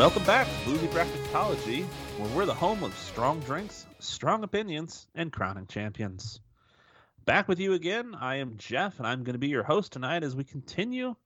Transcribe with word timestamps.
Welcome 0.00 0.24
back 0.24 0.46
to 0.46 0.64
Boozy 0.64 0.86
Bracketology, 0.86 1.84
where 2.16 2.30
we're 2.30 2.46
the 2.46 2.54
home 2.54 2.82
of 2.82 2.96
strong 2.96 3.38
drinks, 3.40 3.84
strong 3.98 4.44
opinions, 4.44 5.06
and 5.14 5.30
crowning 5.30 5.66
champions. 5.66 6.40
Back 7.26 7.48
with 7.48 7.60
you 7.60 7.74
again, 7.74 8.16
I 8.18 8.36
am 8.36 8.56
Jeff, 8.56 8.96
and 8.96 9.06
I'm 9.06 9.24
going 9.24 9.34
to 9.34 9.38
be 9.38 9.48
your 9.48 9.62
host 9.62 9.92
tonight 9.92 10.24
as 10.24 10.34
we 10.34 10.42
continue 10.42 11.16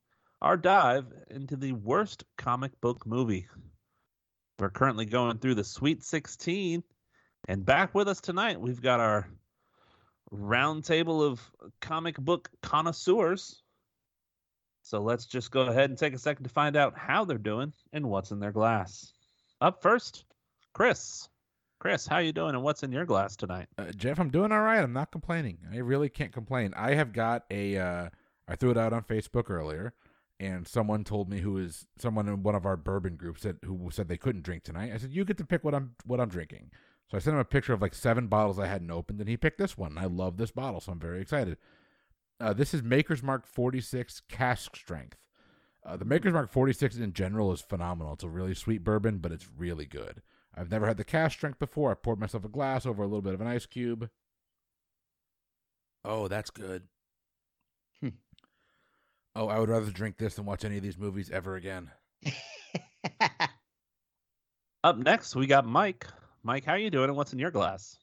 our 0.43 0.57
dive 0.57 1.07
into 1.31 1.55
the 1.55 1.71
worst 1.71 2.25
comic 2.37 2.73
book 2.81 3.07
movie. 3.07 3.47
We're 4.59 4.71
currently 4.71 5.05
going 5.07 5.39
through 5.39 5.55
the 5.55 5.63
Sweet 5.63 6.03
16, 6.03 6.83
and 7.47 7.65
back 7.65 7.95
with 7.95 8.09
us 8.09 8.21
tonight, 8.21 8.61
we've 8.61 8.83
got 8.83 8.99
our 8.99 9.29
roundtable 10.33 11.23
of 11.23 11.49
comic 11.81 12.19
book 12.19 12.51
connoisseurs. 12.61 13.63
So 14.85 15.01
let's 15.01 15.25
just 15.25 15.51
go 15.51 15.63
ahead 15.63 15.89
and 15.89 15.99
take 15.99 16.13
a 16.13 16.19
second 16.19 16.45
to 16.45 16.51
find 16.51 16.77
out 16.77 16.97
how 16.97 17.25
they're 17.25 17.39
doing 17.39 17.73
and 17.95 18.11
what's 18.11 18.33
in 18.33 18.39
their 18.39 18.53
glass. 18.53 19.15
Up 19.63 19.81
first, 19.81 20.27
Chris. 20.75 21.31
Chris, 21.81 22.07
how 22.07 22.19
you 22.19 22.33
doing 22.33 22.55
and 22.55 22.63
what's 22.63 22.83
in 22.83 22.93
your 22.93 23.07
glass 23.07 23.35
tonight? 23.35 23.67
Uh, 23.79 23.93
Jeff, 23.97 24.21
I'm 24.21 24.29
doing 24.29 24.53
all 24.53 24.61
right. 24.61 24.83
I'm 24.83 24.93
not 24.93 25.11
complaining. 25.11 25.57
I 25.73 25.79
really 25.79 26.11
can't 26.11 26.33
complain. 26.33 26.75
I 26.77 26.95
have 26.95 27.15
got 27.15 27.45
a. 27.51 27.79
Uh, 27.79 28.09
I 28.47 28.57
threw 28.57 28.71
it 28.73 28.79
out 28.79 28.93
on 28.93 29.03
Facebook 29.05 29.49
earlier, 29.49 29.95
and 30.39 30.69
someone 30.69 31.03
told 31.03 31.31
me 31.31 31.41
who 31.41 31.57
is 31.57 31.87
someone 31.99 32.29
in 32.29 32.43
one 32.43 32.55
of 32.55 32.67
our 32.67 32.77
bourbon 32.77 33.17
groups 33.17 33.43
that 33.43 33.57
who 33.65 33.89
said 33.91 34.09
they 34.09 34.19
couldn't 34.19 34.45
drink 34.45 34.65
tonight. 34.65 34.93
I 34.93 34.99
said 34.99 35.13
you 35.13 35.25
get 35.25 35.39
to 35.39 35.47
pick 35.47 35.65
what 35.65 35.75
I'm 35.75 35.95
what 36.05 36.21
I'm 36.21 36.29
drinking. 36.29 36.71
So 37.11 37.17
I 37.17 37.21
sent 37.21 37.35
him 37.35 37.41
a 37.41 37.45
picture 37.45 37.73
of 37.73 37.81
like 37.81 37.95
seven 37.95 38.27
bottles 38.27 38.59
I 38.59 38.67
hadn't 38.67 38.91
opened, 38.91 39.21
and 39.21 39.29
he 39.29 39.39
picked 39.39 39.59
this 39.59 39.79
one. 39.79 39.97
I 39.97 40.05
love 40.05 40.37
this 40.37 40.51
bottle, 40.51 40.81
so 40.81 40.93
I'm 40.93 41.01
very 41.01 41.23
excited. 41.23 41.57
Uh, 42.45 42.53
this 42.53 42.75
is 42.75 42.83
Maker's 42.83 43.23
Mark 43.23 43.47
46 43.47 44.21
cask 44.29 44.77
strength. 44.77 45.17
Uh, 45.83 45.97
the 45.97 46.05
Maker's 46.05 46.35
Mark 46.35 46.51
46 46.53 46.97
in 46.99 47.15
general 47.15 47.51
is 47.53 47.63
phenomenal. 47.63 48.13
It's 48.13 48.23
a 48.23 48.29
really 48.29 48.53
sweet 48.55 48.85
bourbon, 48.85 49.17
but 49.17 49.33
it's 49.33 49.49
really 49.57 49.87
good. 49.87 50.21
I've 50.55 50.71
never 50.71 50.87
had 50.87 50.99
the 50.99 51.05
cask 51.05 51.39
strength 51.39 51.59
before. 51.59 51.91
I 51.91 51.95
poured 51.95 52.21
myself 52.21 52.45
a 52.45 52.51
glass 52.51 52.85
over 52.85 53.03
a 53.03 53.07
little 53.07 53.23
bit 53.23 53.33
of 53.33 53.41
an 53.41 53.47
ice 53.47 53.65
cube. 53.65 54.11
Oh, 56.05 56.29
that's 56.29 56.51
good. 56.51 56.83
Hmm. 58.03 58.09
Oh, 59.35 59.49
I 59.49 59.59
would 59.59 59.71
rather 59.71 59.91
drink 59.91 60.19
this 60.19 60.35
than 60.35 60.45
watch 60.45 60.67
any 60.67 60.77
of 60.77 60.83
these 60.83 60.99
movies 60.99 61.31
ever 61.31 61.57
again. 61.57 61.91
Up 64.85 64.99
next, 64.99 65.35
we 65.35 65.47
got 65.47 65.65
Mike. 65.65 66.07
Mike, 66.43 66.67
how 66.67 66.75
you 66.75 66.91
doing 66.91 67.09
and 67.09 67.17
what's 67.17 67.33
in 67.33 67.39
your 67.39 67.51
glass? 67.51 67.97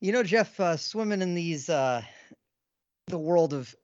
you 0.00 0.12
know, 0.12 0.22
Jeff, 0.22 0.60
uh, 0.60 0.76
swimming 0.76 1.22
in 1.22 1.34
these 1.34 1.68
uh, 1.68 2.02
the 3.06 3.18
world 3.18 3.52
of 3.52 3.74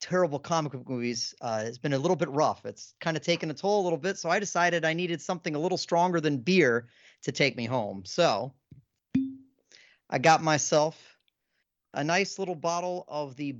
terrible 0.00 0.38
comic 0.38 0.72
book 0.72 0.88
movies 0.88 1.34
uh, 1.42 1.60
has 1.60 1.78
been 1.78 1.92
a 1.92 1.98
little 1.98 2.16
bit 2.16 2.30
rough. 2.30 2.64
It's 2.64 2.94
kind 3.00 3.16
of 3.16 3.22
taken 3.22 3.50
a 3.50 3.54
toll 3.54 3.82
a 3.82 3.84
little 3.84 3.98
bit, 3.98 4.18
so 4.18 4.30
I 4.30 4.38
decided 4.38 4.84
I 4.84 4.94
needed 4.94 5.20
something 5.20 5.54
a 5.54 5.58
little 5.58 5.78
stronger 5.78 6.20
than 6.20 6.38
beer 6.38 6.88
to 7.22 7.32
take 7.32 7.56
me 7.56 7.66
home. 7.66 8.02
So 8.04 8.52
I 10.08 10.18
got 10.18 10.42
myself 10.42 11.16
a 11.94 12.02
nice 12.02 12.38
little 12.38 12.54
bottle 12.54 13.04
of 13.08 13.36
the 13.36 13.56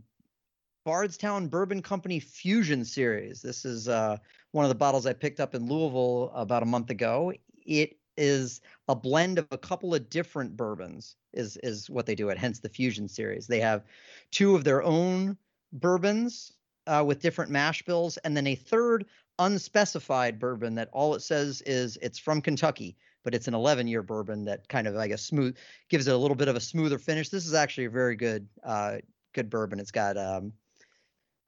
Bardstown 0.85 1.47
Bourbon 1.47 1.83
Company 1.83 2.19
Fusion 2.19 2.85
Series. 2.85 3.43
This 3.43 3.65
is 3.65 3.89
uh, 3.89 4.17
one 4.51 4.65
of 4.65 4.71
the 4.71 4.75
bottles 4.75 5.07
I 5.07 5.13
picked 5.13 5.41
up 5.41 5.55
in 5.55 5.69
Louisville 5.69 6.33
about 6.35 6.63
a 6.63 6.67
month 6.67 6.91
ago. 6.91 7.33
It 7.65 7.99
is 8.17 8.63
a 8.89 8.97
blend 8.97 9.39
of 9.39 9.47
a 9.51 9.59
couple 9.59 9.95
of 9.95 10.11
different 10.11 10.57
bourbons 10.57 11.17
is 11.35 11.57
is 11.63 11.89
what 11.91 12.07
they 12.07 12.15
do 12.15 12.29
it 12.29 12.39
hence 12.39 12.61
the 12.61 12.69
fusion 12.69 13.09
series. 13.09 13.47
They 13.47 13.61
have 13.61 13.85
two 14.31 14.55
of 14.55 14.65
their 14.65 14.83
own 14.83 15.37
bourbons 15.73 16.53
uh, 16.87 17.05
with 17.07 17.21
different 17.21 17.51
mash 17.51 17.83
bills 17.83 18.17
and 18.19 18.37
then 18.37 18.47
a 18.47 18.55
third 18.55 19.07
unspecified 19.39 20.39
bourbon 20.39 20.75
that 20.75 20.89
all 20.93 21.15
it 21.15 21.21
says 21.21 21.63
is 21.63 21.97
it's 22.03 22.19
from 22.19 22.43
kentucky 22.43 22.97
but 23.25 23.35
it's 23.35 23.49
an 23.49 23.55
11 23.55 23.87
year 23.87 24.03
bourbon 24.03 24.45
that 24.45 24.69
kind 24.69 24.87
of 24.87 24.97
i 24.97 25.09
guess 25.09 25.23
smooth 25.23 25.57
gives 25.89 26.07
it 26.07 26.15
a 26.15 26.17
little 26.17 26.35
bit 26.35 26.49
of 26.49 26.57
a 26.57 26.61
smoother 26.61 26.99
finish. 26.99 27.29
This 27.29 27.47
is 27.47 27.55
actually 27.55 27.87
a 27.87 27.91
very 27.91 28.17
good 28.17 28.49
uh 28.65 28.99
good 29.35 29.49
bourbon. 29.49 29.81
It's 29.81 29.91
got 29.91 30.17
um 30.17 30.53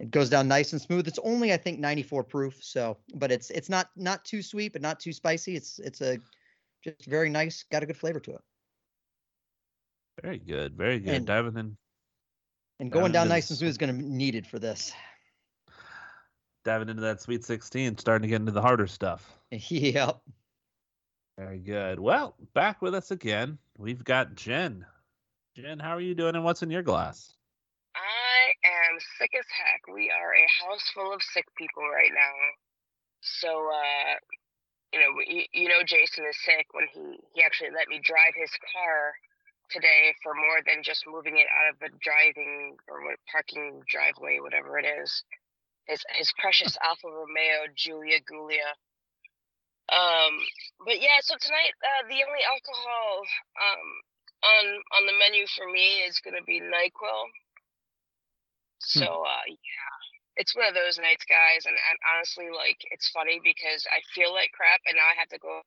it 0.00 0.10
goes 0.10 0.28
down 0.28 0.48
nice 0.48 0.72
and 0.72 0.80
smooth. 0.80 1.06
It's 1.06 1.18
only 1.22 1.52
i 1.52 1.56
think 1.56 1.78
94 1.78 2.24
proof 2.24 2.56
so 2.62 2.96
but 3.14 3.30
it's 3.32 3.50
it's 3.50 3.68
not 3.68 3.90
not 3.96 4.24
too 4.24 4.42
sweet 4.42 4.72
but 4.72 4.82
not 4.82 5.00
too 5.00 5.12
spicy. 5.12 5.56
It's 5.56 5.78
it's 5.78 6.00
a 6.00 6.18
just 6.82 7.06
very 7.06 7.30
nice 7.30 7.64
got 7.70 7.82
a 7.82 7.86
good 7.86 7.96
flavor 7.96 8.20
to 8.20 8.32
it 8.32 8.40
Very 10.22 10.38
good, 10.38 10.76
very 10.76 11.00
good. 11.00 11.14
And- 11.14 11.26
Diving 11.26 11.56
in, 11.56 11.76
and 12.80 12.90
going 12.90 13.04
Down 13.04 13.12
down 13.12 13.22
into 13.26 13.34
nice 13.34 13.50
and 13.50 13.58
smooth 13.58 13.70
is 13.70 13.78
going 13.78 13.96
to 13.96 14.02
be 14.02 14.08
needed 14.08 14.46
for 14.46 14.58
this 14.58 14.92
diving 16.64 16.88
into 16.88 17.02
that 17.02 17.20
Sweet 17.20 17.44
16, 17.44 17.98
starting 17.98 18.22
to 18.22 18.28
get 18.28 18.40
into 18.40 18.52
the 18.52 18.62
harder 18.62 18.86
stuff. 18.86 19.30
yep 19.50 20.18
Very 21.38 21.58
good. 21.58 22.00
Well, 22.00 22.34
back 22.54 22.82
with 22.82 22.94
us 22.94 23.10
again, 23.10 23.58
we've 23.76 24.02
got 24.02 24.34
Jen. 24.34 24.84
Jen, 25.54 25.78
how 25.78 25.90
are 25.90 26.00
you 26.00 26.14
doing 26.14 26.34
and 26.34 26.44
what's 26.44 26.62
in 26.62 26.70
your 26.70 26.82
glass? 26.82 27.34
I 27.94 28.50
am 28.66 28.98
sick 29.18 29.30
as 29.38 29.44
heck. 29.46 29.94
We 29.94 30.10
are 30.10 30.34
a 30.34 30.46
house 30.66 30.90
full 30.92 31.12
of 31.12 31.22
sick 31.22 31.44
people 31.56 31.84
right 31.84 32.10
now. 32.12 32.34
So, 33.20 33.48
uh, 33.48 34.14
you 34.92 34.98
know, 34.98 35.20
you, 35.26 35.42
you 35.52 35.68
know, 35.68 35.82
Jason 35.86 36.24
is 36.28 36.36
sick 36.44 36.66
when 36.72 36.86
he 36.92 37.18
he 37.34 37.42
actually 37.42 37.70
let 37.74 37.88
me 37.88 38.00
drive 38.02 38.34
his 38.34 38.50
car 38.72 39.14
today 39.74 40.14
for 40.22 40.38
more 40.38 40.62
than 40.62 40.86
just 40.86 41.02
moving 41.10 41.36
it 41.42 41.50
out 41.50 41.74
of 41.74 41.76
the 41.82 41.90
driving 41.98 42.78
or 42.86 43.02
what 43.02 43.18
parking 43.26 43.82
driveway, 43.90 44.38
whatever 44.38 44.78
it 44.78 44.86
is. 44.86 45.10
His 45.90 46.00
his 46.14 46.30
precious 46.38 46.78
Alfa 46.86 47.10
Romeo 47.10 47.66
Giulia 47.74 48.22
Gulia. 48.22 48.70
Um, 49.90 50.38
but 50.86 51.02
yeah, 51.02 51.18
so 51.20 51.34
tonight 51.36 51.74
uh, 51.82 52.06
the 52.06 52.22
only 52.22 52.44
alcohol 52.46 53.10
um 53.58 53.86
on 54.46 54.64
on 54.96 55.02
the 55.10 55.18
menu 55.18 55.44
for 55.58 55.66
me 55.66 56.06
is 56.06 56.22
gonna 56.22 56.46
be 56.46 56.62
Nyquil. 56.62 57.24
So 58.78 59.04
uh, 59.26 59.44
yeah, 59.50 59.94
it's 60.36 60.54
one 60.54 60.68
of 60.68 60.74
those 60.74 60.98
nights, 61.02 61.24
guys. 61.26 61.66
And, 61.66 61.74
and 61.76 61.98
honestly, 62.14 62.48
like 62.54 62.78
it's 62.94 63.10
funny 63.10 63.40
because 63.42 63.84
I 63.90 64.00
feel 64.14 64.32
like 64.32 64.54
crap, 64.54 64.80
and 64.86 64.96
now 64.96 65.08
I 65.10 65.18
have 65.18 65.32
to 65.34 65.40
go 65.42 65.60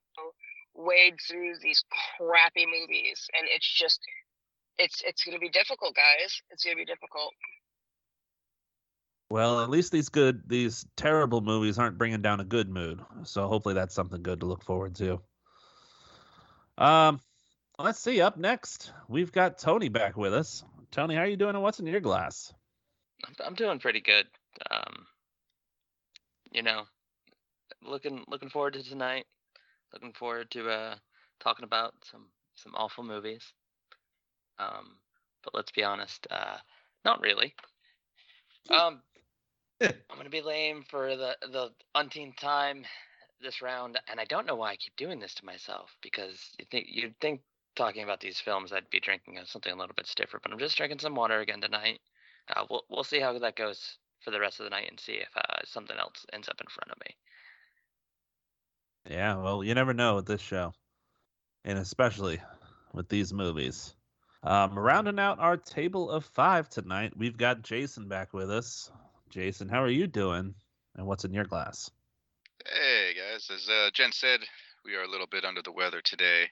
wade 0.77 1.15
through 1.27 1.55
these 1.61 1.83
crappy 2.17 2.65
movies, 2.65 3.27
and 3.37 3.47
it's 3.53 3.67
just 3.67 3.99
it's 4.77 5.01
it's 5.05 5.23
gonna 5.23 5.39
be 5.39 5.49
difficult, 5.49 5.95
guys. 5.95 6.41
It's 6.51 6.63
gonna 6.63 6.77
be 6.77 6.85
difficult. 6.85 7.33
Well, 9.29 9.61
at 9.61 9.69
least 9.69 9.91
these 9.91 10.07
good, 10.07 10.43
these 10.47 10.85
terrible 10.95 11.41
movies 11.41 11.77
aren't 11.77 11.97
bringing 11.97 12.21
down 12.21 12.39
a 12.39 12.45
good 12.45 12.69
mood. 12.69 13.01
So 13.23 13.47
hopefully 13.47 13.75
that's 13.75 13.93
something 13.93 14.23
good 14.23 14.39
to 14.39 14.45
look 14.45 14.63
forward 14.63 14.95
to. 14.95 15.21
Um, 16.77 17.19
let's 17.77 17.99
see. 17.99 18.21
Up 18.21 18.37
next, 18.37 18.93
we've 19.09 19.31
got 19.31 19.57
Tony 19.57 19.89
back 19.89 20.15
with 20.15 20.33
us. 20.33 20.63
Tony, 20.91 21.15
how 21.15 21.21
are 21.21 21.27
you 21.27 21.35
doing 21.35 21.55
and 21.55 21.63
what's 21.63 21.79
in 21.79 21.87
your 21.87 21.99
glass? 21.99 22.53
I'm, 23.25 23.35
I'm 23.45 23.55
doing 23.55 23.79
pretty 23.79 23.99
good. 23.99 24.27
Um, 24.71 25.05
you 26.51 26.63
know, 26.63 26.83
looking 27.83 28.23
looking 28.29 28.49
forward 28.49 28.73
to 28.73 28.83
tonight. 28.83 29.25
Looking 29.93 30.13
forward 30.13 30.51
to 30.51 30.69
uh 30.69 30.95
talking 31.39 31.63
about 31.63 31.93
some 32.03 32.27
some 32.55 32.73
awful 32.75 33.03
movies. 33.03 33.53
Um, 34.59 34.97
but 35.43 35.53
let's 35.53 35.71
be 35.71 35.83
honest, 35.83 36.27
uh, 36.29 36.57
not 37.05 37.21
really. 37.21 37.55
Um, 38.69 39.01
I'm 39.79 40.17
gonna 40.17 40.29
be 40.29 40.41
lame 40.41 40.83
for 40.89 41.15
the 41.15 41.37
the 41.41 41.69
umpteenth 41.95 42.35
time 42.35 42.85
this 43.41 43.61
round, 43.61 43.99
and 44.09 44.19
I 44.19 44.25
don't 44.25 44.45
know 44.45 44.55
why 44.55 44.71
I 44.71 44.75
keep 44.75 44.95
doing 44.97 45.19
this 45.19 45.33
to 45.35 45.45
myself 45.45 45.95
because 46.01 46.55
you 46.59 46.65
think 46.69 46.87
you'd 46.89 47.19
think 47.21 47.41
talking 47.75 48.03
about 48.03 48.19
these 48.19 48.39
films 48.39 48.73
I'd 48.73 48.89
be 48.89 48.99
drinking 48.99 49.39
something 49.45 49.71
a 49.71 49.75
little 49.75 49.95
bit 49.95 50.07
stiffer, 50.07 50.39
but 50.41 50.51
I'm 50.51 50.59
just 50.59 50.75
drinking 50.75 50.99
some 50.99 51.15
water 51.15 51.39
again 51.39 51.61
tonight. 51.61 51.99
Uh, 52.53 52.65
we'll 52.69 52.83
we'll 52.89 53.03
see 53.03 53.19
how 53.19 53.37
that 53.37 53.55
goes 53.55 53.97
for 54.21 54.31
the 54.31 54.39
rest 54.39 54.59
of 54.59 54.63
the 54.63 54.71
night 54.71 54.89
and 54.89 54.99
see 54.99 55.13
if 55.13 55.29
uh, 55.35 55.59
something 55.63 55.97
else 55.97 56.25
ends 56.33 56.49
up 56.49 56.59
in 56.59 56.67
front 56.67 56.91
of 56.91 56.99
me. 56.99 57.15
Yeah, 59.09 59.37
well, 59.37 59.63
you 59.63 59.73
never 59.73 59.93
know 59.93 60.15
with 60.15 60.25
this 60.25 60.41
show, 60.41 60.73
and 61.63 61.79
especially 61.79 62.41
with 62.93 63.07
these 63.07 63.31
movies. 63.31 63.95
Um, 64.43 64.77
rounding 64.77 65.17
out 65.17 65.39
our 65.39 65.55
table 65.55 66.09
of 66.09 66.25
five 66.25 66.69
tonight, 66.69 67.13
we've 67.15 67.37
got 67.37 67.61
Jason 67.61 68.09
back 68.09 68.33
with 68.33 68.51
us. 68.51 68.91
Jason, 69.29 69.69
how 69.69 69.81
are 69.81 69.89
you 69.89 70.07
doing? 70.07 70.53
And 70.95 71.07
what's 71.07 71.23
in 71.23 71.33
your 71.33 71.45
glass? 71.45 71.89
Hey 72.65 73.13
guys, 73.13 73.49
as 73.53 73.69
uh, 73.69 73.89
Jen 73.93 74.11
said, 74.11 74.41
we 74.83 74.95
are 74.95 75.03
a 75.03 75.09
little 75.09 75.27
bit 75.27 75.45
under 75.45 75.61
the 75.61 75.71
weather 75.71 76.01
today, 76.01 76.43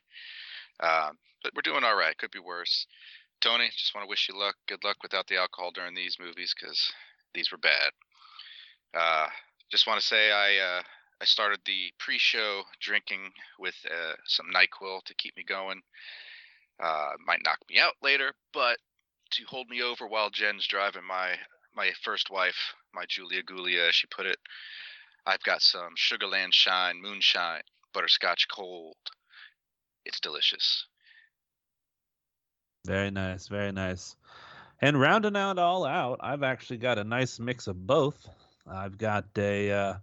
um, 0.79 1.17
but 1.43 1.51
we're 1.55 1.61
doing 1.61 1.83
all 1.83 1.97
right. 1.97 2.17
Could 2.17 2.31
be 2.31 2.39
worse. 2.39 2.87
Tony, 3.41 3.69
just 3.75 3.93
want 3.93 4.05
to 4.05 4.09
wish 4.09 4.29
you 4.29 4.39
luck. 4.39 4.55
Good 4.67 4.83
luck 4.83 4.97
without 5.03 5.27
the 5.27 5.37
alcohol 5.37 5.71
during 5.73 5.93
these 5.93 6.17
movies 6.19 6.53
because 6.57 6.93
these 7.33 7.51
were 7.51 7.57
bad. 7.57 7.91
Uh, 8.93 9.27
just 9.69 9.87
want 9.87 9.99
to 9.99 10.05
say 10.05 10.31
I 10.31 10.57
uh, 10.57 10.83
I 11.25 11.27
started 11.27 11.61
the 11.65 11.91
pre-show 11.97 12.61
drinking 12.79 13.31
with 13.57 13.73
uh, 13.89 14.13
some 14.27 14.45
Nyquil 14.53 15.03
to 15.05 15.15
keep 15.15 15.35
me 15.35 15.43
going. 15.43 15.81
Uh, 16.79 17.13
might 17.25 17.39
knock 17.43 17.57
me 17.67 17.79
out 17.79 17.93
later, 18.03 18.33
but 18.53 18.77
to 19.31 19.43
hold 19.47 19.67
me 19.67 19.81
over 19.81 20.05
while 20.05 20.29
Jen's 20.29 20.67
driving 20.67 21.03
my 21.03 21.31
my 21.75 21.89
first 22.03 22.29
wife, 22.29 22.75
my 22.93 23.05
Giulia 23.09 23.41
Gulia, 23.41 23.89
she 23.89 24.05
put 24.05 24.27
it. 24.27 24.37
I've 25.25 25.41
got 25.41 25.63
some 25.63 25.95
Sugarland 25.97 26.53
Shine 26.53 27.01
Moonshine 27.01 27.63
butterscotch 27.91 28.45
Gold. 28.55 28.95
It's 30.05 30.19
delicious. 30.19 30.85
Very 32.85 33.09
nice, 33.09 33.47
very 33.47 33.71
nice. 33.71 34.15
And 34.79 35.01
rounding 35.01 35.35
out 35.35 35.57
all 35.57 35.87
out, 35.87 36.19
I've 36.21 36.43
actually 36.43 36.77
got 36.77 36.99
a 36.99 37.03
nice 37.03 37.39
mix 37.39 37.65
of 37.65 37.87
both. 37.87 38.29
I've 38.67 38.99
got 38.99 39.25
a 39.39 39.71
uh, 39.71 39.93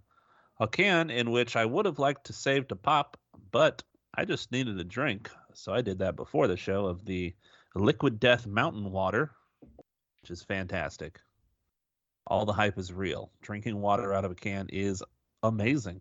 a 0.63 0.67
can 0.67 1.09
in 1.09 1.31
which 1.31 1.55
I 1.55 1.65
would 1.65 1.85
have 1.85 1.99
liked 1.99 2.25
to 2.27 2.33
save 2.33 2.69
to 2.69 2.75
pop, 2.75 3.17
but 3.51 3.83
I 4.15 4.23
just 4.23 4.51
needed 4.51 4.79
a 4.79 4.83
drink, 4.83 5.29
so 5.53 5.73
I 5.73 5.81
did 5.81 5.99
that 5.99 6.15
before 6.15 6.47
the 6.47 6.55
show 6.55 6.85
of 6.85 7.03
the 7.05 7.33
Liquid 7.75 8.19
Death 8.19 8.47
Mountain 8.47 8.91
Water, 8.91 9.31
which 10.21 10.31
is 10.31 10.41
fantastic. 10.41 11.19
All 12.27 12.45
the 12.45 12.53
hype 12.53 12.77
is 12.77 12.93
real. 12.93 13.29
Drinking 13.41 13.81
water 13.81 14.13
out 14.13 14.23
of 14.23 14.31
a 14.31 14.35
can 14.35 14.69
is 14.71 15.03
amazing. 15.43 15.99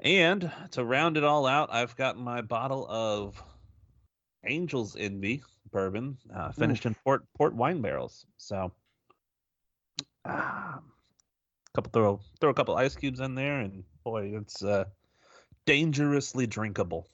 And 0.00 0.50
to 0.72 0.84
round 0.84 1.16
it 1.16 1.22
all 1.22 1.46
out, 1.46 1.72
I've 1.72 1.94
got 1.94 2.18
my 2.18 2.40
bottle 2.40 2.86
of 2.90 3.40
Angel's 4.42 4.96
Envy 4.96 5.44
bourbon, 5.70 6.18
uh, 6.34 6.50
finished 6.50 6.86
in 6.86 6.96
port 7.04 7.22
port 7.36 7.54
wine 7.54 7.80
barrels. 7.80 8.26
So, 8.36 8.72
uh, 10.24 10.78
couple 11.74 11.90
throw 11.92 12.20
throw 12.40 12.50
a 12.50 12.54
couple 12.54 12.76
ice 12.76 12.94
cubes 12.94 13.20
in 13.20 13.34
there, 13.34 13.60
and 13.60 13.84
boy, 14.04 14.32
it's 14.34 14.62
uh, 14.62 14.84
dangerously 15.66 16.46
drinkable. 16.46 17.08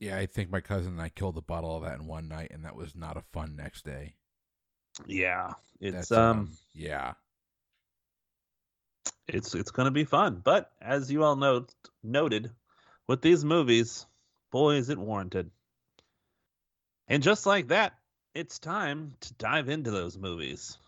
Yeah, 0.00 0.16
I 0.16 0.26
think 0.26 0.50
my 0.50 0.60
cousin 0.60 0.92
and 0.92 1.02
I 1.02 1.10
killed 1.10 1.36
a 1.36 1.42
bottle 1.42 1.76
of 1.76 1.84
that 1.84 1.98
in 1.98 2.06
one 2.06 2.28
night, 2.28 2.50
and 2.52 2.64
that 2.64 2.74
was 2.74 2.96
not 2.96 3.16
a 3.16 3.22
fun 3.32 3.54
next 3.56 3.84
day. 3.84 4.14
Yeah, 5.06 5.52
it's 5.80 6.08
That's, 6.08 6.12
um, 6.12 6.52
yeah. 6.74 7.14
it's 9.28 9.54
it's 9.54 9.70
gonna 9.70 9.90
be 9.90 10.04
fun. 10.04 10.40
But 10.42 10.70
as 10.80 11.10
you 11.10 11.22
all 11.24 11.36
know, 11.36 11.66
noted, 12.02 12.50
with 13.06 13.22
these 13.22 13.44
movies, 13.44 14.06
boy, 14.50 14.76
is 14.76 14.88
it 14.88 14.98
warranted. 14.98 15.50
And 17.08 17.22
just 17.22 17.44
like 17.44 17.68
that, 17.68 17.94
it's 18.34 18.58
time 18.58 19.14
to 19.20 19.34
dive 19.34 19.68
into 19.68 19.90
those 19.90 20.16
movies. 20.16 20.78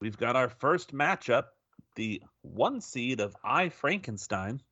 We've 0.00 0.16
got 0.16 0.36
our 0.36 0.48
first 0.48 0.92
matchup, 0.92 1.44
the 1.96 2.22
one 2.42 2.80
seed 2.80 3.20
of 3.20 3.36
I 3.42 3.68
Frankenstein 3.68 4.62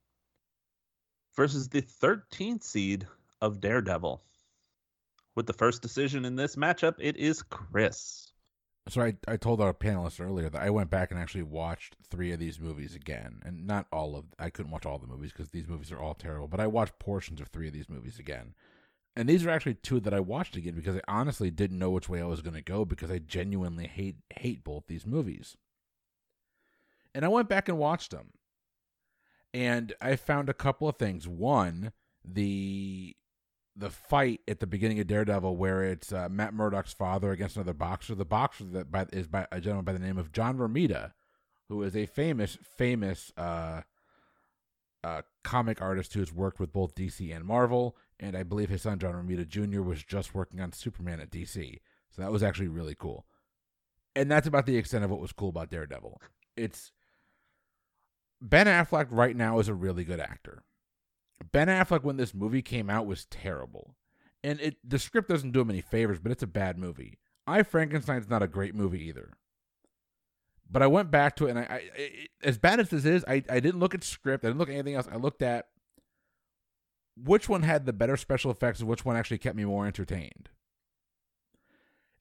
versus 1.34 1.68
the 1.68 1.82
13th 1.82 2.62
seed 2.62 3.06
of 3.40 3.60
Daredevil. 3.60 4.22
With 5.34 5.46
the 5.46 5.52
first 5.52 5.82
decision 5.82 6.24
in 6.24 6.36
this 6.36 6.56
matchup, 6.56 6.94
it 6.98 7.16
is 7.16 7.42
Chris. 7.42 8.32
So 8.88 9.02
I, 9.02 9.16
I 9.26 9.36
told 9.36 9.60
our 9.60 9.74
panelists 9.74 10.24
earlier 10.24 10.48
that 10.48 10.62
I 10.62 10.70
went 10.70 10.90
back 10.90 11.10
and 11.10 11.18
actually 11.18 11.42
watched 11.42 11.96
three 12.08 12.32
of 12.32 12.38
these 12.38 12.60
movies 12.60 12.94
again, 12.94 13.42
and 13.44 13.66
not 13.66 13.86
all 13.92 14.14
of. 14.14 14.26
I 14.38 14.48
couldn't 14.48 14.70
watch 14.70 14.86
all 14.86 14.98
the 14.98 15.08
movies 15.08 15.32
because 15.32 15.50
these 15.50 15.66
movies 15.66 15.90
are 15.90 15.98
all 15.98 16.14
terrible. 16.14 16.46
But 16.46 16.60
I 16.60 16.68
watched 16.68 16.98
portions 17.00 17.40
of 17.40 17.48
three 17.48 17.66
of 17.66 17.74
these 17.74 17.88
movies 17.88 18.20
again, 18.20 18.54
and 19.16 19.28
these 19.28 19.46
are 19.46 19.50
actually 19.50 19.74
two 19.74 19.98
that 20.00 20.12
I 20.12 20.20
watched 20.20 20.56
again 20.56 20.74
because 20.74 20.96
I 20.96 21.00
honestly 21.08 21.50
didn't 21.50 21.78
know 21.78 21.90
which 21.90 22.08
way 22.08 22.20
I 22.20 22.26
was 22.26 22.42
going 22.42 22.54
to 22.54 22.62
go 22.62 22.84
because 22.84 23.10
I 23.10 23.18
genuinely 23.18 23.86
hate 23.86 24.16
hate 24.30 24.62
both 24.62 24.86
these 24.86 25.06
movies. 25.06 25.56
And 27.14 27.24
I 27.24 27.28
went 27.28 27.48
back 27.48 27.68
and 27.68 27.78
watched 27.78 28.10
them, 28.10 28.32
and 29.54 29.94
I 30.02 30.16
found 30.16 30.50
a 30.50 30.54
couple 30.54 30.86
of 30.86 30.96
things. 30.96 31.26
One, 31.26 31.92
the 32.22 33.16
the 33.74 33.90
fight 33.90 34.40
at 34.46 34.60
the 34.60 34.66
beginning 34.66 35.00
of 35.00 35.06
Daredevil, 35.06 35.56
where 35.56 35.82
it's 35.82 36.12
uh, 36.12 36.28
Matt 36.30 36.52
Murdock's 36.52 36.92
father 36.92 37.30
against 37.30 37.56
another 37.56 37.72
boxer. 37.72 38.14
The 38.14 38.24
boxer 38.26 38.64
that 38.64 38.90
by, 38.90 39.06
is 39.12 39.28
by 39.28 39.46
a 39.50 39.60
gentleman 39.60 39.84
by 39.84 39.92
the 39.92 39.98
name 39.98 40.18
of 40.18 40.32
John 40.32 40.58
Romita, 40.58 41.12
who 41.68 41.82
is 41.82 41.96
a 41.96 42.06
famous, 42.06 42.58
famous 42.76 43.32
uh, 43.36 43.82
uh, 45.02 45.22
comic 45.44 45.80
artist 45.80 46.14
who 46.14 46.20
has 46.20 46.32
worked 46.32 46.58
with 46.58 46.72
both 46.72 46.94
DC 46.94 47.34
and 47.34 47.44
Marvel. 47.44 47.96
And 48.18 48.36
I 48.36 48.42
believe 48.42 48.70
his 48.70 48.82
son 48.82 48.98
John 48.98 49.14
Romita 49.14 49.46
Jr. 49.46 49.82
was 49.82 50.02
just 50.02 50.34
working 50.34 50.60
on 50.60 50.72
Superman 50.72 51.20
at 51.20 51.30
DC, 51.30 51.80
so 52.10 52.22
that 52.22 52.32
was 52.32 52.42
actually 52.42 52.68
really 52.68 52.94
cool. 52.94 53.26
And 54.14 54.30
that's 54.30 54.46
about 54.46 54.64
the 54.64 54.76
extent 54.76 55.04
of 55.04 55.10
what 55.10 55.20
was 55.20 55.32
cool 55.32 55.50
about 55.50 55.70
Daredevil. 55.70 56.20
It's 56.56 56.92
Ben 58.40 58.66
Affleck 58.66 59.08
right 59.10 59.36
now 59.36 59.58
is 59.58 59.68
a 59.68 59.74
really 59.74 60.04
good 60.04 60.20
actor. 60.20 60.62
Ben 61.52 61.68
Affleck 61.68 62.02
when 62.02 62.16
this 62.16 62.34
movie 62.34 62.62
came 62.62 62.88
out 62.88 63.06
was 63.06 63.26
terrible. 63.26 63.94
And 64.42 64.60
it 64.60 64.76
the 64.84 64.98
script 64.98 65.28
doesn't 65.28 65.52
do 65.52 65.60
him 65.60 65.70
any 65.70 65.80
favors, 65.80 66.18
but 66.18 66.32
it's 66.32 66.42
a 66.42 66.46
bad 66.46 66.78
movie. 66.78 67.18
I 67.46 67.62
Frankenstein's 67.62 68.28
not 68.28 68.42
a 68.42 68.48
great 68.48 68.74
movie 68.74 69.04
either. 69.06 69.34
But 70.70 70.82
I 70.82 70.86
went 70.86 71.10
back 71.10 71.36
to 71.36 71.46
it 71.46 71.50
and 71.50 71.58
I, 71.60 71.62
I 71.62 72.26
as 72.42 72.58
bad 72.58 72.80
as 72.80 72.90
this 72.90 73.04
is, 73.04 73.24
I, 73.26 73.42
I 73.48 73.60
didn't 73.60 73.80
look 73.80 73.94
at 73.94 74.04
script, 74.04 74.44
I 74.44 74.48
didn't 74.48 74.58
look 74.58 74.68
at 74.68 74.74
anything 74.74 74.94
else. 74.94 75.08
I 75.10 75.16
looked 75.16 75.42
at 75.42 75.66
which 77.16 77.48
one 77.48 77.62
had 77.62 77.86
the 77.86 77.92
better 77.92 78.16
special 78.16 78.50
effects 78.50 78.80
and 78.80 78.88
which 78.88 79.04
one 79.04 79.16
actually 79.16 79.38
kept 79.38 79.56
me 79.56 79.64
more 79.64 79.86
entertained. 79.86 80.50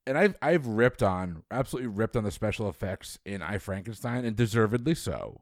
And 0.07 0.17
I've 0.17 0.35
I've 0.41 0.67
ripped 0.67 1.01
on 1.01 1.43
absolutely 1.49 1.87
ripped 1.87 2.15
on 2.15 2.23
the 2.23 2.31
special 2.31 2.69
effects 2.69 3.17
in 3.25 3.41
I 3.41 3.57
Frankenstein 3.57 4.23
and 4.23 4.35
deservedly 4.35 4.95
so 4.95 5.41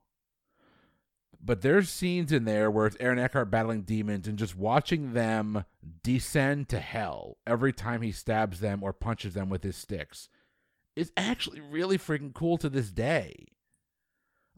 but 1.44 1.62
there's 1.62 1.90
scenes 1.90 2.32
in 2.32 2.46
there 2.46 2.72
where 2.72 2.88
it's 2.88 2.96
Aaron 3.00 3.20
Eckhart 3.20 3.52
battling 3.52 3.82
demons 3.82 4.28
and 4.28 4.40
just 4.40 4.56
watching 4.56 5.14
them 5.14 5.66
descend 6.02 6.70
to 6.70 6.80
hell 6.80 7.38
every 7.46 7.74
time 7.74 8.02
he 8.02 8.14
stabs 8.14 8.62
them 8.62 8.82
or 8.82 8.94
punches 8.94 9.34
them 9.34 9.50
with 9.50 9.64
his 9.64 9.76
sticks 9.76 10.30
is 10.96 11.12
actually 11.18 11.60
really 11.60 11.98
freaking 11.98 12.34
cool 12.34 12.58
to 12.58 12.70
this 12.70 12.92
day. 12.92 13.48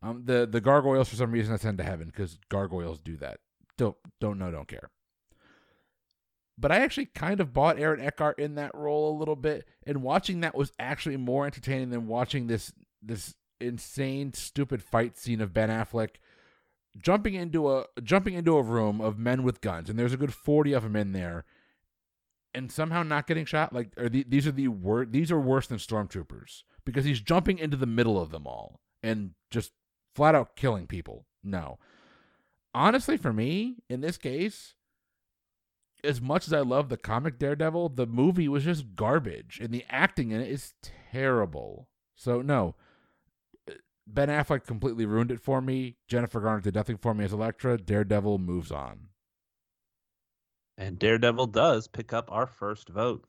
Um, 0.03 0.23
the 0.25 0.45
the 0.45 0.61
gargoyles 0.61 1.09
for 1.09 1.15
some 1.15 1.31
reason 1.31 1.53
ascend 1.53 1.79
to 1.79 1.83
heaven 1.83 2.07
because 2.07 2.37
gargoyles 2.49 2.99
do 2.99 3.17
that. 3.17 3.39
Don't 3.77 3.97
don't 4.19 4.39
know, 4.39 4.51
don't 4.51 4.67
care. 4.67 4.89
But 6.57 6.71
I 6.71 6.77
actually 6.79 7.07
kind 7.07 7.41
of 7.41 7.53
bought 7.53 7.79
Aaron 7.79 7.99
Eckhart 7.99 8.39
in 8.39 8.55
that 8.55 8.73
role 8.73 9.13
a 9.13 9.19
little 9.19 9.35
bit, 9.35 9.67
and 9.85 10.01
watching 10.01 10.39
that 10.39 10.55
was 10.55 10.71
actually 10.79 11.17
more 11.17 11.45
entertaining 11.45 11.89
than 11.89 12.07
watching 12.07 12.47
this 12.47 12.71
this 13.01 13.35
insane, 13.59 14.33
stupid 14.33 14.81
fight 14.81 15.17
scene 15.17 15.41
of 15.41 15.53
Ben 15.53 15.69
Affleck 15.69 16.15
jumping 16.97 17.33
into 17.33 17.71
a 17.71 17.85
jumping 18.03 18.33
into 18.33 18.57
a 18.57 18.61
room 18.61 19.01
of 19.01 19.19
men 19.19 19.43
with 19.43 19.61
guns, 19.61 19.89
and 19.89 19.99
there's 19.99 20.13
a 20.13 20.17
good 20.17 20.33
forty 20.33 20.73
of 20.73 20.83
them 20.83 20.95
in 20.95 21.11
there, 21.11 21.45
and 22.53 22.71
somehow 22.71 23.03
not 23.03 23.27
getting 23.27 23.45
shot. 23.45 23.73
Like, 23.73 23.91
are 23.97 24.09
the, 24.09 24.25
these 24.27 24.47
are 24.47 24.51
the 24.51 24.69
wor- 24.69 25.05
These 25.05 25.31
are 25.31 25.39
worse 25.39 25.67
than 25.67 25.77
stormtroopers 25.77 26.63
because 26.85 27.05
he's 27.05 27.21
jumping 27.21 27.57
into 27.57 27.77
the 27.77 27.85
middle 27.85 28.19
of 28.19 28.31
them 28.31 28.47
all 28.47 28.79
and 29.03 29.31
just 29.51 29.71
flat 30.15 30.35
out 30.35 30.55
killing 30.55 30.87
people. 30.87 31.25
No, 31.43 31.79
honestly, 32.75 33.17
for 33.17 33.33
me 33.33 33.77
in 33.89 34.01
this 34.01 34.17
case. 34.17 34.75
As 36.03 36.21
much 36.21 36.45
as 36.45 36.53
I 36.53 36.59
love 36.59 36.89
the 36.89 36.97
comic 36.97 37.39
Daredevil, 37.39 37.89
the 37.89 38.05
movie 38.05 38.47
was 38.47 38.65
just 38.65 38.95
garbage, 38.95 39.59
and 39.59 39.73
the 39.73 39.83
acting 39.89 40.29
in 40.29 40.39
it 40.39 40.51
is 40.51 40.75
terrible. 41.11 41.87
So 42.15 42.43
no, 42.43 42.75
Ben 44.05 44.29
Affleck 44.29 44.65
completely 44.65 45.05
ruined 45.05 45.31
it 45.31 45.39
for 45.39 45.61
me. 45.61 45.95
Jennifer 46.07 46.39
Garner 46.39 46.61
did 46.61 46.75
nothing 46.75 46.97
for 46.97 47.15
me 47.15 47.25
as 47.25 47.33
Elektra. 47.33 47.77
Daredevil 47.77 48.37
moves 48.37 48.71
on. 48.71 49.07
And 50.77 50.99
Daredevil 50.99 51.47
does 51.47 51.87
pick 51.87 52.13
up 52.13 52.31
our 52.31 52.45
first 52.45 52.89
vote. 52.89 53.25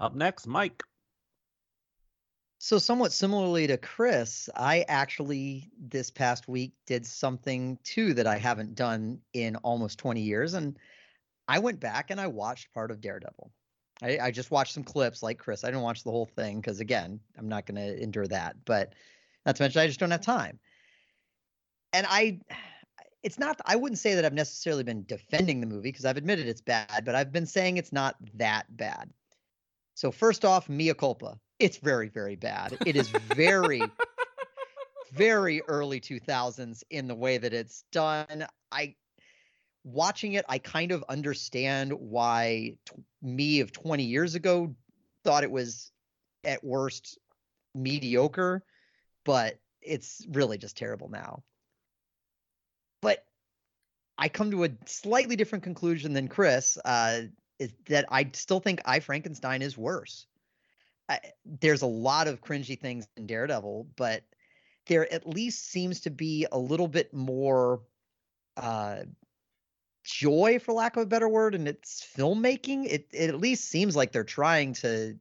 Up 0.00 0.14
next, 0.14 0.46
Mike. 0.46 0.82
So, 2.62 2.76
somewhat 2.76 3.12
similarly 3.12 3.66
to 3.68 3.78
Chris, 3.78 4.50
I 4.54 4.84
actually 4.86 5.70
this 5.78 6.10
past 6.10 6.46
week 6.46 6.74
did 6.84 7.06
something 7.06 7.78
too 7.84 8.12
that 8.12 8.26
I 8.26 8.36
haven't 8.36 8.74
done 8.74 9.22
in 9.32 9.56
almost 9.56 9.98
20 9.98 10.20
years. 10.20 10.52
And 10.52 10.78
I 11.48 11.58
went 11.60 11.80
back 11.80 12.10
and 12.10 12.20
I 12.20 12.26
watched 12.26 12.74
part 12.74 12.90
of 12.90 13.00
Daredevil. 13.00 13.50
I, 14.02 14.18
I 14.18 14.30
just 14.30 14.50
watched 14.50 14.74
some 14.74 14.84
clips 14.84 15.22
like 15.22 15.38
Chris. 15.38 15.64
I 15.64 15.68
didn't 15.68 15.84
watch 15.84 16.04
the 16.04 16.10
whole 16.10 16.26
thing 16.26 16.60
because, 16.60 16.80
again, 16.80 17.18
I'm 17.38 17.48
not 17.48 17.64
going 17.64 17.76
to 17.76 18.02
endure 18.02 18.26
that. 18.26 18.56
But 18.66 18.92
not 19.46 19.56
to 19.56 19.62
mention, 19.62 19.80
I 19.80 19.86
just 19.86 19.98
don't 19.98 20.10
have 20.10 20.20
time. 20.20 20.58
And 21.94 22.06
I, 22.10 22.40
it's 23.22 23.38
not, 23.38 23.58
I 23.64 23.76
wouldn't 23.76 24.00
say 24.00 24.16
that 24.16 24.26
I've 24.26 24.34
necessarily 24.34 24.82
been 24.82 25.04
defending 25.04 25.62
the 25.62 25.66
movie 25.66 25.88
because 25.88 26.04
I've 26.04 26.18
admitted 26.18 26.46
it's 26.46 26.60
bad, 26.60 27.06
but 27.06 27.14
I've 27.14 27.32
been 27.32 27.46
saying 27.46 27.78
it's 27.78 27.92
not 27.92 28.16
that 28.34 28.66
bad. 28.76 29.10
So, 30.00 30.10
first 30.10 30.46
off, 30.46 30.66
mea 30.70 30.94
culpa. 30.94 31.38
It's 31.58 31.76
very, 31.76 32.08
very 32.08 32.34
bad. 32.34 32.78
It 32.86 32.96
is 32.96 33.10
very, 33.10 33.82
very 35.12 35.60
early 35.68 36.00
2000s 36.00 36.82
in 36.88 37.06
the 37.06 37.14
way 37.14 37.36
that 37.36 37.52
it's 37.52 37.84
done. 37.92 38.46
I, 38.72 38.94
watching 39.84 40.32
it, 40.32 40.46
I 40.48 40.56
kind 40.56 40.92
of 40.92 41.04
understand 41.10 41.92
why 41.92 42.78
t- 42.86 43.02
me 43.20 43.60
of 43.60 43.72
20 43.72 44.04
years 44.04 44.34
ago 44.34 44.74
thought 45.22 45.44
it 45.44 45.50
was 45.50 45.92
at 46.44 46.64
worst 46.64 47.18
mediocre 47.74 48.64
but 49.26 49.60
it's 49.82 50.26
really 50.30 50.56
just 50.56 50.78
terrible 50.78 51.10
now. 51.10 51.42
But 53.02 53.22
I 54.16 54.30
come 54.30 54.50
to 54.52 54.64
a 54.64 54.70
slightly 54.86 55.36
different 55.36 55.62
conclusion 55.62 56.14
than 56.14 56.26
Chris. 56.26 56.78
Uh, 56.82 57.24
is 57.60 57.72
that 57.86 58.06
I 58.10 58.28
still 58.32 58.58
think 58.58 58.80
I 58.86 58.98
Frankenstein 58.98 59.62
is 59.62 59.78
worse. 59.78 60.26
I, 61.08 61.20
there's 61.44 61.82
a 61.82 61.86
lot 61.86 62.26
of 62.26 62.40
cringy 62.40 62.78
things 62.80 63.06
in 63.16 63.26
Daredevil, 63.26 63.88
but 63.96 64.24
there 64.86 65.12
at 65.12 65.28
least 65.28 65.70
seems 65.70 66.00
to 66.00 66.10
be 66.10 66.46
a 66.50 66.58
little 66.58 66.88
bit 66.88 67.12
more 67.12 67.82
uh, 68.56 69.02
joy, 70.04 70.58
for 70.58 70.72
lack 70.72 70.96
of 70.96 71.02
a 71.02 71.06
better 71.06 71.28
word, 71.28 71.54
in 71.54 71.66
its 71.66 72.06
filmmaking. 72.16 72.86
It 72.86 73.08
it 73.12 73.28
at 73.28 73.40
least 73.40 73.68
seems 73.68 73.94
like 73.94 74.10
they're 74.10 74.24
trying 74.24 74.72
to. 74.74 75.16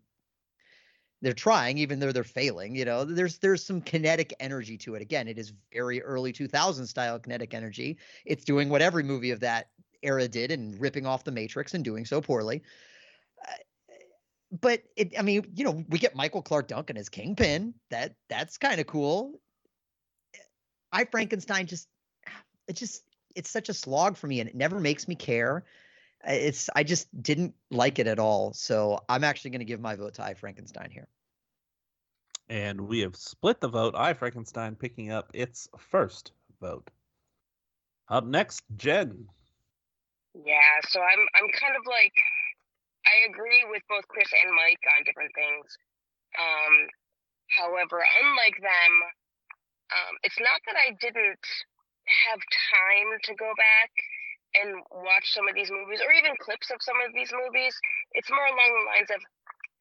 They're 1.22 1.34
trying, 1.34 1.77
even 1.79 2.00
though 2.00 2.13
they're 2.13 2.24
failing. 2.24 2.77
You 2.77 2.86
know, 2.86 3.03
there's 3.03 3.39
there's 3.39 3.65
some 3.65 3.81
kinetic 3.81 4.34
energy 4.39 4.77
to 4.77 4.96
it. 4.96 5.01
Again, 5.01 5.27
it 5.27 5.38
is 5.38 5.51
very 5.74 6.01
early 6.01 6.31
2000 6.31 6.88
style 6.88 7.19
kinetic 7.19 7.53
energy. 7.53 7.98
It's 8.25 8.46
doing 8.46 8.69
what 8.69 8.81
every 8.81 9.03
movie 9.03 9.31
of 9.31 9.41
that 9.41 9.67
era 10.03 10.27
did, 10.27 10.51
and 10.51 10.79
ripping 10.79 11.06
off 11.06 11.24
the 11.24 11.32
Matrix 11.32 11.74
and 11.74 11.84
doing 11.84 12.06
so 12.06 12.22
poorly. 12.22 12.63
Uh, 13.48 13.53
but 14.62 14.84
it, 14.96 15.18
I 15.18 15.22
mean, 15.22 15.51
you 15.56 15.63
know, 15.63 15.84
we 15.89 16.00
get 16.00 16.15
Michael 16.15 16.41
Clarke 16.41 16.68
Duncan 16.68 16.98
as 16.98 17.10
Kingpin. 17.10 17.74
That 17.89 18.15
that's 18.29 18.58
kind 18.58 18.79
of 18.79 18.88
cool. 18.88 19.39
I 20.91 21.06
Frankenstein 21.06 21.68
just 21.68 21.88
it 22.68 22.75
just 22.75 23.03
it's 23.36 23.50
such 23.50 23.70
a 23.70 23.74
slog 23.74 24.18
for 24.18 24.27
me 24.27 24.39
and 24.39 24.50
it 24.50 24.56
never 24.56 24.79
makes 24.79 25.08
me 25.08 25.15
care. 25.15 25.65
Uh, 26.27 26.32
It's 26.32 26.70
I 26.75 26.84
just 26.84 27.08
didn't 27.22 27.53
like 27.70 28.00
it 28.00 28.08
at 28.08 28.20
all. 28.20 28.53
So 28.53 29.00
I'm 29.08 29.24
actually 29.24 29.51
going 29.51 29.60
to 29.60 29.65
give 29.65 29.79
my 29.79 29.96
vote 29.96 30.15
to 30.15 30.24
I 30.24 30.34
Frankenstein 30.34 30.89
here. 30.91 31.08
And 32.50 32.82
we 32.82 33.00
have 33.00 33.15
split 33.15 33.62
the 33.62 33.68
vote. 33.68 33.94
I 33.96 34.13
Frankenstein 34.13 34.75
picking 34.75 35.12
up 35.12 35.29
its 35.34 35.70
first 35.77 36.32
vote. 36.60 36.89
Up 38.10 38.25
next, 38.25 38.63
Jen. 38.75 39.27
Yeah, 40.39 40.79
so 40.88 41.01
I'm 41.03 41.24
I'm 41.36 41.50
kind 41.60 41.75
of 41.75 41.84
like 41.86 42.15
I 43.05 43.27
agree 43.29 43.65
with 43.67 43.84
both 43.89 44.08
Chris 44.08 44.31
and 44.31 44.55
Mike 44.55 44.84
on 44.98 45.03
different 45.03 45.34
things. 45.36 45.67
Um, 46.39 46.75
however, 47.51 48.00
unlike 48.24 48.58
them, 48.62 48.93
um, 49.91 50.13
it's 50.24 50.39
not 50.39 50.62
that 50.69 50.77
I 50.77 50.96
didn't 51.01 51.46
have 52.29 52.39
time 52.72 53.10
to 53.29 53.34
go 53.36 53.51
back 53.58 53.91
and 54.58 54.81
watch 55.05 55.27
some 55.34 55.48
of 55.50 55.55
these 55.55 55.69
movies 55.69 56.01
or 56.01 56.12
even 56.13 56.34
clips 56.41 56.72
of 56.72 56.81
some 56.81 56.98
of 57.05 57.13
these 57.13 57.31
movies. 57.34 57.75
It's 58.15 58.31
more 58.31 58.48
along 58.48 58.72
the 58.74 58.88
lines 58.89 59.12
of 59.13 59.22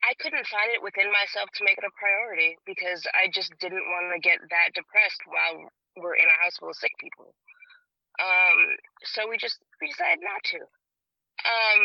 I 0.07 0.15
couldn't 0.23 0.47
find 0.47 0.71
it 0.73 0.83
within 0.83 1.11
myself 1.11 1.51
to 1.59 1.67
make 1.67 1.79
it 1.79 1.87
a 1.87 1.95
priority 1.99 2.57
because 2.67 3.03
I 3.19 3.29
just 3.35 3.53
didn't 3.59 3.85
want 3.91 4.15
to 4.15 4.21
get 4.23 4.39
that 4.51 4.75
depressed 4.75 5.23
while 5.27 5.69
we're 5.99 6.17
in 6.19 6.29
a 6.31 6.39
house 6.43 6.57
full 6.59 6.71
of 6.71 6.79
sick 6.79 6.95
people. 7.03 7.35
Um, 8.19 8.59
so 9.15 9.29
we 9.29 9.39
just 9.39 9.59
we 9.81 9.89
decided 9.89 10.23
not 10.23 10.43
to. 10.55 10.61
Um, 11.47 11.83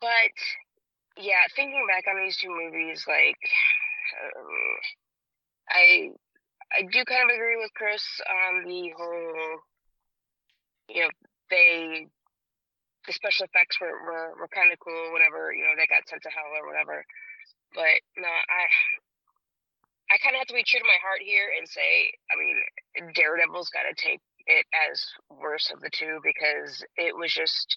but 0.00 0.34
yeah, 1.16 1.46
thinking 1.54 1.86
back 1.86 2.04
on 2.10 2.22
these 2.22 2.36
two 2.36 2.50
movies, 2.50 3.04
like 3.06 3.38
um, 4.18 4.58
I 5.70 6.10
I 6.74 6.82
do 6.82 7.04
kind 7.04 7.30
of 7.30 7.34
agree 7.34 7.56
with 7.56 7.74
Chris 7.74 8.02
on 8.26 8.64
the 8.66 8.90
whole, 8.96 9.62
you 10.88 11.02
know, 11.02 11.10
they 11.50 12.06
the 13.06 13.12
special 13.12 13.46
effects 13.46 13.78
were 13.80 13.94
were, 14.02 14.34
were 14.40 14.50
kind 14.50 14.72
of 14.72 14.80
cool 14.80 15.12
whenever 15.12 15.52
you 15.52 15.62
know 15.62 15.76
they 15.76 15.86
got 15.86 16.08
sent 16.08 16.22
to 16.22 16.32
hell 16.34 16.50
or 16.56 16.66
whatever. 16.66 17.04
But 17.74 18.02
no, 18.16 18.28
I 18.28 18.64
I 20.10 20.18
kind 20.18 20.34
of 20.34 20.42
have 20.42 20.50
to 20.50 20.58
be 20.58 20.66
true 20.66 20.80
to 20.80 20.86
my 20.86 21.00
heart 21.00 21.22
here 21.24 21.48
and 21.56 21.66
say, 21.68 22.12
I 22.28 22.34
mean, 22.36 23.12
Daredevil's 23.14 23.72
got 23.72 23.88
to 23.88 23.96
take 23.96 24.20
it 24.46 24.66
as 24.90 25.06
worse 25.30 25.70
of 25.72 25.80
the 25.80 25.90
two 25.90 26.20
because 26.22 26.84
it 26.96 27.16
was 27.16 27.32
just 27.32 27.76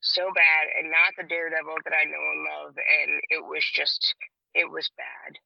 so 0.00 0.22
bad 0.34 0.68
and 0.78 0.90
not 0.90 1.14
the 1.16 1.28
Daredevil 1.28 1.76
that 1.84 1.92
I 1.92 2.04
know 2.04 2.24
and 2.32 2.44
love, 2.44 2.74
and 2.76 3.20
it 3.30 3.44
was 3.44 3.64
just 3.74 4.14
it 4.54 4.70
was 4.70 4.90
bad. 4.96 5.38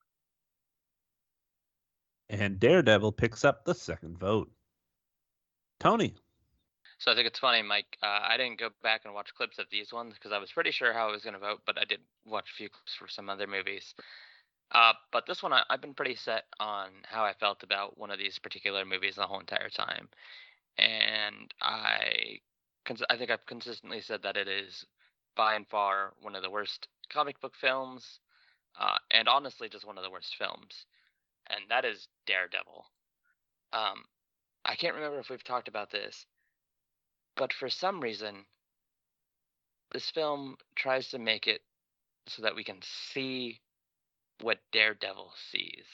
And 2.29 2.59
Daredevil 2.59 3.13
picks 3.13 3.45
up 3.45 3.65
the 3.65 3.75
second 3.75 4.19
vote. 4.19 4.51
Tony. 5.81 6.15
So 6.99 7.11
I 7.11 7.15
think 7.17 7.27
it's 7.27 7.41
funny, 7.41 7.63
Mike. 7.63 7.99
Uh, 8.03 8.21
I 8.23 8.37
didn't 8.37 8.61
go 8.61 8.69
back 8.83 9.03
and 9.05 9.13
watch 9.13 9.35
clips 9.35 9.59
of 9.59 9.67
these 9.71 9.93
ones 9.93 10.15
because 10.15 10.31
I 10.33 10.39
was 10.39 10.53
pretty 10.53 10.71
sure 10.71 10.93
how 10.93 11.09
I 11.09 11.13
was 11.13 11.23
going 11.23 11.35
to 11.35 11.41
vote, 11.41 11.61
but 11.67 11.77
I 11.77 11.85
did 11.85 11.99
watch 12.25 12.49
a 12.49 12.57
few 12.57 12.69
clips 12.69 12.95
for 12.97 13.09
some 13.09 13.29
other 13.29 13.49
movies. 13.49 13.95
Uh, 14.71 14.93
but 15.11 15.27
this 15.27 15.43
one, 15.43 15.53
I, 15.53 15.63
I've 15.69 15.83
been 15.83 15.95
pretty 15.95 16.15
set 16.15 16.45
on 16.61 16.91
how 17.03 17.25
I 17.25 17.35
felt 17.35 17.65
about 17.65 17.99
one 17.99 18.13
of 18.13 18.19
these 18.19 18.39
particular 18.39 18.85
movies 18.85 19.17
the 19.17 19.27
whole 19.27 19.41
entire 19.41 19.69
time, 19.69 20.09
and 20.79 21.53
I, 21.61 22.41
I 23.09 23.17
think 23.17 23.31
I've 23.31 23.47
consistently 23.47 24.01
said 24.01 24.23
that 24.23 24.37
it 24.37 24.49
is 24.49 24.85
by 25.37 25.55
and 25.55 25.67
far 25.69 26.13
one 26.21 26.35
of 26.35 26.43
the 26.43 26.51
worst 26.51 26.89
comic 27.11 27.41
book 27.41 27.55
films, 27.61 28.21
uh, 28.79 28.97
and 29.11 29.29
honestly, 29.29 29.69
just 29.69 29.87
one 29.87 29.99
of 29.99 30.05
the 30.05 30.11
worst 30.11 30.37
films, 30.39 30.87
and 31.49 31.61
that 31.69 31.85
is 31.85 32.09
Daredevil. 32.27 32.85
Um, 33.73 34.05
I 34.65 34.77
can't 34.77 34.95
remember 34.95 35.19
if 35.19 35.31
we've 35.31 35.45
talked 35.45 35.69
about 35.69 35.91
this, 35.91 36.27
but 37.37 37.53
for 37.53 37.69
some 37.69 38.01
reason, 38.01 38.45
this 39.93 40.11
film 40.11 40.57
tries 40.77 41.09
to 41.11 41.19
make 41.19 41.47
it 41.47 41.63
so 42.27 42.43
that 42.43 42.55
we 42.55 42.65
can 42.65 42.81
see 43.13 43.61
what 44.41 44.59
Daredevil 44.73 45.33
sees. 45.51 45.85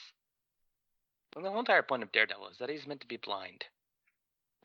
And 1.35 1.45
the 1.45 1.49
whole 1.49 1.59
entire 1.59 1.83
point 1.83 2.03
of 2.03 2.11
Daredevil 2.11 2.49
is 2.49 2.57
that 2.59 2.69
he's 2.69 2.87
meant 2.87 3.01
to 3.01 3.07
be 3.07 3.17
blind. 3.17 3.65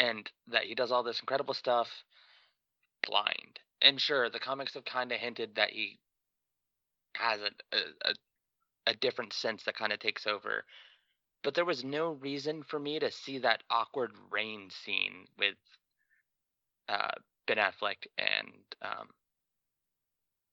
And 0.01 0.31
that 0.49 0.65
he 0.65 0.75
does 0.75 0.91
all 0.91 1.03
this 1.03 1.21
incredible 1.21 1.55
stuff 1.55 1.89
blind. 3.07 3.61
And 3.81 4.01
sure, 4.01 4.31
the 4.31 4.41
comics 4.41 4.75
have 4.75 4.85
kind 4.85 5.13
of 5.13 5.19
hinted 5.19 5.55
that 5.57 5.71
he 5.71 5.99
has 7.17 7.41
a, 7.41 7.77
a, 7.77 8.15
a, 8.89 8.95
different 8.95 9.33
sense 9.33 9.63
that 9.65 9.77
kind 9.77 9.93
of 9.93 10.01
takes 10.01 10.27
over. 10.27 10.65
But 11.45 11.55
there 11.55 11.65
was 11.65 11.85
no 11.85 12.13
reason 12.13 12.63
for 12.63 12.81
me 12.81 12.99
to 12.99 13.11
see 13.13 13.39
that 13.39 13.63
awkward 13.71 14.13
rain 14.31 14.69
scene 14.85 15.27
with 15.39 15.55
uh, 16.89 17.13
Ben 17.47 17.59
Affleck 17.59 18.07
and 18.19 18.53
um, 18.83 19.09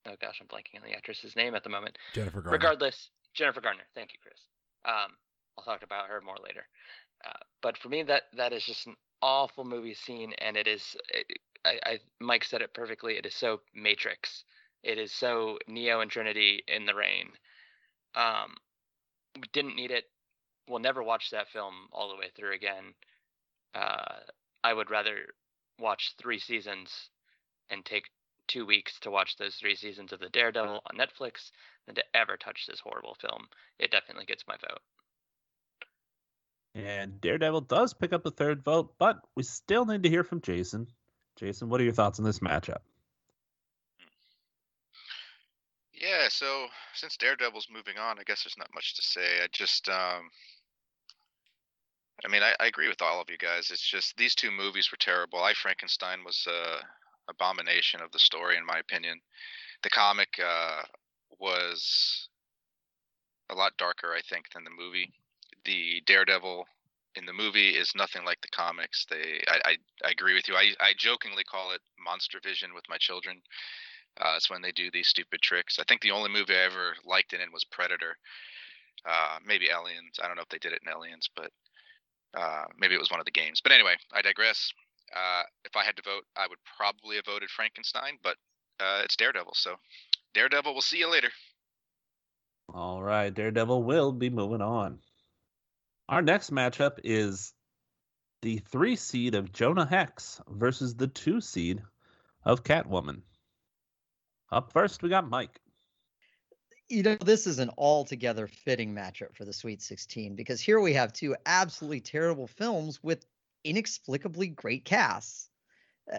oh 0.07 0.15
gosh, 0.21 0.39
I'm 0.41 0.47
blanking 0.47 0.81
on 0.81 0.87
the 0.87 0.95
actress's 0.95 1.35
name 1.35 1.55
at 1.55 1.63
the 1.63 1.69
moment. 1.69 1.97
Jennifer 2.13 2.41
Garner. 2.41 2.57
Regardless, 2.57 3.09
Jennifer 3.33 3.61
Garner. 3.61 3.83
Thank 3.95 4.13
you, 4.13 4.19
Chris. 4.21 4.39
Um, 4.85 5.11
I'll 5.57 5.63
talk 5.63 5.83
about 5.83 6.07
her 6.07 6.21
more 6.21 6.37
later. 6.43 6.65
Uh, 7.25 7.43
but 7.61 7.77
for 7.77 7.89
me, 7.89 8.03
that 8.03 8.23
that 8.35 8.53
is 8.53 8.63
just 8.63 8.87
an 8.87 8.95
awful 9.21 9.63
movie 9.63 9.93
scene, 9.93 10.33
and 10.39 10.57
it 10.57 10.67
is. 10.67 10.95
It, 11.09 11.39
I, 11.63 11.79
I 11.85 11.99
Mike 12.19 12.43
said 12.43 12.61
it 12.61 12.73
perfectly. 12.73 13.17
It 13.17 13.25
is 13.25 13.35
so 13.35 13.61
Matrix. 13.75 14.43
It 14.83 14.97
is 14.97 15.11
so 15.11 15.59
Neo 15.67 16.01
and 16.01 16.09
Trinity 16.09 16.63
in 16.67 16.85
the 16.85 16.95
rain. 16.95 17.29
Um, 18.15 18.55
didn't 19.53 19.75
need 19.75 19.91
it. 19.91 20.05
We'll 20.67 20.79
never 20.79 21.03
watch 21.03 21.29
that 21.31 21.49
film 21.49 21.73
all 21.91 22.09
the 22.09 22.17
way 22.17 22.29
through 22.35 22.53
again. 22.53 22.93
Uh, 23.75 24.19
I 24.63 24.73
would 24.73 24.89
rather 24.89 25.33
watch 25.79 26.13
three 26.17 26.39
seasons 26.39 27.09
and 27.69 27.85
take 27.85 28.05
two 28.47 28.65
weeks 28.65 28.99
to 28.99 29.11
watch 29.11 29.37
those 29.37 29.55
three 29.55 29.75
seasons 29.75 30.11
of 30.11 30.19
the 30.19 30.29
Daredevil 30.29 30.81
on 30.85 30.97
Netflix 30.97 31.51
than 31.85 31.95
to 31.95 32.03
ever 32.13 32.37
touch 32.37 32.65
this 32.67 32.81
horrible 32.81 33.15
film. 33.21 33.47
It 33.79 33.91
definitely 33.91 34.25
gets 34.25 34.43
my 34.47 34.55
vote. 34.57 34.81
And 36.73 37.19
Daredevil 37.19 37.61
does 37.61 37.93
pick 37.93 38.13
up 38.13 38.23
the 38.23 38.31
third 38.31 38.63
vote, 38.63 38.93
but 38.97 39.19
we 39.35 39.43
still 39.43 39.85
need 39.85 40.03
to 40.03 40.09
hear 40.09 40.23
from 40.23 40.41
Jason. 40.41 40.87
Jason, 41.35 41.69
what 41.69 41.81
are 41.81 41.83
your 41.83 41.93
thoughts 41.93 42.19
on 42.19 42.25
this 42.25 42.39
matchup? 42.39 42.79
Yeah, 45.93 46.29
so 46.29 46.67
since 46.93 47.17
Daredevil's 47.17 47.67
moving 47.71 47.97
on, 47.97 48.19
I 48.19 48.23
guess 48.23 48.43
there's 48.43 48.57
not 48.57 48.73
much 48.73 48.95
to 48.95 49.03
say. 49.03 49.43
I 49.43 49.47
just, 49.51 49.87
um, 49.89 50.31
I 52.25 52.27
mean, 52.27 52.41
I, 52.41 52.55
I 52.59 52.67
agree 52.67 52.87
with 52.87 53.01
all 53.01 53.21
of 53.21 53.29
you 53.29 53.37
guys. 53.37 53.69
It's 53.69 53.87
just 53.87 54.17
these 54.17 54.33
two 54.33 54.49
movies 54.49 54.89
were 54.91 54.97
terrible. 54.97 55.43
I 55.43 55.53
Frankenstein 55.53 56.23
was 56.25 56.47
a 56.47 56.83
abomination 57.29 58.01
of 58.01 58.11
the 58.11 58.19
story, 58.19 58.57
in 58.57 58.65
my 58.65 58.79
opinion. 58.79 59.19
The 59.83 59.89
comic 59.89 60.29
uh, 60.43 60.81
was 61.39 62.29
a 63.49 63.55
lot 63.55 63.77
darker, 63.77 64.13
I 64.15 64.21
think, 64.21 64.45
than 64.53 64.63
the 64.63 64.71
movie. 64.71 65.13
The 65.65 66.01
Daredevil 66.05 66.65
in 67.15 67.25
the 67.25 67.33
movie 67.33 67.71
is 67.71 67.91
nothing 67.95 68.23
like 68.23 68.39
the 68.41 68.47
comics. 68.55 69.05
They, 69.09 69.43
I, 69.47 69.59
I, 69.65 69.77
I 70.05 70.11
agree 70.11 70.33
with 70.33 70.47
you. 70.47 70.55
I, 70.55 70.73
I 70.79 70.93
jokingly 70.97 71.43
call 71.43 71.71
it 71.71 71.81
monster 72.03 72.39
vision 72.43 72.73
with 72.73 72.85
my 72.89 72.97
children. 72.97 73.41
Uh, 74.19 74.33
it's 74.37 74.49
when 74.49 74.61
they 74.61 74.71
do 74.71 74.89
these 74.91 75.07
stupid 75.07 75.41
tricks. 75.41 75.79
I 75.79 75.83
think 75.87 76.01
the 76.01 76.11
only 76.11 76.29
movie 76.29 76.53
I 76.53 76.65
ever 76.65 76.95
liked 77.05 77.33
it 77.33 77.41
in 77.41 77.51
was 77.51 77.63
Predator. 77.65 78.15
Uh, 79.05 79.37
maybe 79.45 79.69
Aliens. 79.69 80.19
I 80.21 80.27
don't 80.27 80.35
know 80.35 80.43
if 80.43 80.49
they 80.49 80.57
did 80.57 80.73
it 80.73 80.81
in 80.85 80.91
Aliens, 80.91 81.29
but 81.35 81.51
uh, 82.37 82.65
maybe 82.77 82.95
it 82.95 82.99
was 82.99 83.11
one 83.11 83.19
of 83.19 83.25
the 83.25 83.31
games. 83.31 83.61
But 83.61 83.71
anyway, 83.71 83.95
I 84.13 84.21
digress. 84.21 84.71
Uh, 85.15 85.43
if 85.65 85.75
I 85.75 85.83
had 85.83 85.97
to 85.97 86.03
vote, 86.03 86.23
I 86.37 86.47
would 86.47 86.59
probably 86.77 87.17
have 87.17 87.25
voted 87.25 87.49
Frankenstein, 87.49 88.17
but 88.23 88.37
uh, 88.79 89.01
it's 89.03 89.15
Daredevil. 89.15 89.53
So 89.55 89.75
Daredevil, 90.33 90.73
we'll 90.73 90.81
see 90.81 90.99
you 90.99 91.11
later. 91.11 91.29
All 92.73 93.03
right, 93.03 93.33
Daredevil 93.33 93.83
will 93.83 94.11
be 94.13 94.29
moving 94.29 94.61
on. 94.61 94.99
Our 96.11 96.21
next 96.21 96.51
matchup 96.51 96.99
is 97.05 97.53
the 98.41 98.57
three 98.57 98.97
seed 98.97 99.33
of 99.33 99.53
Jonah 99.53 99.85
Hex 99.85 100.41
versus 100.49 100.93
the 100.93 101.07
two 101.07 101.39
seed 101.39 101.81
of 102.43 102.65
Catwoman. 102.65 103.21
Up 104.51 104.73
first, 104.73 105.01
we 105.01 105.07
got 105.07 105.29
Mike. 105.29 105.61
You 106.89 107.03
know, 107.03 107.15
this 107.15 107.47
is 107.47 107.59
an 107.59 107.71
altogether 107.77 108.47
fitting 108.47 108.93
matchup 108.93 109.33
for 109.37 109.45
the 109.45 109.53
Sweet 109.53 109.81
16 109.81 110.35
because 110.35 110.59
here 110.59 110.81
we 110.81 110.91
have 110.91 111.13
two 111.13 111.33
absolutely 111.45 112.01
terrible 112.01 112.47
films 112.47 113.01
with 113.01 113.25
inexplicably 113.63 114.47
great 114.49 114.83
casts. 114.83 115.49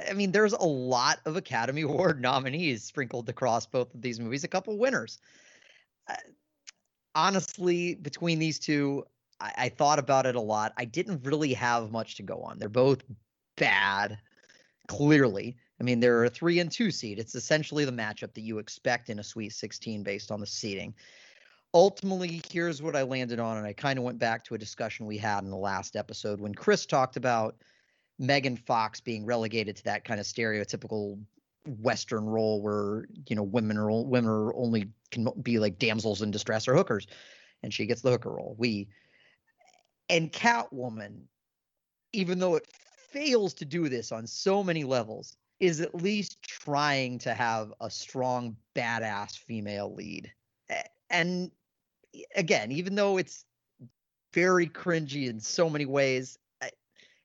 I 0.08 0.14
mean, 0.14 0.32
there's 0.32 0.54
a 0.54 0.64
lot 0.64 1.20
of 1.26 1.36
Academy 1.36 1.82
Award 1.82 2.18
nominees 2.18 2.82
sprinkled 2.82 3.28
across 3.28 3.66
both 3.66 3.94
of 3.94 4.00
these 4.00 4.18
movies, 4.18 4.42
a 4.42 4.48
couple 4.48 4.78
winners. 4.78 5.18
Uh, 6.08 6.14
honestly, 7.14 7.94
between 7.94 8.38
these 8.38 8.58
two, 8.58 9.04
I, 9.42 9.52
I 9.56 9.68
thought 9.68 9.98
about 9.98 10.26
it 10.26 10.36
a 10.36 10.40
lot. 10.40 10.72
I 10.76 10.84
didn't 10.84 11.24
really 11.24 11.52
have 11.54 11.90
much 11.90 12.16
to 12.16 12.22
go 12.22 12.40
on. 12.42 12.58
They're 12.58 12.68
both 12.68 13.02
bad, 13.56 14.18
clearly. 14.86 15.56
I 15.80 15.84
mean, 15.84 15.98
they're 15.98 16.24
a 16.24 16.30
three 16.30 16.60
and 16.60 16.70
two 16.70 16.90
seed. 16.90 17.18
It's 17.18 17.34
essentially 17.34 17.84
the 17.84 17.92
matchup 17.92 18.34
that 18.34 18.42
you 18.42 18.58
expect 18.58 19.10
in 19.10 19.18
a 19.18 19.24
Sweet 19.24 19.52
16 19.52 20.02
based 20.02 20.30
on 20.30 20.40
the 20.40 20.46
seeding. 20.46 20.94
Ultimately, 21.74 22.42
here's 22.50 22.82
what 22.82 22.94
I 22.94 23.02
landed 23.02 23.40
on, 23.40 23.56
and 23.56 23.66
I 23.66 23.72
kind 23.72 23.98
of 23.98 24.04
went 24.04 24.18
back 24.18 24.44
to 24.44 24.54
a 24.54 24.58
discussion 24.58 25.06
we 25.06 25.18
had 25.18 25.42
in 25.42 25.50
the 25.50 25.56
last 25.56 25.96
episode 25.96 26.38
when 26.38 26.54
Chris 26.54 26.86
talked 26.86 27.16
about 27.16 27.56
Megan 28.18 28.56
Fox 28.56 29.00
being 29.00 29.24
relegated 29.24 29.76
to 29.76 29.84
that 29.84 30.04
kind 30.04 30.20
of 30.20 30.26
stereotypical 30.26 31.18
Western 31.80 32.26
role 32.26 32.60
where 32.60 33.06
you 33.28 33.36
know 33.36 33.42
women 33.42 33.78
are 33.78 33.90
women 33.90 34.28
are 34.28 34.54
only 34.54 34.88
can 35.10 35.28
be 35.42 35.58
like 35.58 35.78
damsels 35.78 36.20
in 36.20 36.30
distress 36.30 36.68
or 36.68 36.74
hookers, 36.74 37.06
and 37.62 37.72
she 37.72 37.86
gets 37.86 38.02
the 38.02 38.10
hooker 38.10 38.30
role. 38.30 38.54
We 38.58 38.88
and 40.08 40.32
Catwoman, 40.32 41.22
even 42.12 42.38
though 42.38 42.56
it 42.56 42.66
fails 43.10 43.54
to 43.54 43.64
do 43.64 43.88
this 43.88 44.12
on 44.12 44.26
so 44.26 44.62
many 44.62 44.84
levels, 44.84 45.36
is 45.60 45.80
at 45.80 45.94
least 45.94 46.42
trying 46.42 47.18
to 47.18 47.34
have 47.34 47.72
a 47.80 47.88
strong, 47.88 48.56
badass 48.74 49.38
female 49.38 49.94
lead. 49.94 50.32
And 51.08 51.50
again, 52.34 52.72
even 52.72 52.94
though 52.94 53.16
it's 53.18 53.44
very 54.34 54.66
cringy 54.66 55.28
in 55.28 55.38
so 55.40 55.70
many 55.70 55.86
ways, 55.86 56.38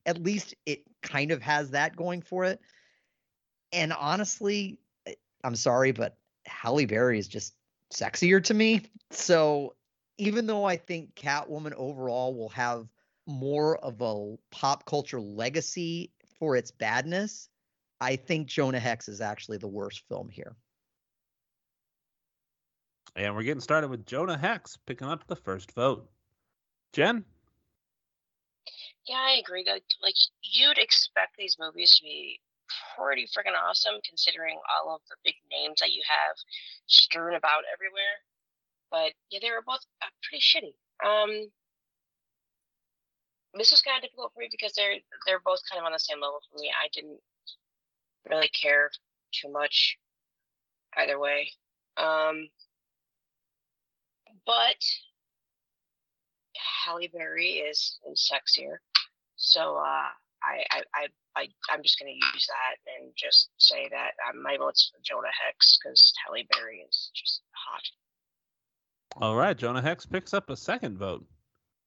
at 0.05 0.24
least 0.24 0.55
it 0.65 0.84
kind 1.01 1.31
of 1.31 1.41
has 1.41 1.72
that 1.72 1.96
going 1.96 2.22
for 2.22 2.46
it. 2.46 2.62
And 3.74 3.91
honestly, 3.91 4.77
I'm 5.43 5.55
sorry, 5.55 5.91
but 5.91 6.17
Halle 6.46 6.86
Berry 6.86 7.19
is 7.19 7.27
just 7.27 7.55
sexier 7.93 8.43
to 8.43 8.53
me. 8.53 8.84
So 9.12 9.75
even 10.17 10.47
though 10.47 10.65
I 10.65 10.77
think 10.77 11.15
Catwoman 11.15 11.74
overall 11.74 12.33
will 12.36 12.50
have 12.50 12.88
more 13.25 13.77
of 13.77 14.01
a 14.01 14.36
pop 14.51 14.86
culture 14.86 15.19
legacy 15.19 16.12
for 16.39 16.55
its 16.55 16.71
badness, 16.71 17.50
I 18.00 18.15
think 18.15 18.47
Jonah 18.47 18.79
Hex 18.79 19.09
is 19.09 19.21
actually 19.21 19.57
the 19.57 19.67
worst 19.67 20.03
film 20.07 20.29
here. 20.29 20.55
And 23.15 23.36
we're 23.36 23.43
getting 23.43 23.62
started 23.62 23.89
with 23.89 24.05
Jonah 24.05 24.38
Hex 24.38 24.77
picking 24.86 25.07
up 25.07 25.25
the 25.27 25.36
first 25.36 25.71
vote. 25.71 26.07
Jen? 26.93 27.25
Yeah, 29.07 29.15
I 29.17 29.39
agree. 29.43 29.63
That 29.63 29.81
like 30.01 30.15
you'd 30.43 30.77
expect 30.77 31.36
these 31.38 31.57
movies 31.59 31.95
to 31.97 32.03
be 32.03 32.39
pretty 32.95 33.25
freaking 33.25 33.57
awesome, 33.57 33.95
considering 34.07 34.59
all 34.69 34.95
of 34.95 35.01
the 35.09 35.15
big 35.24 35.36
names 35.50 35.79
that 35.79 35.91
you 35.91 36.03
have 36.05 36.36
strewn 36.86 37.36
about 37.36 37.63
everywhere. 37.74 38.21
But 38.91 39.13
yeah, 39.29 39.39
they 39.41 39.51
were 39.51 39.63
both 39.65 39.82
uh, 40.01 40.08
pretty 40.24 40.41
shitty. 40.41 40.74
Um, 41.06 41.50
this 43.53 43.72
was 43.72 43.82
kind 43.82 43.98
of 43.98 44.03
difficult 44.03 44.34
for 44.34 44.39
me 44.39 44.50
because 44.51 44.74
they're 44.74 44.96
they're 45.25 45.41
both 45.44 45.60
kind 45.70 45.79
of 45.79 45.86
on 45.86 45.91
the 45.91 46.00
same 46.00 46.22
level 46.22 46.39
for 46.51 46.60
me. 46.60 46.70
I 46.70 46.88
didn't 46.94 47.20
really 48.29 48.50
care 48.50 48.89
too 49.34 49.51
much 49.51 49.98
either 50.96 51.20
way. 51.20 51.51
Um, 51.97 52.50
but 54.45 54.78
Halle 56.86 57.10
Berry 57.13 57.63
is, 57.67 57.97
is 58.10 58.32
sexier, 58.32 58.78
so 59.36 59.76
uh, 59.78 60.10
I, 60.43 60.63
I 60.71 60.82
I 60.95 61.08
I 61.36 61.47
I'm 61.69 61.84
just 61.84 62.00
gonna 62.00 62.12
use 62.12 62.47
that 62.47 62.78
and 62.97 63.12
just 63.17 63.50
say 63.58 63.89
that 63.89 64.12
um, 64.30 64.41
my 64.41 64.58
vote's 64.58 64.91
Jonah 65.04 65.28
Hex 65.45 65.78
because 65.78 66.13
Halle 66.26 66.47
Berry 66.52 66.86
is 66.88 67.12
just 67.15 67.41
hot. 67.52 67.84
All 69.15 69.36
right, 69.36 69.58
Jonah 69.58 69.82
Hex 69.82 70.06
picks 70.06 70.34
up 70.34 70.50
a 70.50 70.58
second 70.58 70.98
vote. 70.98 71.26